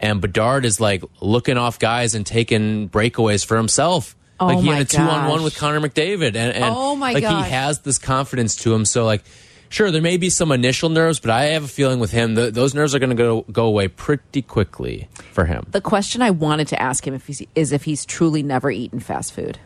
And 0.00 0.20
Bedard 0.20 0.64
is 0.64 0.80
like 0.80 1.02
looking 1.20 1.56
off 1.56 1.78
guys 1.78 2.14
and 2.14 2.24
taking 2.26 2.88
breakaways 2.88 3.44
for 3.46 3.56
himself. 3.56 4.14
Oh 4.40 4.46
like 4.46 4.58
he 4.60 4.68
had 4.68 4.82
a 4.82 4.84
two 4.84 5.02
on 5.02 5.28
one 5.28 5.42
with 5.42 5.56
Connor 5.56 5.80
McDavid, 5.80 6.36
and, 6.36 6.54
and 6.54 6.64
Oh 6.66 6.94
my 6.94 7.12
like 7.14 7.22
gosh. 7.22 7.46
he 7.46 7.50
has 7.50 7.80
this 7.80 7.98
confidence 7.98 8.54
to 8.56 8.72
him. 8.74 8.84
So 8.84 9.04
like, 9.04 9.24
sure, 9.68 9.90
there 9.90 10.02
may 10.02 10.16
be 10.16 10.30
some 10.30 10.52
initial 10.52 10.88
nerves, 10.88 11.20
but 11.20 11.30
I 11.30 11.44
have 11.46 11.64
a 11.64 11.68
feeling 11.68 12.00
with 12.00 12.10
him, 12.10 12.34
th 12.34 12.54
those 12.54 12.74
nerves 12.74 12.94
are 12.94 12.98
going 12.98 13.10
to 13.10 13.16
go 13.16 13.44
go 13.52 13.66
away 13.66 13.88
pretty 13.88 14.42
quickly 14.42 15.08
for 15.32 15.44
him. 15.44 15.66
The 15.70 15.80
question 15.80 16.22
I 16.22 16.30
wanted 16.30 16.68
to 16.68 16.80
ask 16.80 17.06
him 17.06 17.14
if 17.14 17.26
he's, 17.26 17.42
is 17.54 17.72
if 17.72 17.84
he's 17.84 18.04
truly 18.04 18.42
never 18.42 18.70
eaten 18.70 19.00
fast 19.00 19.32
food. 19.32 19.58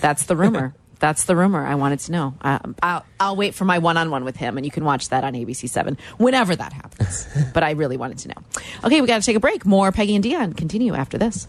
That's 0.00 0.24
the 0.24 0.36
rumor. 0.36 0.74
That's 0.98 1.24
the 1.24 1.36
rumor. 1.36 1.64
I 1.64 1.74
wanted 1.74 2.00
to 2.00 2.12
know. 2.12 2.34
I, 2.40 2.58
I'll, 2.82 3.04
I'll 3.20 3.36
wait 3.36 3.54
for 3.54 3.66
my 3.66 3.78
one-on-one 3.78 4.24
with 4.24 4.36
him, 4.36 4.56
and 4.56 4.64
you 4.64 4.72
can 4.72 4.84
watch 4.84 5.10
that 5.10 5.24
on 5.24 5.34
ABC 5.34 5.68
Seven 5.68 5.98
whenever 6.16 6.56
that 6.56 6.72
happens. 6.72 7.28
but 7.54 7.62
I 7.62 7.72
really 7.72 7.98
wanted 7.98 8.18
to 8.18 8.28
know. 8.28 8.42
Okay, 8.82 9.02
we 9.02 9.06
got 9.06 9.20
to 9.20 9.26
take 9.26 9.36
a 9.36 9.40
break. 9.40 9.66
More 9.66 9.92
Peggy 9.92 10.14
and 10.14 10.24
Dionne 10.24 10.56
continue 10.56 10.94
after 10.94 11.18
this. 11.18 11.48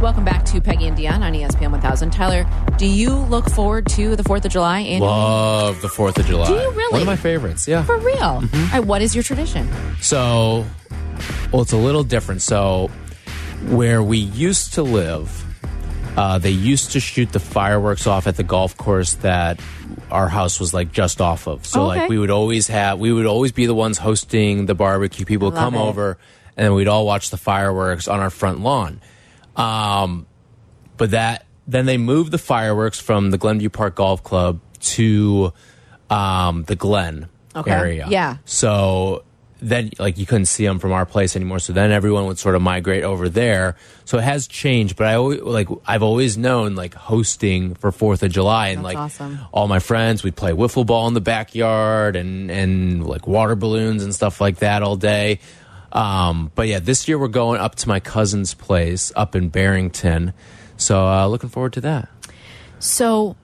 Welcome 0.00 0.24
back 0.24 0.44
to 0.44 0.60
Peggy 0.60 0.86
and 0.86 0.96
Dionne 0.96 1.22
on 1.22 1.32
ESPN 1.32 1.72
1000. 1.72 2.12
Tyler, 2.12 2.46
do 2.76 2.86
you 2.86 3.16
look 3.16 3.50
forward 3.50 3.86
to 3.88 4.14
the 4.14 4.22
4th 4.22 4.44
of 4.44 4.52
July 4.52 4.78
annually? 4.78 5.10
Love 5.10 5.82
the 5.82 5.88
Fourth 5.88 6.16
of 6.18 6.26
July. 6.26 6.46
Do 6.46 6.52
you 6.52 6.70
really? 6.70 6.92
One 6.92 7.00
of 7.00 7.06
my 7.08 7.16
favorites. 7.16 7.66
Yeah. 7.66 7.82
For 7.82 7.98
real? 7.98 8.22
All 8.22 8.42
right, 8.44 8.78
what 8.78 9.02
is 9.02 9.16
your 9.16 9.24
tradition? 9.24 9.68
So, 10.00 10.64
well, 11.52 11.62
it's 11.62 11.72
a 11.72 11.76
little 11.76 12.04
different. 12.04 12.42
So, 12.42 12.92
where 13.70 14.00
we 14.00 14.18
used 14.18 14.74
to 14.74 14.84
live, 14.84 15.44
uh, 16.16 16.38
they 16.38 16.52
used 16.52 16.92
to 16.92 17.00
shoot 17.00 17.32
the 17.32 17.40
fireworks 17.40 18.06
off 18.06 18.28
at 18.28 18.36
the 18.36 18.44
golf 18.44 18.76
course 18.76 19.14
that 19.14 19.58
our 20.12 20.28
house 20.28 20.60
was 20.60 20.72
like 20.72 20.92
just 20.92 21.20
off 21.20 21.48
of. 21.48 21.66
So, 21.66 21.90
okay. 21.90 22.02
like, 22.02 22.08
we 22.08 22.18
would 22.18 22.30
always 22.30 22.68
have, 22.68 23.00
we 23.00 23.12
would 23.12 23.26
always 23.26 23.50
be 23.50 23.66
the 23.66 23.74
ones 23.74 23.98
hosting 23.98 24.66
the 24.66 24.76
barbecue. 24.76 25.26
People 25.26 25.50
would 25.50 25.58
come 25.58 25.74
it. 25.74 25.80
over, 25.80 26.18
and 26.56 26.66
then 26.66 26.74
we'd 26.74 26.86
all 26.86 27.04
watch 27.04 27.30
the 27.30 27.36
fireworks 27.36 28.06
on 28.06 28.20
our 28.20 28.30
front 28.30 28.60
lawn. 28.60 29.00
Um, 29.58 30.26
but 30.96 31.10
that 31.10 31.44
then 31.66 31.84
they 31.86 31.98
moved 31.98 32.30
the 32.30 32.38
fireworks 32.38 32.98
from 32.98 33.30
the 33.30 33.38
Glenview 33.38 33.68
Park 33.68 33.94
Golf 33.96 34.22
Club 34.24 34.60
to 34.80 35.52
um, 36.10 36.64
the 36.64 36.76
Glen 36.76 37.28
Okay. 37.54 37.70
area. 37.70 38.06
Yeah. 38.08 38.36
So 38.44 39.24
then, 39.60 39.90
like, 39.98 40.16
you 40.18 40.24
couldn't 40.26 40.46
see 40.46 40.64
them 40.64 40.78
from 40.78 40.92
our 40.92 41.04
place 41.04 41.34
anymore. 41.34 41.58
So 41.58 41.72
then 41.72 41.90
everyone 41.90 42.26
would 42.26 42.38
sort 42.38 42.54
of 42.54 42.62
migrate 42.62 43.02
over 43.02 43.28
there. 43.28 43.74
So 44.04 44.16
it 44.18 44.22
has 44.22 44.46
changed. 44.46 44.94
But 44.96 45.08
I 45.08 45.14
always 45.16 45.40
like 45.40 45.68
I've 45.86 46.02
always 46.04 46.38
known 46.38 46.74
like 46.76 46.94
hosting 46.94 47.74
for 47.74 47.90
Fourth 47.90 48.22
of 48.22 48.30
July 48.30 48.68
and 48.68 48.78
That's 48.78 48.84
like 48.94 48.96
awesome. 48.96 49.38
all 49.52 49.66
my 49.66 49.80
friends 49.80 50.22
we'd 50.22 50.36
play 50.36 50.52
wiffle 50.52 50.86
ball 50.86 51.08
in 51.08 51.14
the 51.14 51.20
backyard 51.20 52.14
and 52.16 52.50
and 52.50 53.04
like 53.04 53.26
water 53.26 53.56
balloons 53.56 54.04
and 54.04 54.14
stuff 54.14 54.40
like 54.40 54.58
that 54.58 54.82
all 54.84 54.96
day. 54.96 55.40
Um, 55.92 56.50
but 56.54 56.68
yeah, 56.68 56.78
this 56.78 57.08
year 57.08 57.18
we're 57.18 57.28
going 57.28 57.60
up 57.60 57.74
to 57.76 57.88
my 57.88 58.00
cousin's 58.00 58.54
place 58.54 59.12
up 59.16 59.34
in 59.34 59.48
Barrington. 59.48 60.32
So 60.76 61.06
uh, 61.06 61.26
looking 61.26 61.48
forward 61.48 61.72
to 61.74 61.80
that. 61.82 62.08
So 62.78 63.36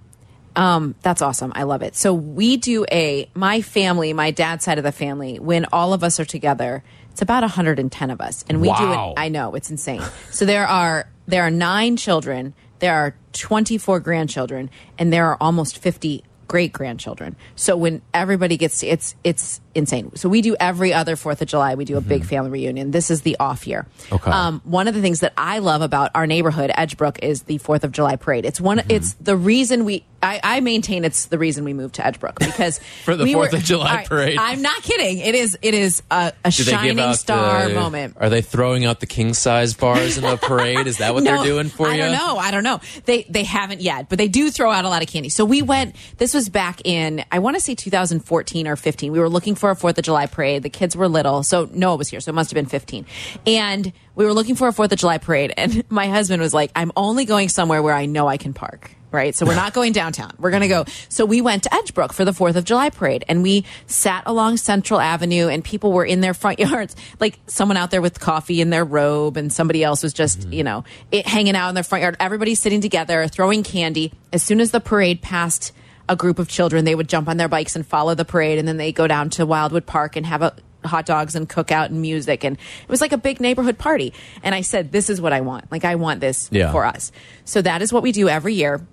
um, 0.57 0.95
that's 1.03 1.23
awesome. 1.23 1.53
I 1.55 1.65
love 1.65 1.83
it. 1.83 1.97
So 1.97 2.15
we 2.15 2.57
do 2.57 2.87
a 2.91 3.29
my 3.35 3.61
family, 3.61 4.13
my 4.13 4.31
dad's 4.31 4.65
side 4.65 4.79
of 4.79 4.85
the 4.85 4.93
family, 4.93 5.39
when 5.39 5.67
all 5.73 5.93
of 5.93 6.05
us 6.05 6.21
are 6.21 6.25
together, 6.25 6.85
it's 7.11 7.23
about 7.23 7.43
110 7.43 8.11
of 8.11 8.21
us. 8.21 8.45
And 8.49 8.61
we 8.61 8.69
do 8.69 8.93
it 8.93 9.15
I 9.17 9.29
know, 9.29 9.55
it's 9.55 9.71
insane. 9.71 10.03
so 10.31 10.45
there 10.45 10.67
are 10.67 11.09
there 11.27 11.43
are 11.43 11.51
9 11.51 11.97
children, 11.97 12.55
there 12.81 12.95
are 12.95 13.17
24 13.33 14.01
grandchildren, 14.01 14.71
and 14.99 15.13
there 15.13 15.27
are 15.27 15.39
almost 15.41 15.79
50 15.79 16.23
great 16.49 16.73
grandchildren. 16.73 17.37
So 17.57 17.77
when 17.77 18.03
everybody 18.13 18.57
gets 18.57 18.81
to, 18.81 18.87
it's 18.87 19.15
it's 19.25 19.61
insane. 19.75 20.15
So 20.17 20.29
we 20.29 20.43
do 20.43 20.57
every 20.59 20.93
other 20.93 21.17
Fourth 21.17 21.43
of 21.43 21.49
July. 21.49 21.75
We 21.75 21.85
do 21.85 21.97
a 21.97 22.01
big 22.01 22.25
family 22.25 22.51
reunion. 22.51 22.91
This 22.91 23.11
is 23.11 23.23
the 23.23 23.37
off 23.41 23.67
year. 23.67 23.87
Mm-hmm. 24.05 24.15
Okay. 24.15 24.31
Um, 24.31 24.61
one 24.65 24.89
of 24.89 24.95
the 24.95 25.01
things 25.01 25.21
that 25.21 25.33
I 25.37 25.59
love 25.59 25.83
about 25.83 26.11
our 26.15 26.27
neighborhood, 26.27 26.71
Edgebrook, 26.77 27.19
is 27.23 27.43
the 27.43 27.59
Fourth 27.59 27.85
of 27.85 27.93
July 27.93 28.17
parade. 28.17 28.45
It's 28.45 28.61
one. 28.61 28.83
It's 28.89 29.15
the 29.15 29.37
reason 29.37 29.85
we. 29.85 30.05
I, 30.25 30.41
I 30.43 30.61
maintain 30.61 31.05
it's 31.05 31.27
the 31.27 31.39
reason 31.39 31.65
we 31.65 31.75
moved 31.75 31.97
to 31.97 32.03
Edgebrook 32.03 32.39
because 32.39 32.79
For 33.05 33.15
the 33.17 33.25
we 33.25 33.35
4th 33.35 33.53
were- 33.53 33.59
of 33.59 33.65
July 33.65 33.95
right, 33.97 34.09
parade. 34.09 34.39
I'm 34.39 34.63
not 34.63 34.83
kidding. 34.83 35.19
It 35.19 35.35
is. 35.35 35.57
It 35.63 35.75
is 35.75 36.03
a, 36.11 36.33
a 36.45 36.51
Do 36.51 36.65
they 36.65 36.71
give 36.73 36.81
shining 36.81 37.15
star 37.15 37.69
the- 37.69 37.75
moment. 37.75 38.17
Are 38.21 38.29
they 38.31 38.41
throwing 38.43 38.85
out 38.85 39.01
the 39.01 39.07
king 39.07 39.35
size 39.35 39.75
bars 39.75 40.17
in 40.19 40.25
the 40.25 40.37
parade? 40.37 40.87
Is 40.87 40.99
that 40.99 41.15
what 41.15 41.23
they're 41.25 41.45
doing 41.45 41.69
for 41.69 41.87
I 41.89 41.95
you? 41.95 42.03
don't 42.03 42.13
know. 42.13 42.37
I 42.39 42.51
don't 42.51 42.65
know. 42.65 42.81
They 43.05 43.25
they 43.25 43.45
haven't 43.45 43.81
yet, 43.83 44.09
but 44.09 44.19
they 44.19 44.29
do 44.29 44.51
throw 44.51 44.71
out 44.71 44.85
a 44.85 44.89
lot 44.89 45.03
of 45.03 45.09
candy. 45.09 45.29
So 45.29 45.45
we 45.45 45.63
went. 45.63 45.95
This 46.17 46.33
was 46.35 46.49
back 46.49 46.81
in 46.85 47.25
I 47.31 47.39
want 47.41 47.57
to 47.57 47.61
say 47.61 47.75
2014 47.75 48.67
or 48.67 48.77
15. 48.77 49.13
We 49.13 49.19
were 49.19 49.29
looking 49.29 49.55
for 49.55 49.71
a 49.71 49.77
Fourth 49.77 49.99
of 49.99 50.05
July 50.05 50.27
parade. 50.27 50.63
The 50.63 50.71
kids 50.71 50.97
were 50.97 51.09
little, 51.09 51.43
so 51.43 51.69
Noah 51.73 51.97
was 51.97 52.09
here, 52.09 52.21
so 52.21 52.31
it 52.31 52.35
must 52.35 52.51
have 52.51 52.55
been 52.55 52.67
15. 52.67 53.05
And 53.47 53.93
we 54.15 54.25
were 54.25 54.33
looking 54.33 54.55
for 54.55 54.69
a 54.69 54.73
Fourth 54.73 54.93
of 54.93 54.99
July 54.99 55.19
parade, 55.19 55.53
and 55.57 55.85
my 55.91 56.07
husband 56.09 56.41
was 56.41 56.55
like, 56.55 56.71
"I'm 56.75 56.93
only 56.97 57.25
going 57.25 57.49
somewhere 57.49 57.83
where 57.83 57.95
I 57.95 58.07
know 58.07 58.27
I 58.29 58.37
can 58.37 58.55
park." 58.55 58.91
Right. 59.15 59.33
So 59.33 59.47
we're 59.47 59.55
not 59.55 59.73
going 59.75 59.93
downtown. 59.93 60.33
We're 60.41 60.51
going 60.51 60.63
to 60.63 60.69
go. 60.69 60.87
So 61.09 61.25
we 61.25 61.41
went 61.41 61.63
to 61.63 61.69
Edgebrook 61.69 62.13
for 62.13 62.25
the 62.25 62.33
4th 62.33 62.57
of 62.57 62.65
July 62.65 62.91
parade 62.91 63.25
and 63.29 63.45
we 63.45 63.65
sat 63.87 64.25
along 64.27 64.57
Central 64.57 64.99
Avenue 64.99 65.47
and 65.47 65.63
people 65.63 65.93
were 65.93 66.05
in 66.05 66.21
their 66.21 66.35
front 66.35 66.59
yards, 66.69 66.97
like 67.21 67.39
someone 67.47 67.77
out 67.77 67.93
there 67.93 68.03
with 68.03 68.19
coffee 68.19 68.61
in 68.61 68.71
their 68.71 68.85
robe 68.85 69.37
and 69.37 69.53
somebody 69.53 69.85
else 69.85 70.03
was 70.03 70.13
just, 70.13 70.41
mm-hmm. 70.41 70.53
you 70.53 70.65
know, 70.65 70.83
it, 71.13 71.29
hanging 71.29 71.55
out 71.55 71.69
in 71.69 71.77
their 71.77 71.85
front 71.85 72.03
yard. 72.03 72.17
Everybody's 72.19 72.61
sitting 72.61 72.81
together, 72.81 73.29
throwing 73.29 73.63
candy. 73.63 74.13
As 74.33 74.43
soon 74.43 74.61
as 74.61 74.73
the 74.73 74.81
parade 74.81 75.23
passed 75.23 75.71
a 76.09 76.17
group 76.17 76.41
of 76.41 76.49
children, 76.49 76.85
they 76.85 76.97
would 76.97 77.09
jump 77.09 77.29
on 77.29 77.37
their 77.37 77.47
bikes 77.47 77.77
and 77.77 77.87
follow 77.87 78.17
the 78.17 78.25
parade 78.25 78.59
and 78.59 78.67
then 78.67 78.79
they 78.79 78.91
go 78.91 79.07
down 79.07 79.31
to 79.31 79.47
Wildwood 79.47 79.87
Park 79.87 80.17
and 80.17 80.27
have 80.27 80.43
a 80.43 80.57
hot 80.85 81.07
dogs 81.07 81.35
and 81.35 81.49
cookout 81.49 81.87
and 81.87 82.01
music 82.01 82.45
and 82.45 82.57
it 82.57 82.89
was 82.89 83.01
like 83.01 83.13
a 83.13 83.19
big 83.19 83.41
neighborhood 83.41 83.79
party. 83.79 84.13
And 84.43 84.55
I 84.55 84.61
said, 84.61 84.93
this 84.93 85.09
is 85.09 85.21
what 85.21 85.33
I 85.33 85.41
want. 85.41 85.71
Like 85.71 85.85
I 85.85 85.95
want 85.95 86.21
this 86.21 86.49
Yeah. 86.53 86.73
for 86.73 86.85
us. 86.85 87.13
So 87.45 87.63
that 87.63 87.83
is 87.83 87.93
what 87.93 88.03
we 88.03 88.13
do 88.13 88.29
every 88.29 88.55
year. 88.55 88.87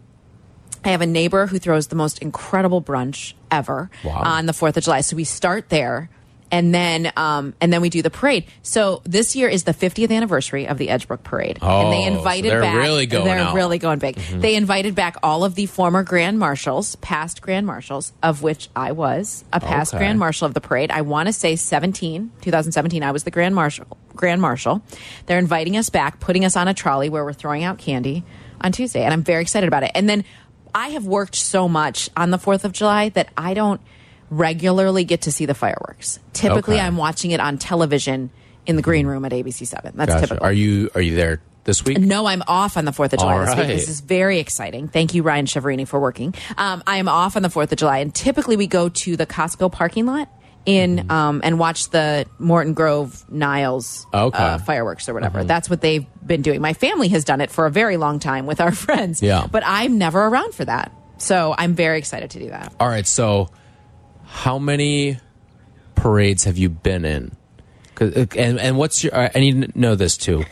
I 0.84 0.90
have 0.90 1.02
a 1.02 1.06
neighbor 1.08 1.48
who 1.48 1.60
throws 1.60 1.88
the 1.88 1.96
most 1.96 2.20
incredible 2.20 2.82
brunch 2.82 3.34
ever 3.52 3.90
Wow. 4.04 4.22
on 4.24 4.46
the 4.46 4.54
Fourth 4.54 4.78
of 4.78 4.84
July. 4.84 5.02
So 5.02 5.16
we 5.16 5.24
start 5.26 5.70
there, 5.70 6.10
and 6.52 6.74
then 6.74 7.12
um, 7.16 7.54
and 7.62 7.72
then 7.72 7.82
we 7.82 7.90
do 7.90 8.02
the 8.02 8.10
parade. 8.10 8.46
So 8.64 9.02
this 9.06 9.36
year 9.36 9.48
is 9.48 9.64
the 9.64 9.74
50th 9.74 10.12
anniversary 10.12 10.68
of 10.68 10.78
the 10.78 10.88
Edgebrook 10.88 11.24
Parade, 11.24 11.60
and 11.62 11.94
they 11.94 12.02
Oh, 12.02 12.10
so 12.12 12.18
invited 12.18 12.52
they're 12.52 12.62
back. 12.62 12.76
really 12.76 13.06
going 13.06 13.26
they're 13.26 13.38
out. 13.40 13.54
Really 13.56 13.78
going 13.78 14.00
big. 14.00 14.16
They 14.16 14.56
invited 14.56 14.96
back 14.96 15.16
all 15.24 15.44
of 15.44 15.56
the 15.56 15.66
former 15.68 16.04
grand 16.04 16.40
marshals, 16.40 16.96
past 16.98 17.42
grand 17.42 17.68
marshals, 17.68 18.12
of 18.24 18.42
which 18.42 18.70
I 18.76 18.92
was 18.92 19.46
a 19.54 19.60
past 19.60 19.94
Okay. 19.94 20.00
grand 20.04 20.18
marshal 20.20 20.46
of 20.48 20.54
the 20.56 20.62
parade. 20.62 20.90
I 20.92 21.02
want 21.02 21.28
to 21.28 21.34
say 21.34 21.56
17, 21.56 22.32
2017. 22.42 23.04
I 23.04 23.12
was 23.12 23.24
the 23.24 23.32
grand 23.32 23.54
marshal. 23.56 23.86
Grand 24.16 24.42
marshal. 24.42 24.82
They're 25.28 25.40
inviting 25.40 25.78
us 25.78 25.90
back, 25.90 26.20
putting 26.20 26.44
us 26.44 26.58
on 26.58 26.68
a 26.68 26.74
trolley 26.74 27.08
where 27.10 27.24
we're 27.24 27.32
throwing 27.34 27.64
out 27.64 27.78
candy 27.78 28.24
on 28.60 28.72
Tuesday, 28.74 29.04
and 29.04 29.14
I'm 29.14 29.24
very 29.24 29.42
excited 29.42 29.68
about 29.68 29.84
it. 29.84 29.92
And 29.96 30.10
then 30.10 30.24
I 30.74 30.90
have 30.90 31.06
worked 31.06 31.36
so 31.36 31.68
much 31.68 32.10
on 32.16 32.32
the 32.32 32.38
4th 32.38 32.64
of 32.64 32.72
July 32.72 33.10
that 33.10 33.30
I 33.38 33.54
don't 33.54 33.82
regularly 34.30 35.04
get 35.04 35.24
to 35.24 35.32
see 35.32 35.46
the 35.46 35.54
fireworks. 35.54 36.20
Typically, 36.34 36.76
Okay. 36.76 36.86
I'm 36.86 36.98
watching 36.98 37.32
it 37.32 37.40
on 37.40 37.58
television 37.58 38.30
in 38.66 38.76
the 38.76 38.82
green 38.82 39.06
room 39.08 39.26
at 39.26 39.32
ABC7. 39.32 39.92
That's 39.96 40.14
Gotcha. 40.14 40.28
typical. 40.28 40.46
Are 40.46 40.54
you 40.54 40.90
are 40.96 41.02
you 41.02 41.16
there 41.16 41.42
this 41.66 41.84
week? 41.84 41.98
No, 42.00 42.26
I'm 42.26 42.44
off 42.48 42.78
on 42.78 42.86
the 42.86 42.92
4th 42.92 43.14
of 43.14 43.20
July 43.20 43.34
All 43.40 43.46
this 43.46 43.56
week. 43.56 43.68
This 43.68 43.90
is 43.90 44.00
very 44.02 44.40
exciting. 44.40 44.88
Thank 44.88 45.14
you, 45.14 45.24
Ryan 45.24 45.46
Chiaverini, 45.46 45.88
for 45.88 46.00
working. 46.00 46.34
Um, 46.58 46.82
I 46.88 46.98
am 46.98 47.08
off 47.10 47.36
on 47.36 47.42
the 47.44 47.50
4th 47.50 47.72
of 47.72 47.78
July, 47.78 47.98
and 48.00 48.14
typically 48.14 48.56
we 48.56 48.68
go 48.68 48.88
to 48.90 49.18
the 49.18 49.26
Costco 49.26 49.72
parking 49.72 50.06
lot 50.06 50.30
in 50.66 51.10
um, 51.12 51.42
and 51.44 51.58
watch 51.58 51.90
the 51.90 52.26
Morton 52.40 52.74
Grove 52.74 53.24
Niles 53.32 54.06
Okay. 54.14 54.38
Mm-hmm. 54.38 54.56
uh, 54.56 54.58
fireworks 54.60 55.10
or 55.10 55.14
whatever. 55.14 55.44
That's 55.44 55.70
what 55.70 55.82
they've 55.82 56.06
been 56.26 56.42
doing. 56.42 56.62
My 56.62 56.74
family 56.74 57.08
has 57.10 57.24
done 57.24 57.42
it 57.42 57.50
for 57.52 57.66
a 57.66 57.72
very 57.72 57.98
long 57.98 58.20
time 58.20 58.46
with 58.46 58.62
our 58.62 58.72
friends. 58.86 59.22
Yeah. 59.22 59.48
But 59.52 59.64
I'm 59.66 59.98
never 59.98 60.24
around 60.26 60.54
for 60.54 60.66
that. 60.66 60.92
So 61.18 61.54
I'm 61.58 61.74
very 61.76 61.98
excited 61.98 62.32
to 62.32 62.40
do 62.40 62.50
that. 62.50 62.74
All 62.80 62.88
right. 62.88 63.06
So, 63.08 63.50
how 64.26 64.58
many 64.60 65.20
parades 65.96 66.46
have 66.46 66.58
you 66.58 66.70
been 66.70 67.06
in? 67.06 67.36
uh, 68.00 68.26
And 68.36 68.60
and 68.60 68.78
what's 68.78 69.04
your? 69.04 69.14
I 69.16 69.30
need 69.40 69.74
to 69.74 69.80
know 69.80 69.96
this 69.96 70.18
too. 70.18 70.44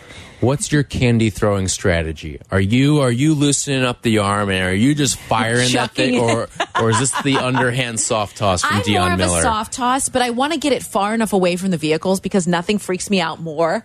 What's 0.41 0.71
your 0.71 0.83
candy 0.83 1.29
throwing 1.29 1.67
strategy? 1.67 2.39
Are 2.49 2.61
you 2.61 3.01
are 3.01 3.11
you 3.11 3.33
loosening 3.33 3.83
up 3.83 4.01
the 4.01 4.19
arm 4.19 4.49
and 4.49 4.63
are 4.63 4.73
you 4.73 4.95
just 4.95 5.17
firing 5.17 5.71
that 5.73 5.91
thing, 5.91 6.17
or 6.17 6.47
or 6.79 6.89
is 6.91 6.99
this 6.99 7.21
the 7.23 7.37
underhand 7.45 7.99
soft 7.99 8.37
toss 8.37 8.61
from 8.61 8.77
I'm 8.77 8.83
Dionne 8.83 8.93
more 8.93 9.11
of 9.11 9.17
Miller? 9.17 9.39
a 9.39 9.41
soft 9.41 9.73
toss, 9.73 10.07
but 10.07 10.21
I 10.21 10.29
want 10.29 10.53
to 10.53 10.59
get 10.59 10.71
it 10.71 10.81
far 10.81 11.13
enough 11.13 11.33
away 11.33 11.57
from 11.57 11.71
the 11.71 11.77
vehicles 11.77 12.21
because 12.21 12.47
nothing 12.47 12.77
freaks 12.77 13.09
me 13.09 13.19
out 13.19 13.41
more 13.41 13.83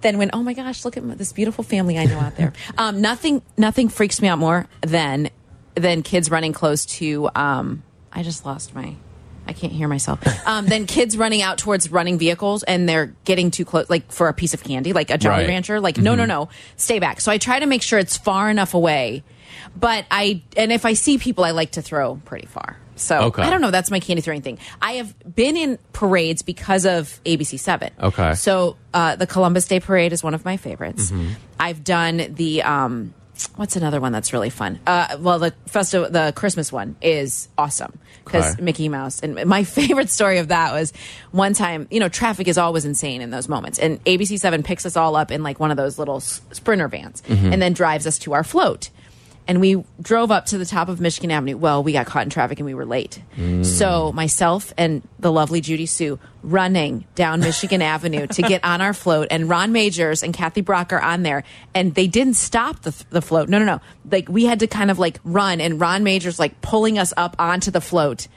than 0.00 0.16
when 0.16 0.30
oh 0.32 0.42
my 0.42 0.54
gosh, 0.54 0.86
look 0.86 0.96
at 0.96 1.18
this 1.18 1.34
beautiful 1.34 1.64
family 1.64 1.98
I 1.98 2.06
know 2.06 2.18
out 2.18 2.36
there. 2.36 2.54
um, 2.78 3.02
nothing, 3.02 3.42
nothing 3.58 3.90
freaks 3.90 4.22
me 4.22 4.28
out 4.28 4.38
more 4.38 4.66
than 4.80 5.28
than 5.74 6.02
kids 6.02 6.30
running 6.30 6.54
close 6.54 6.86
to. 6.86 7.28
Um, 7.34 7.82
I 8.10 8.22
just 8.22 8.46
lost 8.46 8.74
my. 8.74 8.94
I 9.50 9.52
can't 9.52 9.72
hear 9.72 9.88
myself. 9.88 10.20
Um, 10.46 10.66
then 10.66 10.86
kids 10.86 11.16
running 11.16 11.42
out 11.42 11.58
towards 11.58 11.90
running 11.90 12.18
vehicles 12.18 12.62
and 12.62 12.88
they're 12.88 13.14
getting 13.24 13.50
too 13.50 13.64
close, 13.64 13.90
like 13.90 14.10
for 14.10 14.28
a 14.28 14.32
piece 14.32 14.54
of 14.54 14.62
candy, 14.64 14.92
like 14.92 15.10
a 15.10 15.18
Jolly 15.18 15.38
Right. 15.40 15.48
Rancher. 15.48 15.80
Like, 15.80 15.98
no, 15.98 16.14
no, 16.14 16.24
no, 16.24 16.48
stay 16.76 16.98
back. 17.00 17.20
So 17.20 17.30
I 17.32 17.38
try 17.38 17.58
to 17.58 17.66
make 17.66 17.82
sure 17.82 17.98
it's 17.98 18.16
far 18.16 18.48
enough 18.48 18.74
away. 18.74 19.24
But 19.76 20.06
I, 20.10 20.42
and 20.56 20.72
if 20.72 20.86
I 20.86 20.94
see 20.94 21.18
people, 21.18 21.44
I 21.44 21.50
like 21.50 21.72
to 21.72 21.82
throw 21.82 22.20
pretty 22.24 22.46
far. 22.46 22.76
So 22.96 23.18
Okay. 23.18 23.42
I 23.42 23.50
don't 23.50 23.60
know. 23.60 23.70
That's 23.70 23.90
my 23.90 23.98
candy 24.00 24.20
throwing 24.22 24.42
thing. 24.42 24.58
I 24.80 24.92
have 24.92 25.14
been 25.34 25.56
in 25.56 25.78
parades 25.92 26.42
because 26.42 26.84
of 26.86 27.20
ABC 27.24 27.58
Seven. 27.58 27.90
Okay. 28.00 28.34
So 28.34 28.76
uh, 28.94 29.16
the 29.16 29.26
Columbus 29.26 29.66
Day 29.66 29.80
Parade 29.80 30.12
is 30.12 30.22
one 30.22 30.34
of 30.34 30.44
my 30.44 30.56
favorites. 30.58 31.10
Mm-hmm. 31.10 31.32
I've 31.58 31.82
done 31.82 32.34
the 32.34 32.62
um, 32.62 33.14
what's 33.56 33.76
another 33.76 34.00
one 34.00 34.12
that's 34.12 34.32
really 34.32 34.50
fun? 34.50 34.80
Uh, 34.86 35.16
well, 35.20 35.38
the 35.38 35.52
festival, 35.66 36.08
the 36.10 36.32
Christmas 36.36 36.72
one 36.72 36.96
is 37.02 37.48
awesome 37.58 37.98
because 38.24 38.54
Okay. 38.54 38.62
Mickey 38.62 38.88
Mouse. 38.88 39.20
And 39.20 39.44
my 39.46 39.64
favorite 39.64 40.08
story 40.10 40.38
of 40.38 40.48
that 40.48 40.72
was 40.72 40.92
one 41.32 41.52
time. 41.54 41.86
You 41.90 42.00
know, 42.00 42.08
traffic 42.08 42.48
is 42.48 42.58
always 42.58 42.84
insane 42.84 43.20
in 43.22 43.30
those 43.30 43.48
moments, 43.48 43.78
and 43.78 44.02
ABC 44.04 44.38
Seven 44.38 44.62
picks 44.62 44.84
us 44.86 44.96
all 44.96 45.16
up 45.16 45.30
in 45.30 45.42
like 45.42 45.58
one 45.60 45.70
of 45.70 45.76
those 45.76 45.98
little 45.98 46.20
sprinter 46.20 46.88
vans, 46.88 47.22
Mm-hmm. 47.22 47.52
and 47.52 47.60
then 47.62 47.72
drives 47.72 48.06
us 48.06 48.18
to 48.20 48.32
our 48.34 48.44
float 48.44 48.90
and 49.50 49.60
we 49.60 49.84
drove 50.00 50.30
up 50.30 50.46
to 50.46 50.58
the 50.58 50.64
top 50.64 50.88
of 50.88 51.00
Michigan 51.00 51.32
Avenue. 51.32 51.56
Well, 51.56 51.82
we 51.82 51.90
got 51.92 52.06
caught 52.06 52.22
in 52.22 52.30
traffic 52.30 52.60
and 52.60 52.66
we 52.66 52.72
were 52.72 52.86
late. 52.86 53.20
So 53.62 54.12
myself 54.12 54.72
and 54.78 55.02
the 55.18 55.32
lovely 55.32 55.60
Judy 55.60 55.86
Hsu 55.86 56.20
running 56.44 57.04
down 57.16 57.40
Michigan 57.40 57.82
Avenue 57.96 58.28
to 58.28 58.42
get 58.42 58.62
on 58.64 58.80
our 58.80 58.94
float, 58.94 59.26
and 59.32 59.48
Ron 59.48 59.72
Magers 59.72 60.22
and 60.22 60.32
Kathy 60.32 60.60
Brock 60.60 60.92
are 60.92 61.00
on 61.00 61.24
there, 61.24 61.42
and 61.74 61.96
they 61.96 62.06
didn't 62.06 62.34
stop 62.34 62.82
the, 62.82 63.04
the 63.10 63.20
float. 63.20 63.48
No, 63.48 63.58
no, 63.58 63.64
no. 63.64 63.80
Like 64.08 64.28
we 64.28 64.44
had 64.44 64.60
to 64.60 64.68
kind 64.68 64.88
of 64.88 65.00
like 65.00 65.18
run, 65.24 65.60
and 65.60 65.80
Ron 65.80 66.04
Magers 66.04 66.38
like 66.38 66.60
pulling 66.60 66.96
us 66.96 67.12
up 67.16 67.34
onto 67.40 67.72
the 67.72 67.80
float. 67.80 68.28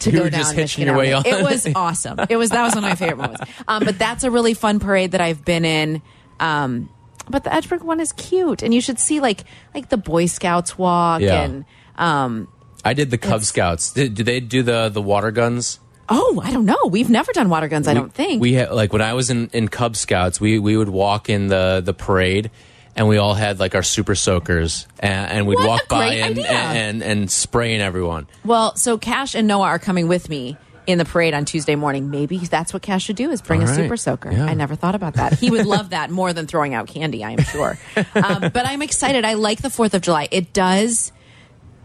To 0.00 0.10
You 0.12 0.18
go 0.18 0.22
were 0.22 0.30
down 0.30 0.54
Michigan 0.54 0.86
your 0.86 0.96
way 0.96 1.12
Avenue. 1.12 1.36
It 1.36 1.42
was 1.42 1.66
awesome. 1.74 2.20
It 2.30 2.36
was 2.36 2.50
that 2.50 2.62
was 2.62 2.76
one 2.76 2.84
of 2.84 2.90
my 2.90 2.94
favorite 2.94 3.18
moments. 3.18 3.42
Um, 3.66 3.84
but 3.84 3.98
that's 3.98 4.22
a 4.22 4.30
really 4.30 4.54
fun 4.54 4.78
parade 4.78 5.12
that 5.12 5.20
I've 5.20 5.44
been 5.44 5.64
in. 5.64 6.00
Um, 6.38 6.88
but 7.30 7.44
the 7.44 7.50
Edgebrook 7.50 7.82
one 7.82 8.00
is 8.00 8.12
cute, 8.12 8.62
and 8.62 8.74
you 8.74 8.80
should 8.80 8.98
see 8.98 9.20
like 9.20 9.44
like 9.74 9.88
the 9.88 9.96
Boy 9.96 10.26
Scouts 10.26 10.76
walk 10.78 11.20
Yeah. 11.22 11.42
and 11.42 11.64
um. 11.96 12.48
I 12.84 12.94
did 12.94 13.10
the 13.10 13.18
Cub 13.18 13.42
Scouts. 13.42 13.92
Did, 13.92 14.14
do 14.14 14.22
they 14.24 14.40
do 14.40 14.62
the 14.62 14.88
the 14.88 15.02
water 15.02 15.30
guns? 15.30 15.80
Oh, 16.08 16.40
I 16.42 16.50
don't 16.50 16.64
know. 16.64 16.86
We've 16.90 17.10
never 17.10 17.30
done 17.32 17.48
water 17.50 17.68
guns. 17.68 17.86
I 17.86 17.94
don't 17.94 18.12
think. 18.12 18.40
we 18.42 18.54
had 18.54 18.72
like 18.72 18.92
when 18.92 19.02
I 19.02 19.12
was 19.14 19.30
in, 19.30 19.48
in 19.52 19.68
Cub 19.68 19.96
Scouts, 19.96 20.40
we 20.40 20.58
we 20.58 20.76
would 20.76 20.88
walk 20.88 21.28
in 21.28 21.46
the 21.48 21.82
the 21.84 21.92
parade, 21.94 22.50
and 22.96 23.06
we 23.06 23.18
all 23.18 23.34
had 23.34 23.60
like 23.60 23.74
our 23.74 23.82
super 23.82 24.14
soakers, 24.14 24.88
and, 24.98 25.30
and 25.30 25.46
we'd 25.46 25.56
What 25.56 25.64
a 25.64 25.68
walk 25.68 25.88
by 25.88 26.08
great 26.08 26.20
and, 26.22 26.38
idea. 26.38 26.50
and 26.50 27.02
and 27.02 27.30
spraying 27.30 27.80
everyone. 27.82 28.26
well, 28.44 28.74
so 28.76 28.96
Cash 28.98 29.34
and 29.34 29.46
Noah 29.46 29.66
are 29.66 29.78
coming 29.78 30.08
with 30.08 30.28
me 30.30 30.56
in 30.86 30.98
the 30.98 31.04
parade 31.04 31.34
on 31.34 31.44
Tuesday 31.44 31.76
morning. 31.76 32.10
Maybe 32.10 32.38
that's 32.38 32.72
what 32.72 32.82
Cash 32.82 33.04
should 33.04 33.16
do 33.16 33.30
is 33.30 33.42
bring 33.42 33.60
All 33.60 33.66
a 33.66 33.70
right. 33.70 33.76
super 33.76 33.96
soaker. 33.96 34.30
Yeah. 34.32 34.46
I 34.46 34.54
never 34.54 34.74
thought 34.74 34.94
about 34.94 35.14
that. 35.14 35.38
He 35.38 35.50
would 35.50 35.66
love 35.66 35.90
that 35.90 36.10
more 36.10 36.32
than 36.32 36.46
throwing 36.46 36.74
out 36.74 36.88
candy. 36.88 37.22
I 37.24 37.32
am 37.32 37.42
sure. 37.42 37.78
um, 38.14 38.50
but 38.52 38.66
I'm 38.66 38.82
excited. 38.82 39.24
I 39.24 39.34
like 39.34 39.62
the 39.62 39.70
Fourth 39.70 39.94
of 39.94 40.02
July. 40.02 40.28
It 40.30 40.52
does. 40.52 41.12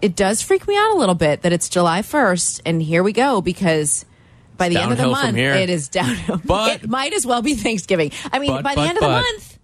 It 0.02 0.16
does 0.16 0.42
freak 0.42 0.68
me 0.68 0.76
out 0.78 0.92
a 0.96 0.98
little 0.98 1.16
bit 1.16 1.42
that 1.44 1.54
it's 1.54 1.70
July 1.70 2.02
1st, 2.02 2.62
and 2.66 2.82
here 2.82 3.04
we 3.04 3.12
go 3.14 3.42
because. 3.42 4.06
By 4.58 4.70
the 4.70 4.78
end 4.78 4.94
of 4.94 4.98
the 4.98 5.08
month, 5.08 5.36
it 5.38 5.70
is 5.70 5.90
downhill. 5.90 6.40
But- 6.46 6.84
it 6.84 6.90
might 6.90 7.12
as 7.14 7.26
well 7.26 7.42
be 7.42 7.56
Thanksgiving. 7.56 8.12
I 8.32 8.40
mean, 8.40 8.52
But- 8.52 8.64
by 8.64 8.76
the 8.76 8.82
but- 8.82 8.88
end 8.88 8.98
of 8.98 9.02
the 9.04 9.10
month, 9.10 9.60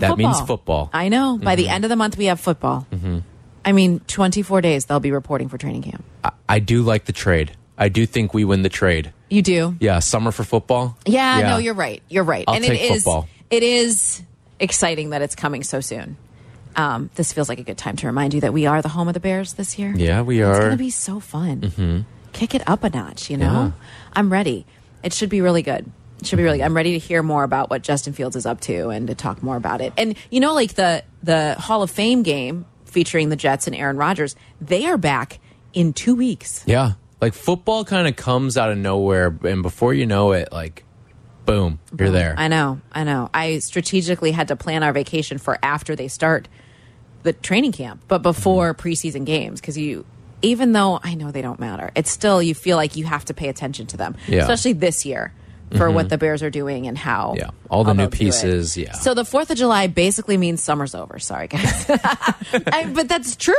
That 0.00 0.18
means 0.18 0.40
football. 0.40 0.90
I 0.92 1.08
know. 1.08 1.38
By 1.38 1.54
the 1.54 1.68
end 1.68 1.84
of 1.84 1.88
the 1.88 1.94
month, 1.96 2.16
we 2.18 2.24
have 2.24 2.40
football. 2.40 2.84
Mm-hmm. 2.90 3.18
I 3.64 3.72
mean, 3.72 4.00
24 4.00 4.60
days 4.60 4.86
they'll 4.86 4.98
be 5.00 5.12
reporting 5.12 5.48
for 5.48 5.56
training 5.56 5.82
camp. 5.82 6.04
I, 6.24 6.32
I 6.48 6.58
do 6.58 6.82
like 6.82 7.04
the 7.04 7.12
trade. 7.12 7.52
I 7.76 7.88
do 7.88 8.06
think 8.06 8.34
we 8.34 8.44
win 8.44 8.62
the 8.62 8.68
trade. 8.68 9.12
You 9.28 9.42
do? 9.42 9.76
Yeah, 9.80 9.98
summer 9.98 10.30
for 10.30 10.44
football. 10.44 10.96
Yeah, 11.06 11.40
no, 11.40 11.58
you're 11.58 11.74
right. 11.74 12.02
You're 12.08 12.24
right. 12.24 12.44
I'll 12.46 12.54
and 12.54 12.64
take 12.64 12.80
it 12.80 12.92
is 12.92 13.02
football. 13.02 13.28
it 13.50 13.62
is 13.62 14.22
exciting 14.60 15.10
that 15.10 15.22
it's 15.22 15.34
coming 15.34 15.62
so 15.64 15.80
soon. 15.80 16.16
Um, 16.76 17.10
this 17.14 17.32
feels 17.32 17.48
like 17.48 17.58
a 17.58 17.62
good 17.62 17.78
time 17.78 17.96
to 17.96 18.06
remind 18.06 18.34
you 18.34 18.40
that 18.42 18.52
we 18.52 18.66
are 18.66 18.82
the 18.82 18.88
home 18.88 19.08
of 19.08 19.14
the 19.14 19.20
Bears 19.20 19.54
this 19.54 19.78
year. 19.78 19.92
Yeah, 19.96 20.22
we 20.22 20.42
are. 20.42 20.50
It's 20.50 20.58
going 20.60 20.70
to 20.72 20.76
be 20.76 20.90
so 20.90 21.20
fun. 21.20 22.06
Kick 22.32 22.54
it 22.54 22.68
up 22.68 22.82
a 22.82 22.90
notch, 22.90 23.30
you 23.30 23.36
know? 23.36 23.44
Yeah. 23.44 23.70
I'm 24.12 24.32
ready. 24.32 24.66
It 25.02 25.12
should 25.12 25.30
be 25.30 25.40
really 25.40 25.62
good. 25.62 25.90
It 26.20 26.26
should 26.26 26.36
be 26.36 26.42
really 26.42 26.58
good. 26.58 26.64
I'm 26.64 26.74
ready 26.74 26.92
to 26.92 26.98
hear 26.98 27.22
more 27.22 27.44
about 27.44 27.70
what 27.70 27.82
Justin 27.82 28.12
Fields 28.12 28.34
is 28.34 28.46
up 28.46 28.60
to 28.62 28.88
and 28.88 29.06
to 29.08 29.14
talk 29.14 29.42
more 29.42 29.56
about 29.56 29.80
it. 29.80 29.92
And 29.96 30.16
you 30.30 30.40
know, 30.40 30.54
like 30.54 30.74
the 30.74 31.04
the 31.22 31.54
Hall 31.58 31.82
of 31.82 31.90
Fame 31.90 32.22
game 32.22 32.64
featuring 32.86 33.28
the 33.28 33.36
Jets 33.36 33.66
and 33.66 33.76
Aaron 33.76 33.96
Rodgers, 33.96 34.34
they 34.60 34.86
are 34.86 34.96
back 34.96 35.38
in 35.74 35.92
two 35.92 36.14
weeks. 36.14 36.64
Yeah. 36.66 36.92
Like 37.24 37.34
football 37.34 37.84
kind 37.84 38.06
of 38.06 38.16
comes 38.16 38.56
out 38.58 38.70
of 38.70 38.76
nowhere, 38.78 39.34
and 39.44 39.62
before 39.62 39.94
you 39.94 40.04
know 40.06 40.32
it, 40.32 40.52
like, 40.52 40.84
boom, 41.46 41.78
you're 41.98 42.10
there. 42.10 42.34
I 42.36 42.48
know, 42.48 42.80
I 42.92 43.04
know. 43.04 43.30
I 43.32 43.60
strategically 43.60 44.30
had 44.30 44.48
to 44.48 44.56
plan 44.56 44.82
our 44.82 44.92
vacation 44.92 45.38
for 45.38 45.58
after 45.62 45.96
they 45.96 46.08
start 46.08 46.48
the 47.22 47.32
training 47.32 47.72
camp, 47.72 48.02
but 48.08 48.18
before 48.20 48.74
Mm-hmm. 48.74 48.88
preseason 48.88 49.24
games 49.24 49.60
because 49.60 49.78
you. 49.78 50.04
Even 50.42 50.72
though 50.72 51.00
I 51.02 51.14
know 51.14 51.30
they 51.30 51.40
don't 51.40 51.58
matter, 51.58 51.90
it's 51.96 52.10
still 52.10 52.42
you 52.42 52.54
feel 52.54 52.76
like 52.76 52.96
you 52.96 53.06
have 53.06 53.24
to 53.26 53.34
pay 53.34 53.48
attention 53.48 53.86
to 53.86 53.96
them, 53.96 54.14
Yeah. 54.28 54.42
especially 54.42 54.74
this 54.74 55.06
year 55.06 55.32
for 55.74 55.90
what 55.90 56.10
the 56.10 56.18
Bears 56.18 56.42
are 56.42 56.50
doing 56.50 56.86
and 56.86 56.98
how. 56.98 57.28
Mm-hmm. 57.30 57.38
Yeah. 57.38 57.50
All 57.70 57.82
the 57.84 57.94
new 57.94 58.02
they'll 58.02 58.10
do 58.10 58.14
it. 58.16 58.18
pieces, 58.18 58.76
yeah. 58.76 58.92
So 58.92 59.14
the 59.14 59.24
Fourth 59.24 59.50
of 59.50 59.56
July 59.56 59.86
basically 59.86 60.36
means 60.36 60.62
summer's 60.62 60.94
over. 60.94 61.18
Sorry, 61.18 61.48
guys, 61.48 61.86
I, 61.90 62.90
but 62.94 63.08
that's 63.08 63.36
true. 63.36 63.54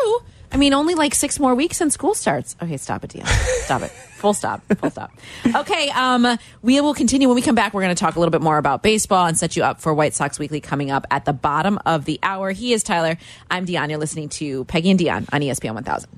I 0.51 0.57
mean, 0.57 0.73
only 0.73 0.95
like 0.95 1.15
six 1.15 1.39
more 1.39 1.55
weeks 1.55 1.81
and 1.81 1.91
school 1.91 2.13
starts. 2.13 2.55
Okay, 2.61 2.77
stop 2.77 3.03
it, 3.03 3.11
Dionne. 3.11 3.27
Stop 3.63 3.81
it. 3.81 3.91
Full 4.15 4.33
stop. 4.33 4.61
Full 4.77 4.89
stop. 4.89 5.11
Okay, 5.53 5.89
um, 5.89 6.37
we 6.61 6.79
will 6.81 6.93
continue 6.93 7.27
when 7.27 7.35
we 7.35 7.41
come 7.41 7.55
back. 7.55 7.73
We're 7.73 7.83
going 7.83 7.95
to 7.95 7.99
talk 7.99 8.15
a 8.15 8.19
little 8.19 8.31
bit 8.31 8.41
more 8.41 8.57
about 8.57 8.81
baseball 8.81 9.27
and 9.27 9.37
set 9.37 9.55
you 9.55 9.63
up 9.63 9.81
for 9.81 9.93
White 9.93 10.13
Sox 10.13 10.39
Weekly 10.39 10.61
coming 10.61 10.89
up 10.89 11.05
at 11.11 11.25
the 11.25 11.33
bottom 11.33 11.77
of 11.85 12.05
the 12.05 12.19
hour. 12.23 12.51
He 12.51 12.73
is 12.73 12.81
Tyler. 12.81 13.17
I'm 13.51 13.65
Dionne. 13.65 13.89
You're 13.89 13.99
listening 13.99 14.29
to 14.29 14.65
Peggy 14.65 14.89
and 14.89 14.99
Dionne 14.99 15.29
on 15.31 15.41
ESPN 15.41 15.75
1000. 15.75 16.09